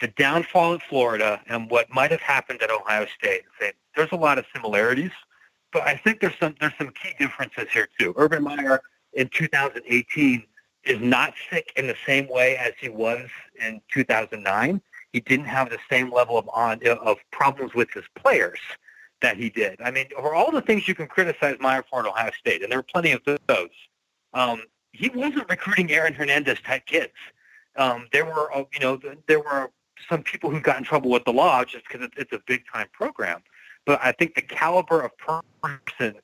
the 0.00 0.08
downfall 0.08 0.74
in 0.74 0.80
Florida 0.88 1.40
and 1.48 1.70
what 1.70 1.90
might 1.90 2.10
have 2.10 2.20
happened 2.20 2.62
at 2.62 2.70
Ohio 2.70 3.06
State 3.18 3.42
and 3.44 3.52
say 3.58 3.72
there's 3.96 4.12
a 4.12 4.16
lot 4.16 4.38
of 4.38 4.44
similarities, 4.54 5.10
but 5.72 5.82
I 5.82 5.96
think 5.96 6.20
there's 6.20 6.38
some 6.38 6.54
there's 6.60 6.74
some 6.78 6.90
key 6.90 7.14
differences 7.18 7.66
here 7.72 7.88
too. 7.98 8.14
Urban 8.16 8.42
Meyer 8.42 8.80
in 9.14 9.28
2018 9.28 10.44
is 10.84 11.00
not 11.00 11.34
sick 11.50 11.72
in 11.76 11.86
the 11.86 11.96
same 12.06 12.28
way 12.28 12.56
as 12.58 12.72
he 12.80 12.88
was 12.88 13.28
in 13.60 13.80
2009. 13.92 14.80
He 15.12 15.20
didn't 15.20 15.46
have 15.46 15.70
the 15.70 15.78
same 15.90 16.12
level 16.12 16.38
of 16.38 16.48
on 16.52 16.80
of 16.86 17.18
problems 17.32 17.74
with 17.74 17.90
his 17.90 18.04
players 18.14 18.60
that 19.22 19.36
he 19.36 19.48
did. 19.50 19.80
I 19.80 19.90
mean, 19.90 20.06
for 20.14 20.34
all 20.34 20.50
the 20.50 20.60
things 20.60 20.86
you 20.86 20.94
can 20.94 21.06
criticize 21.06 21.56
Meyer 21.60 21.84
for 21.88 22.00
at 22.00 22.06
Ohio 22.06 22.30
State, 22.38 22.62
and 22.62 22.70
there 22.70 22.78
were 22.78 22.82
plenty 22.82 23.12
of 23.12 23.22
those, 23.24 23.68
um, 24.34 24.62
he 24.92 25.08
wasn't 25.10 25.48
recruiting 25.48 25.90
Aaron 25.90 26.14
Hernandez 26.14 26.60
type 26.60 26.86
kids. 26.86 27.12
Um, 27.76 28.08
there 28.12 28.24
were, 28.24 28.54
uh, 28.54 28.64
you 28.72 28.80
know, 28.80 29.00
there 29.26 29.40
were 29.40 29.70
some 30.08 30.22
people 30.22 30.50
who 30.50 30.60
got 30.60 30.78
in 30.78 30.84
trouble 30.84 31.10
with 31.10 31.24
the 31.24 31.32
law 31.32 31.64
just 31.64 31.84
because 31.88 32.08
it's 32.16 32.32
a 32.32 32.40
big 32.46 32.64
time 32.72 32.88
program. 32.92 33.42
But 33.84 34.00
I 34.02 34.12
think 34.12 34.34
the 34.34 34.42
caliber 34.42 35.02
of 35.02 35.12
person 35.18 36.14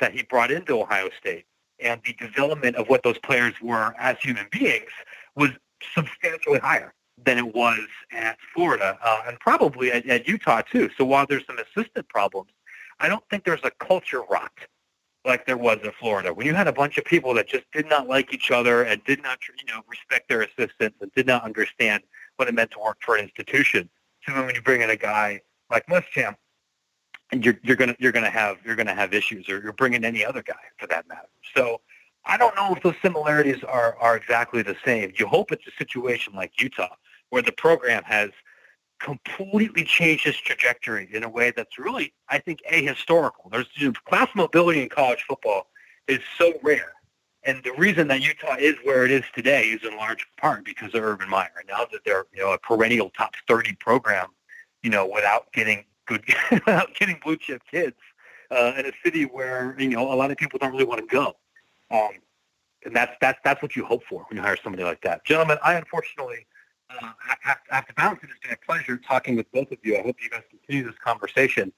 that 0.00 0.12
he 0.12 0.22
brought 0.22 0.50
into 0.50 0.80
Ohio 0.80 1.10
State 1.18 1.44
and 1.80 2.00
the 2.04 2.12
development 2.14 2.76
of 2.76 2.88
what 2.88 3.02
those 3.02 3.18
players 3.18 3.54
were 3.62 3.94
as 3.98 4.16
human 4.20 4.46
beings 4.50 4.90
was 5.34 5.50
substantially 5.94 6.58
higher 6.58 6.94
than 7.24 7.38
it 7.38 7.54
was 7.54 7.80
at 8.12 8.38
Florida 8.54 8.98
uh, 9.02 9.22
and 9.26 9.38
probably 9.40 9.92
at, 9.92 10.06
at 10.06 10.28
Utah 10.28 10.62
too. 10.62 10.90
So 10.96 11.04
while 11.04 11.26
there's 11.26 11.46
some 11.46 11.58
assistant 11.58 12.08
problems, 12.08 12.50
I 13.00 13.08
don't 13.08 13.24
think 13.30 13.44
there's 13.44 13.64
a 13.64 13.70
culture 13.70 14.22
rot 14.22 14.52
like 15.24 15.46
there 15.46 15.56
was 15.56 15.78
in 15.84 15.92
Florida. 15.98 16.32
When 16.32 16.46
you 16.46 16.54
had 16.54 16.68
a 16.68 16.72
bunch 16.72 16.96
of 16.96 17.04
people 17.04 17.34
that 17.34 17.48
just 17.48 17.64
did 17.72 17.88
not 17.88 18.08
like 18.08 18.32
each 18.32 18.50
other 18.50 18.82
and 18.82 19.02
did 19.04 19.22
not, 19.22 19.38
you 19.58 19.72
know, 19.72 19.82
respect 19.88 20.28
their 20.28 20.42
assistants 20.42 20.96
and 21.00 21.12
did 21.12 21.26
not 21.26 21.44
understand 21.44 22.02
what 22.36 22.48
it 22.48 22.54
meant 22.54 22.70
to 22.72 22.78
work 22.78 22.98
for 23.00 23.16
an 23.16 23.24
institution. 23.24 23.88
So 24.26 24.34
when 24.34 24.54
you 24.54 24.62
bring 24.62 24.80
in 24.80 24.90
a 24.90 24.96
guy 24.96 25.42
like 25.70 25.86
Muschamp, 25.86 26.36
and 27.30 27.44
you're 27.44 27.58
you're 27.62 27.76
gonna 27.76 27.94
you're 27.98 28.12
gonna 28.12 28.30
have 28.30 28.56
you're 28.64 28.76
gonna 28.76 28.94
have 28.94 29.12
issues, 29.12 29.48
or 29.48 29.60
you're 29.60 29.74
bringing 29.74 30.04
any 30.04 30.24
other 30.24 30.42
guy 30.42 30.54
for 30.78 30.86
that 30.86 31.06
matter. 31.08 31.28
So 31.54 31.80
I 32.24 32.36
don't 32.36 32.54
know 32.56 32.74
if 32.74 32.82
those 32.82 32.94
similarities 33.02 33.62
are 33.64 33.96
are 33.98 34.16
exactly 34.16 34.62
the 34.62 34.76
same. 34.84 35.12
You 35.18 35.26
hope 35.26 35.52
it's 35.52 35.66
a 35.66 35.72
situation 35.78 36.32
like 36.34 36.52
Utah, 36.60 36.94
where 37.30 37.42
the 37.42 37.52
program 37.52 38.02
has 38.04 38.30
completely 39.00 39.84
changed 39.84 40.26
its 40.26 40.38
trajectory 40.38 41.08
in 41.12 41.22
a 41.22 41.28
way 41.28 41.52
that's 41.54 41.78
really, 41.78 42.12
I 42.28 42.38
think, 42.38 42.60
ahistorical. 42.70 43.50
There's 43.50 43.68
you 43.74 43.88
know, 43.88 43.92
class 44.06 44.28
mobility 44.34 44.82
in 44.82 44.88
college 44.88 45.24
football 45.28 45.68
is 46.08 46.20
so 46.36 46.54
rare. 46.62 46.92
And 47.44 47.62
the 47.62 47.72
reason 47.78 48.08
that 48.08 48.20
Utah 48.20 48.56
is 48.58 48.74
where 48.82 49.04
it 49.04 49.10
is 49.10 49.22
today 49.34 49.68
is 49.68 49.84
in 49.84 49.96
large 49.96 50.26
part 50.36 50.64
because 50.64 50.94
of 50.94 51.02
Urban 51.02 51.28
Meyer. 51.28 51.62
Now 51.68 51.86
that 51.92 52.00
they're, 52.04 52.24
you 52.32 52.42
know, 52.42 52.52
a 52.52 52.58
perennial 52.58 53.10
top 53.10 53.34
30 53.46 53.74
program, 53.74 54.28
you 54.82 54.90
know, 54.90 55.06
without 55.06 55.52
getting 55.52 55.84
good, 56.06 56.24
without 56.50 56.94
getting 56.94 57.20
blue 57.22 57.36
chip 57.36 57.62
kids 57.70 57.96
uh, 58.50 58.72
in 58.76 58.86
a 58.86 58.92
city 59.04 59.24
where 59.24 59.76
you 59.78 59.88
know 59.88 60.12
a 60.12 60.14
lot 60.14 60.30
of 60.30 60.36
people 60.36 60.58
don't 60.58 60.72
really 60.72 60.84
want 60.84 61.00
to 61.00 61.06
go. 61.06 61.36
Um, 61.90 62.10
and 62.84 62.94
that's 62.94 63.12
that's 63.20 63.38
that's 63.44 63.62
what 63.62 63.76
you 63.76 63.84
hope 63.84 64.02
for 64.08 64.24
when 64.28 64.36
you 64.36 64.42
hire 64.42 64.56
somebody 64.62 64.84
like 64.84 65.02
that, 65.02 65.24
gentlemen. 65.24 65.58
I 65.62 65.74
unfortunately 65.74 66.46
uh, 66.90 67.12
have, 67.40 67.58
have 67.70 67.86
to 67.86 67.94
bounce. 67.94 68.20
It's 68.22 68.32
been 68.42 68.52
a 68.52 68.66
pleasure 68.66 68.96
talking 68.96 69.36
with 69.36 69.50
both 69.52 69.70
of 69.70 69.78
you. 69.82 69.96
I 69.96 70.02
hope 70.02 70.16
you 70.22 70.30
guys 70.30 70.42
continue 70.50 70.84
this 70.84 70.98
conversation. 71.02 71.72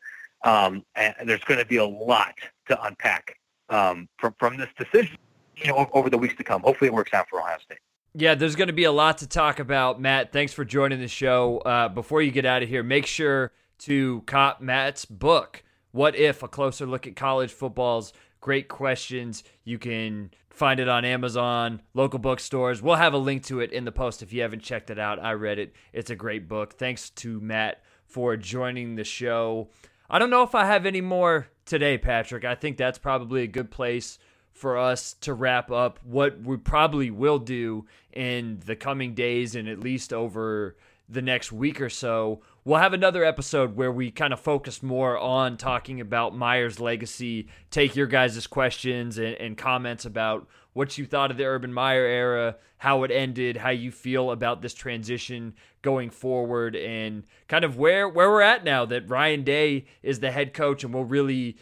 Um, 0.44 0.84
and 0.96 1.28
there's 1.28 1.44
going 1.44 1.60
to 1.60 1.66
be 1.66 1.76
a 1.76 1.84
lot 1.84 2.34
to 2.68 2.82
unpack 2.84 3.36
um, 3.68 4.08
from 4.18 4.34
from 4.38 4.56
this 4.56 4.68
decision, 4.78 5.18
you 5.56 5.68
know, 5.68 5.88
over 5.92 6.08
the 6.08 6.16
weeks 6.18 6.34
to 6.36 6.44
come. 6.44 6.62
Hopefully, 6.62 6.88
it 6.88 6.94
works 6.94 7.12
out 7.12 7.28
for 7.28 7.40
Ohio 7.40 7.58
State. 7.62 7.78
Yeah, 8.14 8.34
there's 8.34 8.56
going 8.56 8.68
to 8.68 8.72
be 8.74 8.84
a 8.84 8.92
lot 8.92 9.18
to 9.18 9.26
talk 9.28 9.60
about. 9.60 10.00
Matt, 10.00 10.32
thanks 10.32 10.52
for 10.52 10.64
joining 10.64 10.98
the 10.98 11.08
show. 11.08 11.58
Uh, 11.58 11.88
before 11.88 12.22
you 12.22 12.30
get 12.30 12.44
out 12.44 12.62
of 12.62 12.68
here, 12.68 12.82
make 12.82 13.06
sure 13.06 13.52
to 13.80 14.22
cop 14.26 14.60
Matt's 14.60 15.04
book, 15.04 15.62
What 15.92 16.16
If? 16.16 16.42
A 16.42 16.48
Closer 16.48 16.86
Look 16.86 17.06
at 17.06 17.14
College 17.14 17.52
Football's 17.52 18.12
Great 18.40 18.68
Questions. 18.68 19.44
You 19.64 19.78
can 19.78 20.30
find 20.50 20.80
it 20.80 20.88
on 20.88 21.04
Amazon, 21.04 21.82
local 21.94 22.18
bookstores. 22.18 22.82
We'll 22.82 22.96
have 22.96 23.14
a 23.14 23.18
link 23.18 23.44
to 23.44 23.60
it 23.60 23.72
in 23.72 23.84
the 23.84 23.92
post 23.92 24.22
if 24.22 24.32
you 24.32 24.42
haven't 24.42 24.62
checked 24.62 24.90
it 24.90 24.98
out. 24.98 25.22
I 25.22 25.32
read 25.32 25.58
it, 25.58 25.74
it's 25.92 26.10
a 26.10 26.16
great 26.16 26.48
book. 26.48 26.74
Thanks 26.74 27.10
to 27.10 27.40
Matt 27.40 27.82
for 28.04 28.36
joining 28.36 28.96
the 28.96 29.04
show. 29.04 29.68
I 30.08 30.18
don't 30.18 30.30
know 30.30 30.42
if 30.42 30.54
I 30.54 30.66
have 30.66 30.86
any 30.86 31.00
more 31.00 31.48
today, 31.64 31.96
Patrick. 31.96 32.44
I 32.44 32.56
think 32.56 32.76
that's 32.76 32.98
probably 32.98 33.42
a 33.42 33.46
good 33.46 33.70
place 33.70 34.18
for 34.52 34.76
us 34.76 35.14
to 35.20 35.32
wrap 35.32 35.70
up 35.70 36.00
what 36.02 36.40
we 36.42 36.56
probably 36.56 37.10
will 37.10 37.38
do 37.38 37.86
in 38.12 38.60
the 38.66 38.76
coming 38.76 39.14
days 39.14 39.54
and 39.54 39.68
at 39.68 39.78
least 39.78 40.12
over 40.12 40.76
the 41.08 41.22
next 41.22 41.52
week 41.52 41.80
or 41.80 41.88
so. 41.88 42.42
We'll 42.64 42.78
have 42.78 42.92
another 42.92 43.24
episode 43.24 43.76
where 43.76 43.90
we 43.90 44.10
kind 44.10 44.32
of 44.32 44.40
focus 44.40 44.82
more 44.82 45.16
on 45.16 45.56
talking 45.56 46.00
about 46.00 46.36
Meyer's 46.36 46.78
legacy, 46.78 47.48
take 47.70 47.96
your 47.96 48.06
guys' 48.06 48.46
questions 48.46 49.16
and, 49.16 49.34
and 49.36 49.56
comments 49.56 50.04
about 50.04 50.46
what 50.72 50.98
you 50.98 51.06
thought 51.06 51.30
of 51.30 51.36
the 51.36 51.44
Urban 51.44 51.72
Meyer 51.72 52.04
era, 52.04 52.56
how 52.78 53.02
it 53.02 53.10
ended, 53.10 53.56
how 53.56 53.70
you 53.70 53.90
feel 53.90 54.30
about 54.30 54.62
this 54.62 54.74
transition 54.74 55.54
going 55.82 56.10
forward, 56.10 56.76
and 56.76 57.24
kind 57.48 57.64
of 57.64 57.76
where 57.76 58.08
where 58.08 58.30
we're 58.30 58.42
at 58.42 58.62
now 58.62 58.84
that 58.84 59.08
Ryan 59.08 59.42
Day 59.42 59.86
is 60.02 60.20
the 60.20 60.30
head 60.30 60.52
coach, 60.52 60.84
and 60.84 60.92
we'll 60.92 61.04
really 61.04 61.56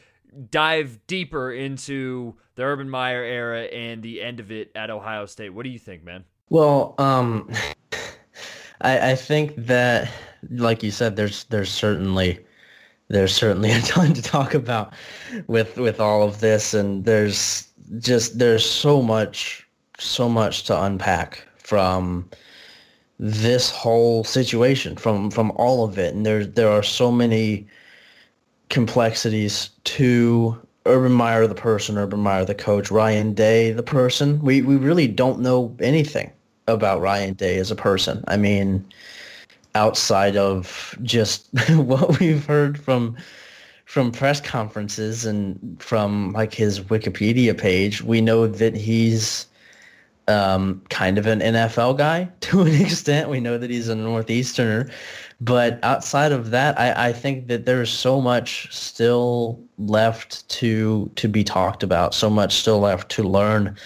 dive 0.51 0.99
deeper 1.07 1.53
into 1.53 2.35
the 2.57 2.63
Urban 2.63 2.91
Meyer 2.91 3.23
era 3.23 3.63
and 3.65 4.03
the 4.03 4.21
end 4.21 4.41
of 4.41 4.51
it 4.51 4.71
at 4.75 4.91
Ohio 4.91 5.27
State. 5.27 5.51
What 5.51 5.65
do 5.65 5.71
you 5.71 5.79
think, 5.79 6.05
man? 6.05 6.25
Well, 6.51 6.95
um, 6.99 7.51
I, 8.81 9.13
I 9.13 9.15
think 9.15 9.55
that, 9.67 10.11
like 10.51 10.83
you 10.83 10.91
said, 10.91 11.17
there's 11.17 11.45
there's 11.45 11.71
certainly 11.71 12.39
there's 13.09 13.35
certainly 13.35 13.71
a 13.73 13.81
ton 13.83 14.15
to 14.15 14.23
talk 14.23 14.55
about 14.55 14.93
with 15.47 15.77
with 15.77 16.01
all 16.01 16.23
of 16.23 16.41
this, 16.41 16.75
and 16.75 17.05
there's 17.05 17.69
just 17.99 18.39
there's 18.39 18.69
so 18.69 19.03
much 19.03 19.67
so 19.99 20.29
much 20.29 20.65
to 20.65 20.83
unpack 20.83 21.47
from 21.57 22.29
this 23.19 23.71
whole 23.71 24.23
situation 24.23 24.95
from 24.95 25.29
from 25.29 25.51
all 25.57 25.85
of 25.85 25.99
it 25.99 26.15
and 26.15 26.25
there 26.25 26.45
there 26.45 26.71
are 26.71 26.85
so 26.85 27.11
many 27.11 27.67
complexities 28.69 29.71
to 29.83 30.57
Urban 30.87 31.13
Meyer 31.13 31.47
the 31.47 31.55
person, 31.55 31.99
Urban 31.99 32.21
Meyer 32.21 32.45
the 32.45 32.55
coach, 32.55 32.91
Ryan 32.91 33.35
Day 33.35 33.73
the 33.73 33.83
person. 33.83 34.41
We 34.41 34.63
we 34.63 34.77
really 34.77 35.07
don't 35.07 35.41
know 35.41 35.77
anything 35.81 36.33
about 36.67 37.01
Ryan 37.01 37.35
Day 37.35 37.59
as 37.59 37.71
a 37.71 37.77
person. 37.77 38.25
I 38.27 38.37
mean, 38.37 38.85
outside 39.79 40.37
of 40.37 40.99
just 41.03 41.49
what 41.71 42.19
we've 42.19 42.45
heard 42.45 42.79
from 42.81 43.17
from 43.85 44.13
press 44.13 44.39
conferences 44.39 45.25
and 45.25 45.77
from 45.79 46.33
like 46.33 46.53
his 46.53 46.81
Wikipedia 46.81 47.57
page, 47.57 48.03
we 48.03 48.21
know 48.21 48.47
that 48.47 48.75
he's 48.75 49.47
um, 50.27 50.83
kind 50.91 51.17
of 51.17 51.27
an 51.27 51.41
NFL 51.41 51.97
guy 51.97 52.29
to 52.41 52.63
an 52.63 52.75
extent. 52.75 53.31
We 53.31 53.41
know 53.41 53.57
that 53.57 53.71
he's 53.71 53.89
a 53.89 53.95
Northeasterner. 53.95 54.91
But 55.41 55.79
outside 55.83 56.33
of 56.33 56.51
that, 56.51 56.79
I, 56.79 57.09
I 57.09 57.13
think 57.13 57.47
that 57.47 57.65
there's 57.65 57.91
so 57.91 58.21
much 58.21 58.69
still 58.75 59.59
left 59.79 60.47
to 60.49 61.11
to 61.15 61.29
be 61.29 61.45
talked 61.45 61.83
about, 61.85 62.13
so 62.13 62.29
much 62.29 62.57
still 62.57 62.81
left 62.81 63.09
to 63.13 63.23
learn 63.23 63.77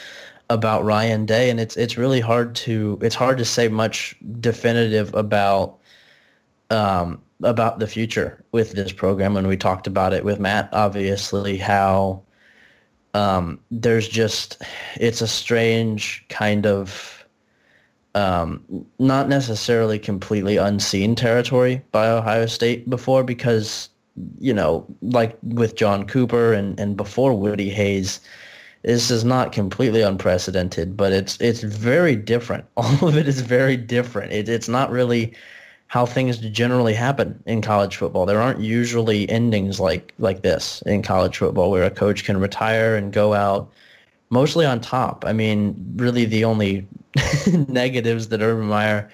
about 0.49 0.84
Ryan 0.84 1.26
Day, 1.26 1.51
and 1.51 1.61
it's 1.61 1.76
it's 1.76 1.99
really 1.99 2.20
hard 2.20 2.55
to 2.57 2.99
it's 3.03 3.14
hard 3.14 3.38
to 3.38 3.45
say 3.45 3.68
much 3.68 4.16
definitive 4.40 5.14
about 5.14 5.78
um, 6.73 7.20
about 7.43 7.79
the 7.79 7.87
future 7.87 8.45
with 8.53 8.73
this 8.73 8.93
program. 8.93 9.35
When 9.35 9.47
we 9.47 9.57
talked 9.57 9.87
about 9.87 10.12
it 10.12 10.25
with 10.25 10.41
Matt, 10.41 10.68
obviously 10.73 11.59
how 11.59 12.23
um, 13.14 13.61
there's 13.70 14.09
just 14.09 14.62
it's 14.97 15.20
a 15.20 15.29
strange 15.29 16.25
kind 16.29 16.66
of 16.66 17.25
um, 18.14 18.87
not 18.99 19.29
necessarily 19.29 19.99
completely 19.99 20.57
unseen 20.57 21.14
territory 21.14 21.83
by 21.93 22.09
Ohio 22.09 22.47
State 22.47 22.89
before 22.89 23.25
because, 23.25 23.89
you 24.39 24.53
know, 24.53 24.87
like 25.01 25.39
with 25.43 25.77
John 25.77 26.07
Cooper 26.07 26.53
and, 26.53 26.79
and 26.79 26.97
before 26.97 27.35
Woody 27.35 27.70
Hayes, 27.70 28.20
this 28.83 29.11
is 29.11 29.25
not 29.25 29.53
completely 29.53 30.03
unprecedented, 30.03 30.97
but 30.97 31.12
it's 31.12 31.41
it's 31.41 31.62
very 31.62 32.16
different. 32.16 32.64
All 32.77 33.09
of 33.09 33.16
it 33.16 33.29
is 33.29 33.41
very 33.41 33.77
different. 33.77 34.33
It, 34.33 34.49
it's 34.49 34.68
not 34.68 34.91
really 34.91 35.35
how 35.93 36.07
things 36.07 36.38
generally 36.38 36.95
happen 36.95 37.38
in 37.45 37.61
college 37.61 37.99
football. 37.99 38.24
There 38.24 38.40
aren't 38.40 38.61
usually 38.61 39.28
endings 39.28 39.78
like 39.78 40.14
like 40.18 40.40
this 40.40 40.82
in 40.86 41.03
college 41.03 41.36
football 41.36 41.70
where 41.70 41.84
a 41.84 41.90
coach 41.90 42.24
can 42.24 42.40
retire 42.40 42.97
and 42.97 43.12
go 43.12 43.34
out 43.34 43.70
mostly 44.30 44.64
on 44.64 44.80
top. 44.80 45.22
I 45.26 45.34
mean, 45.34 45.76
really 45.97 46.24
the 46.24 46.47
only 46.47 46.86
negatives 47.68 48.28
that 48.28 48.40
Urban 48.40 48.68
Meyer 48.68 49.11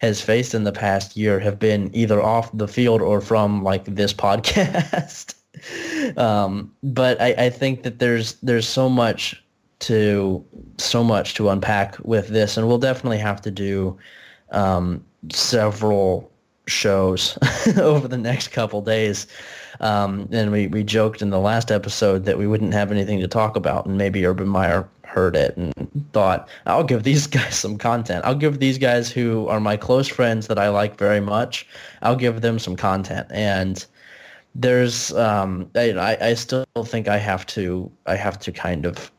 has 0.00 0.20
faced 0.20 0.54
in 0.54 0.62
the 0.62 0.70
past 0.70 1.16
year 1.16 1.40
have 1.40 1.58
been 1.58 1.90
either 1.92 2.22
off 2.22 2.56
the 2.56 2.68
field 2.68 3.02
or 3.02 3.20
from 3.20 3.64
like 3.64 3.84
this 3.86 4.12
podcast. 4.26 5.34
um, 6.16 6.72
but 6.84 7.20
I, 7.20 7.46
I 7.46 7.50
think 7.50 7.82
that 7.82 7.98
there's 7.98 8.34
there's 8.34 8.68
so 8.68 8.88
much 8.88 9.42
to 9.80 10.44
so 10.78 11.02
much 11.02 11.34
to 11.34 11.48
unpack 11.48 11.98
with 12.04 12.28
this, 12.28 12.56
and 12.56 12.68
we'll 12.68 12.78
definitely 12.78 13.18
have 13.18 13.40
to 13.40 13.50
do 13.50 13.98
um, 14.52 15.04
several 15.32 16.30
shows 16.66 17.36
over 17.78 18.08
the 18.08 18.18
next 18.18 18.48
couple 18.48 18.80
days. 18.80 19.26
Um, 19.80 20.28
and 20.30 20.52
we, 20.52 20.66
we 20.66 20.84
joked 20.84 21.22
in 21.22 21.30
the 21.30 21.40
last 21.40 21.70
episode 21.70 22.24
that 22.26 22.38
we 22.38 22.46
wouldn't 22.46 22.74
have 22.74 22.90
anything 22.92 23.20
to 23.20 23.28
talk 23.28 23.56
about, 23.56 23.86
and 23.86 23.96
maybe 23.96 24.26
Urban 24.26 24.48
Meyer 24.48 24.88
heard 25.04 25.34
it 25.36 25.56
and 25.56 25.72
thought, 26.12 26.48
I'll 26.66 26.84
give 26.84 27.02
these 27.02 27.26
guys 27.38 27.56
some 27.56 27.78
content. 27.78 28.24
I'll 28.24 28.34
give 28.34 28.58
these 28.58 28.78
guys 28.78 29.10
who 29.10 29.48
are 29.48 29.60
my 29.60 29.76
close 29.76 30.08
friends 30.08 30.46
that 30.46 30.58
I 30.58 30.68
like 30.68 30.96
very 30.96 31.20
much, 31.20 31.66
I'll 32.02 32.16
give 32.16 32.40
them 32.40 32.58
some 32.58 32.76
content. 32.76 33.26
And 33.30 33.84
there's, 34.54 35.12
um, 35.14 35.70
I, 35.74 36.16
I 36.20 36.34
still 36.34 36.64
think 36.84 37.08
I 37.08 37.18
have 37.18 37.46
to, 37.46 37.90
I 38.06 38.16
have 38.16 38.38
to 38.40 38.52
kind 38.52 38.84
of 38.84 39.10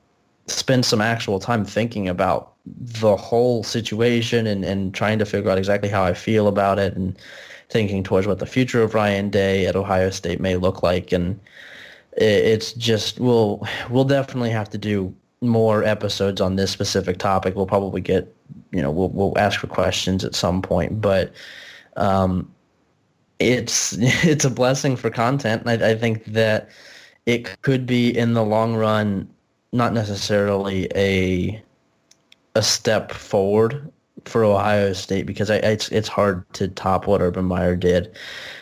spend 0.47 0.85
some 0.85 1.01
actual 1.01 1.39
time 1.39 1.65
thinking 1.65 2.07
about 2.07 2.53
the 2.65 3.15
whole 3.15 3.63
situation 3.63 4.47
and, 4.47 4.63
and 4.63 4.93
trying 4.93 5.19
to 5.19 5.25
figure 5.25 5.49
out 5.49 5.57
exactly 5.57 5.89
how 5.89 6.03
I 6.03 6.13
feel 6.13 6.47
about 6.47 6.79
it 6.79 6.95
and 6.95 7.17
thinking 7.69 8.03
towards 8.03 8.27
what 8.27 8.39
the 8.39 8.45
future 8.45 8.83
of 8.83 8.93
Ryan 8.93 9.29
Day 9.29 9.65
at 9.65 9.75
Ohio 9.75 10.09
State 10.09 10.39
may 10.39 10.57
look 10.57 10.83
like. 10.83 11.11
And 11.11 11.39
it's 12.13 12.73
just, 12.73 13.19
we'll, 13.19 13.65
we'll 13.89 14.03
definitely 14.03 14.51
have 14.51 14.69
to 14.71 14.77
do 14.77 15.13
more 15.41 15.83
episodes 15.83 16.39
on 16.39 16.55
this 16.55 16.71
specific 16.71 17.17
topic. 17.17 17.55
We'll 17.55 17.65
probably 17.65 18.01
get, 18.01 18.33
you 18.71 18.81
know, 18.81 18.91
we'll 18.91 19.09
we'll 19.09 19.37
ask 19.37 19.59
for 19.59 19.67
questions 19.67 20.23
at 20.23 20.35
some 20.35 20.61
point, 20.61 21.01
but 21.01 21.33
um, 21.97 22.51
it's 23.39 23.93
it's 23.99 24.45
a 24.45 24.49
blessing 24.49 24.95
for 24.95 25.09
content. 25.09 25.63
I, 25.65 25.73
I 25.73 25.95
think 25.95 26.25
that 26.25 26.69
it 27.25 27.61
could 27.61 27.85
be 27.85 28.15
in 28.15 28.33
the 28.33 28.43
long 28.43 28.75
run 28.75 29.27
not 29.71 29.93
necessarily 29.93 30.87
a 30.95 31.61
a 32.55 32.61
step 32.61 33.11
forward 33.11 33.91
for 34.25 34.43
Ohio 34.43 34.93
State 34.93 35.25
because 35.25 35.49
I, 35.49 35.55
it's 35.57 35.89
it's 35.89 36.07
hard 36.07 36.51
to 36.53 36.67
top 36.67 37.07
what 37.07 37.21
Urban 37.21 37.45
Meyer 37.45 37.75
did, 37.75 38.15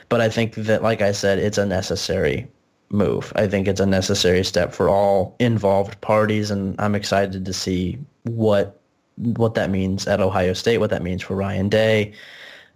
but 0.10 0.22
I 0.22 0.30
think 0.30 0.55
that, 0.55 0.84
like 0.84 1.01
I 1.01 1.12
said, 1.12 1.39
it's 1.39 1.57
a 1.57 1.66
necessary 1.66 2.47
move. 2.91 3.32
I 3.36 3.47
think 3.47 3.68
it's 3.68 3.80
a 3.80 3.86
necessary 3.86 4.43
step 4.43 4.74
for 4.74 4.89
all 4.89 5.36
involved 5.39 5.99
parties, 6.01 6.51
and 6.51 6.76
I'm 6.80 6.95
excited 6.95 7.45
to 7.45 7.53
see 7.53 7.97
what 8.24 8.80
what 9.18 9.55
that 9.55 9.70
means 9.70 10.07
at 10.07 10.22
Ohio 10.22 10.53
State, 10.53 10.78
what 10.78 10.91
that 10.91 11.03
means 11.03 11.22
for 11.24 11.36
Ryan 11.36 11.68
Day, 11.70 12.14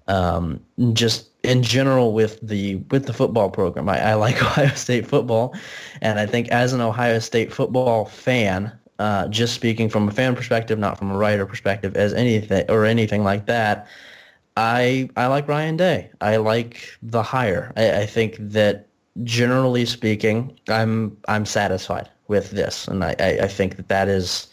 um, 0.07 0.59
just 0.93 1.29
in 1.43 1.61
general 1.61 2.13
with 2.13 2.39
the 2.41 2.75
with 2.89 3.05
the 3.05 3.13
football 3.13 3.49
program. 3.49 3.89
I, 3.89 3.99
I, 3.99 4.13
like 4.15 4.41
Ohio 4.41 4.73
State 4.75 5.05
football, 5.05 5.55
and 6.01 6.19
I 6.19 6.25
think 6.25 6.47
as 6.49 6.73
an 6.73 6.81
Ohio 6.81 7.19
State 7.19 7.53
football 7.53 8.05
fan, 8.05 8.71
uh, 8.99 9.27
just 9.27 9.53
speaking 9.53 9.89
from 9.89 10.07
a 10.07 10.11
fan 10.11 10.35
perspective, 10.35 10.79
not 10.79 10.97
from 10.97 11.11
a 11.11 11.17
writer 11.17 11.45
perspective, 11.45 11.95
as 11.95 12.13
anything 12.13 12.65
or 12.69 12.85
anything 12.85 13.23
like 13.23 13.45
that. 13.47 13.87
I 14.55 15.09
I 15.17 15.27
like 15.27 15.47
Ryan 15.47 15.77
Day. 15.77 16.11
I 16.21 16.37
like 16.37 16.97
the 17.01 17.23
hire. 17.23 17.73
I, 17.75 18.01
I 18.01 18.05
think 18.05 18.37
that 18.39 18.87
generally 19.23 19.85
speaking, 19.85 20.57
I'm 20.69 21.17
I'm 21.27 21.45
satisfied 21.45 22.09
with 22.27 22.51
this, 22.51 22.87
and 22.87 23.03
I, 23.03 23.15
I, 23.19 23.39
I 23.43 23.47
think 23.47 23.75
that 23.75 23.89
that 23.89 24.07
is 24.07 24.47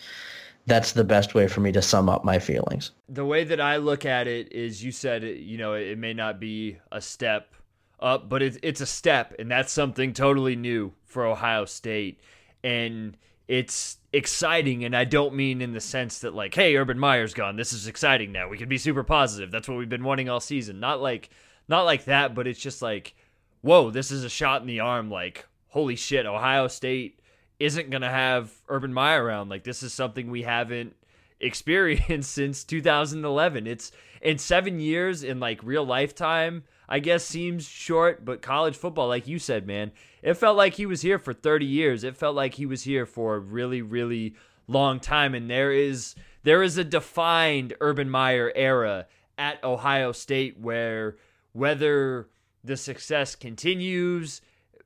that's 0.70 0.92
the 0.92 1.04
best 1.04 1.34
way 1.34 1.48
for 1.48 1.60
me 1.60 1.72
to 1.72 1.82
sum 1.82 2.08
up 2.08 2.24
my 2.24 2.38
feelings. 2.38 2.92
The 3.08 3.24
way 3.24 3.42
that 3.44 3.60
I 3.60 3.76
look 3.76 4.06
at 4.06 4.28
it 4.28 4.52
is, 4.52 4.82
you 4.82 4.92
said 4.92 5.24
you 5.24 5.58
know 5.58 5.74
it 5.74 5.98
may 5.98 6.14
not 6.14 6.38
be 6.38 6.78
a 6.92 7.00
step 7.00 7.52
up, 7.98 8.28
but 8.28 8.40
it's 8.40 8.56
it's 8.62 8.80
a 8.80 8.86
step, 8.86 9.34
and 9.38 9.50
that's 9.50 9.72
something 9.72 10.12
totally 10.12 10.56
new 10.56 10.92
for 11.04 11.26
Ohio 11.26 11.64
State, 11.64 12.20
and 12.62 13.16
it's 13.48 13.96
exciting 14.12 14.84
and 14.84 14.94
i 14.94 15.04
don't 15.04 15.34
mean 15.34 15.60
in 15.60 15.72
the 15.72 15.80
sense 15.80 16.20
that 16.20 16.32
like 16.34 16.54
hey 16.54 16.76
urban 16.76 16.98
meyer's 16.98 17.34
gone. 17.34 17.56
This 17.56 17.72
is 17.72 17.88
exciting 17.88 18.30
now. 18.30 18.48
We 18.48 18.58
can 18.58 18.68
be 18.68 18.78
super 18.78 19.02
positive. 19.02 19.50
That's 19.50 19.68
what 19.68 19.76
we've 19.76 19.88
been 19.88 20.04
wanting 20.04 20.28
all 20.28 20.40
season. 20.40 20.78
Not 20.78 21.02
like 21.02 21.30
not 21.68 21.82
like 21.82 22.04
that 22.04 22.34
but 22.34 22.46
it's 22.46 22.60
just 22.60 22.80
like 22.80 23.14
whoa 23.60 23.90
this 23.90 24.12
is 24.12 24.22
a 24.22 24.28
shot 24.28 24.60
in 24.60 24.68
the 24.68 24.80
arm. 24.80 25.10
Like 25.10 25.46
holy 25.68 25.96
shit 25.96 26.26
ohio 26.26 26.68
state 26.68 27.19
isn't 27.60 27.90
going 27.90 28.02
to 28.02 28.08
have 28.08 28.50
urban 28.68 28.92
meyer 28.92 29.22
around 29.22 29.48
like 29.48 29.62
this 29.62 29.82
is 29.82 29.94
something 29.94 30.30
we 30.30 30.42
haven't 30.42 30.96
experienced 31.40 32.32
since 32.32 32.64
2011 32.64 33.66
it's 33.66 33.92
in 34.20 34.36
seven 34.38 34.80
years 34.80 35.22
in 35.22 35.38
like 35.38 35.62
real 35.62 35.84
lifetime 35.84 36.64
I 36.90 36.98
guess 36.98 37.24
seems 37.24 37.68
short, 37.68 38.24
but 38.24 38.42
college 38.42 38.76
football, 38.76 39.06
like 39.06 39.28
you 39.28 39.38
said, 39.38 39.64
man, 39.64 39.92
it 40.22 40.34
felt 40.34 40.56
like 40.56 40.74
he 40.74 40.86
was 40.86 41.02
here 41.02 41.20
for 41.20 41.32
30 41.32 41.64
years. 41.64 42.02
It 42.02 42.16
felt 42.16 42.34
like 42.34 42.54
he 42.54 42.66
was 42.66 42.82
here 42.82 43.06
for 43.06 43.36
a 43.36 43.38
really, 43.38 43.80
really 43.80 44.34
long 44.66 44.98
time. 44.98 45.32
And 45.36 45.48
there 45.48 45.70
is 45.70 46.16
there 46.42 46.64
is 46.64 46.76
a 46.78 46.84
defined 46.84 47.74
Urban 47.80 48.10
Meyer 48.10 48.50
era 48.56 49.06
at 49.38 49.62
Ohio 49.62 50.10
State 50.10 50.58
where 50.58 51.16
whether 51.52 52.28
the 52.64 52.76
success 52.76 53.36
continues 53.36 54.40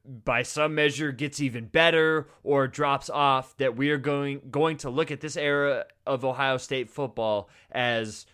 by 0.05 0.43
some 0.43 0.75
measure 0.75 1.13
gets 1.13 1.41
even 1.41 1.67
better 1.67 2.29
or 2.43 2.69
drops 2.69 3.09
off 3.09 3.57
that 3.57 3.77
we 3.77 3.91
are 3.91 3.99
going 3.99 4.41
going 4.51 4.77
to 4.79 4.91
look 4.91 5.11
at 5.11 5.21
this 5.21 5.37
era 5.37 5.87
of 6.07 6.25
Ohio 6.25 6.59
State 6.59 6.91
football 6.91 7.49
as 7.71 8.27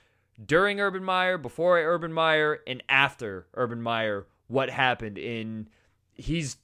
during 0.45 0.81
Urban 0.81 1.05
Meyer, 1.05 1.39
before 1.39 1.79
Urban 1.79 2.13
Meyer, 2.13 2.61
and 2.67 2.83
after 2.89 3.47
Urban 3.55 3.81
Meyer, 3.83 4.27
what 4.49 4.71
happened 4.71 5.19
in 5.19 5.69
he's 6.15 6.57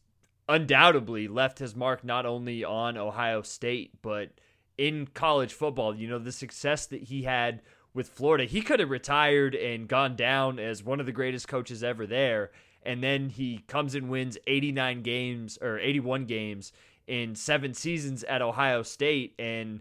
undoubtedly 0.48 1.28
left 1.28 1.58
his 1.58 1.74
mark 1.74 2.04
not 2.04 2.26
only 2.26 2.64
on 2.64 2.96
Ohio 2.96 3.42
State, 3.42 4.02
but 4.02 4.30
in 4.78 5.06
college 5.06 5.52
football. 5.52 5.94
You 5.94 6.08
know, 6.08 6.18
the 6.18 6.32
success 6.32 6.86
that 6.86 7.04
he 7.04 7.22
had 7.22 7.62
with 7.94 8.08
Florida, 8.08 8.44
he 8.44 8.60
could 8.60 8.80
have 8.80 8.90
retired 8.90 9.54
and 9.54 9.88
gone 9.88 10.16
down 10.16 10.58
as 10.58 10.84
one 10.84 11.00
of 11.00 11.06
the 11.06 11.12
greatest 11.12 11.48
coaches 11.48 11.82
ever 11.82 12.06
there. 12.06 12.50
And 12.86 13.02
then 13.02 13.28
he 13.28 13.58
comes 13.66 13.94
and 13.94 14.08
wins 14.08 14.38
89 14.46 15.02
games 15.02 15.58
or 15.60 15.78
81 15.78 16.24
games 16.24 16.72
in 17.06 17.34
seven 17.34 17.74
seasons 17.74 18.24
at 18.24 18.40
Ohio 18.40 18.82
State. 18.82 19.34
And 19.38 19.80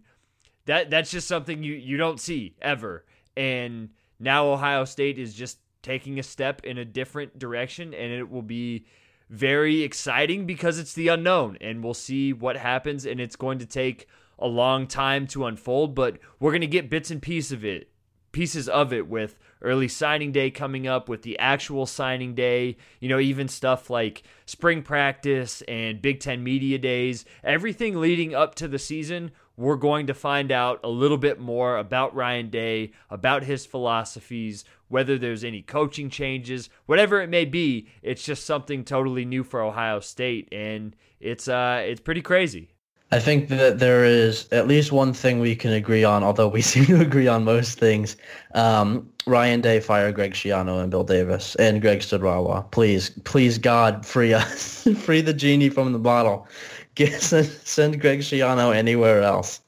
that 0.66 0.90
that's 0.90 1.12
just 1.12 1.28
something 1.28 1.64
you, 1.64 1.74
you 1.74 1.98
don't 1.98 2.20
see 2.20 2.56
ever. 2.62 3.06
And 3.38 3.90
now 4.20 4.48
Ohio 4.48 4.86
State 4.86 5.18
is 5.18 5.34
just 5.34 5.60
taking 5.82 6.18
a 6.18 6.24
step 6.24 6.64
in 6.64 6.80
a 6.80 6.86
different 6.86 7.38
direction, 7.38 7.94
and 7.94 8.12
it 8.12 8.30
will 8.30 8.42
be 8.42 8.86
very 9.30 9.84
exciting 9.84 10.46
because 10.46 10.80
it's 10.80 10.94
the 10.94 11.10
unknown, 11.10 11.58
and 11.62 11.84
we'll 11.84 11.94
see 11.94 12.34
what 12.34 12.58
happens, 12.58 13.06
and 13.06 13.20
it's 13.20 13.36
going 13.36 13.60
to 13.60 13.66
take 13.66 14.08
a 14.40 14.48
long 14.48 14.88
time 14.88 15.28
to 15.28 15.46
unfold, 15.46 15.94
but 15.94 16.18
we're 16.40 16.52
going 16.52 16.62
to 16.62 16.68
get 16.68 16.90
bits 16.90 17.12
and 17.12 17.22
pieces 17.22 17.52
of 17.52 17.64
it, 17.64 17.90
pieces 18.36 18.68
of 18.68 18.92
it 18.92 19.08
with 19.08 19.40
early 19.62 19.88
signing 19.88 20.34
day 20.34 20.52
coming 20.52 20.86
up, 20.86 21.08
with 21.08 21.22
the 21.22 21.40
actual 21.40 21.86
signing 21.86 22.36
day, 22.36 22.76
you 23.00 23.08
know, 23.08 23.18
even 23.18 23.48
stuff 23.48 23.90
like 23.90 24.24
spring 24.46 24.84
practice 24.84 25.62
and 25.70 26.02
Big 26.02 26.20
Ten 26.20 26.44
media 26.44 26.78
days, 26.78 27.24
everything 27.46 28.02
leading 28.02 28.36
up 28.36 28.54
to 28.56 28.68
the 28.68 28.78
season 28.78 29.32
we're 29.58 29.78
going 29.78 30.08
to 30.08 30.14
find 30.14 30.52
out 30.52 30.82
a 30.84 30.90
little 30.90 31.18
bit 31.18 31.40
more 31.40 31.78
about 31.78 32.14
Ryan 32.14 32.50
Day, 32.50 32.92
about 33.10 33.44
his 33.44 33.66
philosophies, 33.66 34.66
whether 34.90 35.18
there's 35.18 35.46
any 35.46 35.62
coaching 35.62 36.10
changes, 36.10 36.70
whatever 36.88 37.22
it 37.22 37.30
may 37.30 37.46
be. 37.46 37.88
It's 38.02 38.26
just 38.26 38.46
something 38.46 38.84
totally 38.84 39.24
new 39.24 39.46
for 39.46 39.62
Ohio 39.62 40.02
State, 40.02 40.50
and 40.52 40.94
it's 41.22 41.48
uh, 41.48 41.84
it's 41.86 42.02
pretty 42.02 42.22
crazy. 42.22 42.75
I 43.12 43.20
think 43.20 43.50
that 43.50 43.80
there 43.80 44.04
is 44.04 44.48
at 44.52 44.68
least 44.68 44.92
one 44.92 45.14
thing 45.14 45.40
we 45.40 45.56
can 45.56 45.72
agree 45.72 46.04
on, 46.04 46.24
although 46.24 46.48
we 46.48 46.62
seem 46.74 46.86
to 46.86 47.02
agree 47.02 47.28
on 47.28 47.44
most 47.44 47.80
things. 47.80 48.18
Um, 48.54 49.10
Ryan 49.28 49.62
Day 49.62 49.80
fire 49.80 50.12
Greg 50.12 50.34
Schiano 50.34 50.82
and 50.82 50.92
Bill 50.92 51.04
Davis 51.04 51.56
and 51.56 51.82
Greg 51.82 52.00
Studrawa. 52.00 52.70
Please, 52.72 53.10
please, 53.24 53.58
God, 53.58 54.06
free 54.06 54.34
us, 54.34 54.88
free 54.98 55.22
the 55.22 55.34
genie 55.34 55.70
from 55.70 55.94
the 55.94 56.00
bottle. 56.00 56.48
Get, 56.96 57.22
send, 57.22 57.48
send 57.48 58.00
Greg 58.00 58.20
Schiano 58.20 58.74
anywhere 58.74 59.22
else. 59.22 59.60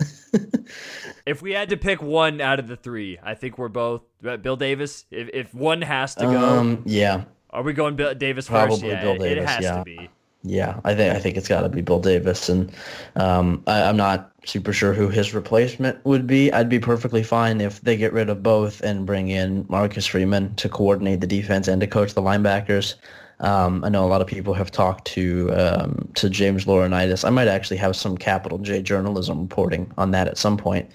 if 1.25 1.41
we 1.41 1.51
had 1.51 1.67
to 1.69 1.77
pick 1.77 2.01
one 2.01 2.39
out 2.39 2.57
of 2.57 2.67
the 2.69 2.77
three, 2.77 3.19
I 3.21 3.35
think 3.35 3.57
we're 3.57 3.67
both 3.67 4.03
uh, 4.25 4.38
Bill 4.38 4.55
Davis. 4.55 5.05
If, 5.11 5.29
if 5.33 5.53
one 5.53 5.81
has 5.81 6.15
to 6.15 6.23
go, 6.23 6.39
um, 6.39 6.83
yeah. 6.85 7.25
Are 7.49 7.63
we 7.63 7.73
going 7.73 7.95
Bill 7.97 8.13
Davis 8.13 8.47
Probably 8.47 8.75
first? 8.75 8.85
Yeah, 8.85 9.01
Bill 9.01 9.17
Davis, 9.17 9.43
it 9.43 9.47
has 9.47 9.63
yeah. 9.63 9.77
to 9.77 9.83
be. 9.83 10.09
Yeah, 10.43 10.79
I 10.83 10.93
think 10.95 11.15
I 11.15 11.19
think 11.19 11.35
it's 11.35 11.47
got 11.47 11.61
to 11.61 11.69
be 11.69 11.81
Bill 11.81 11.99
Davis, 11.99 12.47
and 12.47 12.71
um, 13.15 13.63
I, 13.67 13.83
I'm 13.83 13.97
not 13.97 14.31
super 14.45 14.71
sure 14.71 14.93
who 14.93 15.09
his 15.09 15.33
replacement 15.33 16.03
would 16.05 16.25
be. 16.25 16.53
I'd 16.53 16.69
be 16.69 16.79
perfectly 16.79 17.23
fine 17.23 17.59
if 17.59 17.81
they 17.81 17.97
get 17.97 18.13
rid 18.13 18.29
of 18.29 18.43
both 18.43 18.79
and 18.81 19.05
bring 19.05 19.29
in 19.29 19.65
Marcus 19.67 20.05
Freeman 20.05 20.55
to 20.55 20.69
coordinate 20.69 21.21
the 21.21 21.27
defense 21.27 21.67
and 21.67 21.81
to 21.81 21.88
coach 21.88 22.13
the 22.13 22.21
linebackers. 22.21 22.95
Um, 23.39 23.83
I 23.83 23.89
know 23.89 24.05
a 24.05 24.07
lot 24.07 24.21
of 24.21 24.27
people 24.27 24.53
have 24.53 24.71
talked 24.71 25.05
to 25.07 25.51
um, 25.53 26.07
to 26.15 26.29
James 26.29 26.65
Laurinaitis. 26.65 27.25
I 27.25 27.29
might 27.29 27.47
actually 27.47 27.77
have 27.77 27.95
some 27.95 28.17
capital 28.17 28.57
J 28.59 28.81
journalism 28.81 29.41
reporting 29.41 29.91
on 29.97 30.11
that 30.11 30.27
at 30.27 30.38
some 30.38 30.55
point 30.55 30.89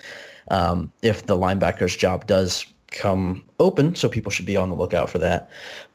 um, 0.51 0.91
if 1.03 1.27
the 1.27 1.37
linebackers 1.37 1.99
job 1.99 2.27
does 2.27 2.65
come 2.89 3.45
open. 3.59 3.95
So 3.97 4.09
people 4.09 4.31
should 4.31 4.47
be 4.47 4.57
on 4.57 4.71
the 4.71 4.77
lookout 4.77 5.11
for 5.11 5.19
that. 5.19 5.51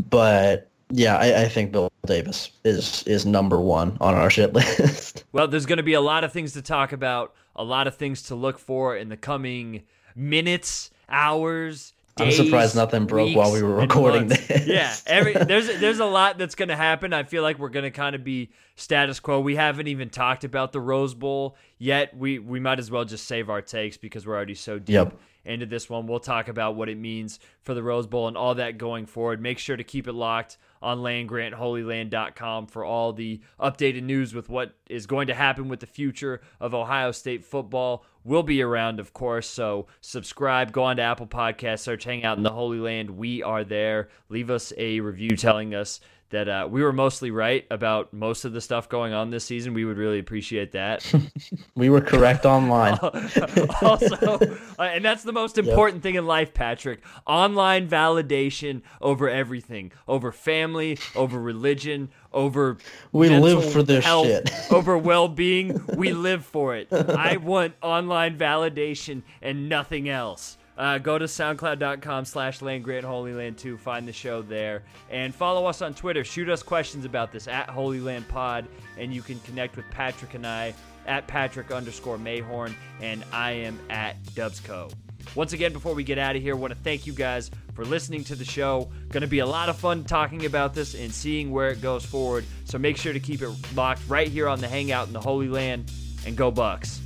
But 0.10 0.70
yeah, 0.90 1.18
I, 1.18 1.44
I, 1.44 1.50
think 1.50 1.72
Bill 1.72 1.92
Davis 2.06 2.52
is 2.64 3.04
is 3.04 3.26
number 3.26 3.60
one 3.60 3.98
on 4.00 4.14
our 4.14 4.30
shit 4.30 4.54
list. 4.54 5.26
well, 5.32 5.48
there's 5.48 5.66
going 5.66 5.78
to 5.78 5.84
be 5.84 5.94
a 5.94 6.02
lot 6.02 6.24
of 6.24 6.32
things 6.32 6.54
to 6.54 6.62
talk 6.62 6.92
about, 6.92 7.34
a 7.56 7.64
lot 7.64 7.88
of 7.88 7.96
things 7.96 8.24
to 8.24 8.36
look 8.36 8.58
for 8.60 8.96
in 8.96 9.10
the 9.10 9.18
coming 9.18 9.84
minutes, 10.16 10.92
hours, 11.10 11.94
Days, 12.18 12.40
I'm 12.40 12.46
surprised 12.46 12.76
nothing 12.76 13.06
broke 13.06 13.36
while 13.36 13.52
we 13.52 13.62
were 13.62 13.76
recording 13.76 14.28
this. 14.28 14.68
Yeah, 14.68 14.96
every 15.06 15.34
there's 15.46 15.68
there's 15.80 16.00
a 16.00 16.06
lot 16.06 16.38
that's 16.38 16.56
going 16.56 16.70
to 16.70 16.76
happen. 16.76 17.14
I 17.14 17.24
feel 17.24 17.44
like 17.44 17.60
we're 17.60 17.70
going 17.70 17.84
to 17.84 17.92
kind 17.92 18.16
of 18.16 18.24
be 18.24 18.50
status 18.76 19.20
quo. 19.20 19.40
We 19.40 19.56
haven't 19.56 19.88
even 19.88 20.10
talked 20.10 20.44
about 20.44 20.72
the 20.72 20.82
Rose 20.82 21.14
Bowl 21.14 21.56
yet. 21.78 22.18
We 22.18 22.40
we 22.40 22.60
might 22.60 22.80
as 22.80 22.90
well 22.90 23.06
just 23.06 23.28
save 23.28 23.50
our 23.50 23.62
takes 23.62 23.98
because 23.98 24.26
we're 24.26 24.36
already 24.36 24.56
so 24.56 24.80
deep 24.80 24.94
yep. 24.94 25.20
Into 25.48 25.66
this 25.66 25.90
one. 25.90 26.08
We'll 26.08 26.20
talk 26.20 26.48
about 26.48 26.76
what 26.76 26.90
it 26.90 26.98
means 26.98 27.40
for 27.62 27.74
the 27.74 27.84
Rose 27.84 28.08
Bowl 28.08 28.28
and 28.28 28.38
all 28.38 28.56
that 28.56 28.78
going 28.78 29.06
forward. 29.06 29.42
Make 29.42 29.60
sure 29.60 29.78
to 29.78 29.84
keep 29.84 30.08
it 30.08 30.14
locked 30.14 30.58
on 30.82 31.00
landgrantholyland.com 31.00 32.68
for 32.68 32.84
all 32.84 33.14
the 33.14 33.42
updated 33.60 34.04
news 34.04 34.34
with 34.34 34.50
what 34.50 34.76
is 34.90 35.08
going 35.08 35.28
to 35.28 35.34
happen 35.34 35.68
with 35.68 35.80
the 35.80 35.88
future 35.88 36.42
of 36.60 36.74
Ohio 36.74 37.12
State 37.12 37.44
football. 37.44 38.06
We'll 38.24 38.44
be 38.44 38.62
around, 38.62 39.00
of 39.00 39.14
course, 39.14 39.48
so 39.48 39.88
subscribe, 40.02 40.72
go 40.72 40.84
on 40.84 40.98
to 40.98 41.02
Apple 41.02 41.28
Podcasts, 41.28 41.80
search 41.80 42.04
Hang 42.04 42.26
Out 42.26 42.38
in 42.38 42.44
the 42.44 42.50
Holy 42.52 42.80
Land. 42.80 43.12
We 43.12 43.42
are 43.42 43.64
there. 43.64 44.10
Leave 44.30 44.50
us 44.50 44.74
a 44.78 45.00
review 45.00 45.38
telling 45.38 45.74
us 45.74 46.02
that 46.30 46.50
uh, 46.50 46.68
we 46.70 46.84
were 46.84 46.92
mostly 46.92 47.32
right 47.32 47.66
about 47.72 48.12
most 48.12 48.44
of 48.44 48.54
the 48.54 48.60
stuff 48.60 48.90
going 48.90 49.14
on 49.14 49.30
this 49.30 49.46
season. 49.46 49.74
We 49.74 49.86
would 49.86 49.98
really 49.98 50.20
appreciate 50.20 50.74
that. 50.74 51.10
we 51.76 51.90
were 51.90 52.02
correct 52.02 52.46
online. 52.46 52.98
also, 53.82 54.40
uh, 54.78 54.82
and 54.82 55.06
that's 55.06 55.24
the 55.24 55.32
most 55.32 55.58
important 55.58 55.98
yep. 55.98 56.04
thing 56.04 56.16
in 56.16 56.26
life, 56.26 56.54
Patrick. 56.54 57.02
Online 57.26 57.88
validation 57.88 58.82
over 59.00 59.30
everything, 59.30 59.92
over 60.08 60.32
family, 60.32 61.00
over 61.16 61.40
religion, 61.40 62.10
over 62.34 62.78
we 63.12 63.30
live 63.30 63.72
for 63.72 63.82
this 63.82 64.04
health, 64.04 64.28
shit. 64.28 64.52
over 64.72 64.98
well-being. 64.98 65.82
We 65.96 66.12
live 66.12 66.46
for 66.46 66.76
it. 66.76 66.92
I 66.92 67.38
want 67.38 67.76
online 67.82 68.38
validation 68.38 69.24
and 69.42 69.70
nothing 69.70 70.10
else. 70.10 70.58
Uh, 70.78 71.00
go 71.00 71.18
to 71.18 71.26
soundcloud.com 71.26 72.26
slash 72.26 72.62
landgrant 72.62 73.04
holy 73.04 73.34
land 73.34 73.58
2 73.58 73.78
find 73.78 74.08
the 74.08 74.14
show 74.14 74.42
there. 74.42 74.84
And 75.10 75.34
follow 75.34 75.66
us 75.66 75.82
on 75.82 75.94
twitter. 75.94 76.24
Shoot 76.24 76.50
us 76.50 76.62
questions 76.62 77.06
about 77.06 77.32
this 77.32 77.48
at 77.48 77.70
holy 77.70 78.00
land 78.00 78.28
pod 78.28 78.68
and 78.98 79.14
you 79.14 79.22
can 79.22 79.40
connect 79.40 79.76
with 79.76 79.86
patrick 79.90 80.34
and 80.34 80.46
i 80.46 80.74
at 81.08 81.26
patrick 81.26 81.72
underscore 81.72 82.18
mayhorn 82.18 82.74
and 83.02 83.24
i 83.32 83.52
am 83.52 83.80
at 83.90 84.22
dubsco 84.34 84.92
once 85.36 85.54
again 85.54 85.74
before 85.74 85.94
we 85.94 86.04
get 86.04 86.18
out 86.18 86.36
of 86.36 86.42
here 86.42 86.54
I 86.54 86.58
want 86.58 86.74
to 86.74 86.80
thank 86.80 87.08
you 87.08 87.14
guys 87.14 87.52
for 87.74 87.86
listening 87.86 88.24
to 88.26 88.36
the 88.36 88.46
show. 88.46 88.90
Going 89.10 89.22
to 89.22 89.28
be 89.28 89.40
a 89.40 89.46
lot 89.46 89.70
of 89.70 89.78
fun 89.78 90.04
talking 90.04 90.46
about 90.46 90.74
this 90.74 90.96
and 90.96 91.12
seeing 91.12 91.52
where 91.52 91.70
it 91.70 91.82
goes 91.82 92.04
forward. 92.04 92.46
So 92.66 92.78
make 92.80 92.98
sure 92.98 93.14
to 93.14 93.20
keep 93.20 93.42
it 93.42 93.50
locked 93.76 94.02
right 94.08 94.28
here 94.28 94.48
on 94.48 94.60
the 94.60 94.68
hangout 94.68 95.08
in 95.08 95.14
the 95.14 95.20
holy 95.20 95.48
land 95.48 95.92
and 96.26 96.36
go 96.36 96.50
bucks 96.50 97.02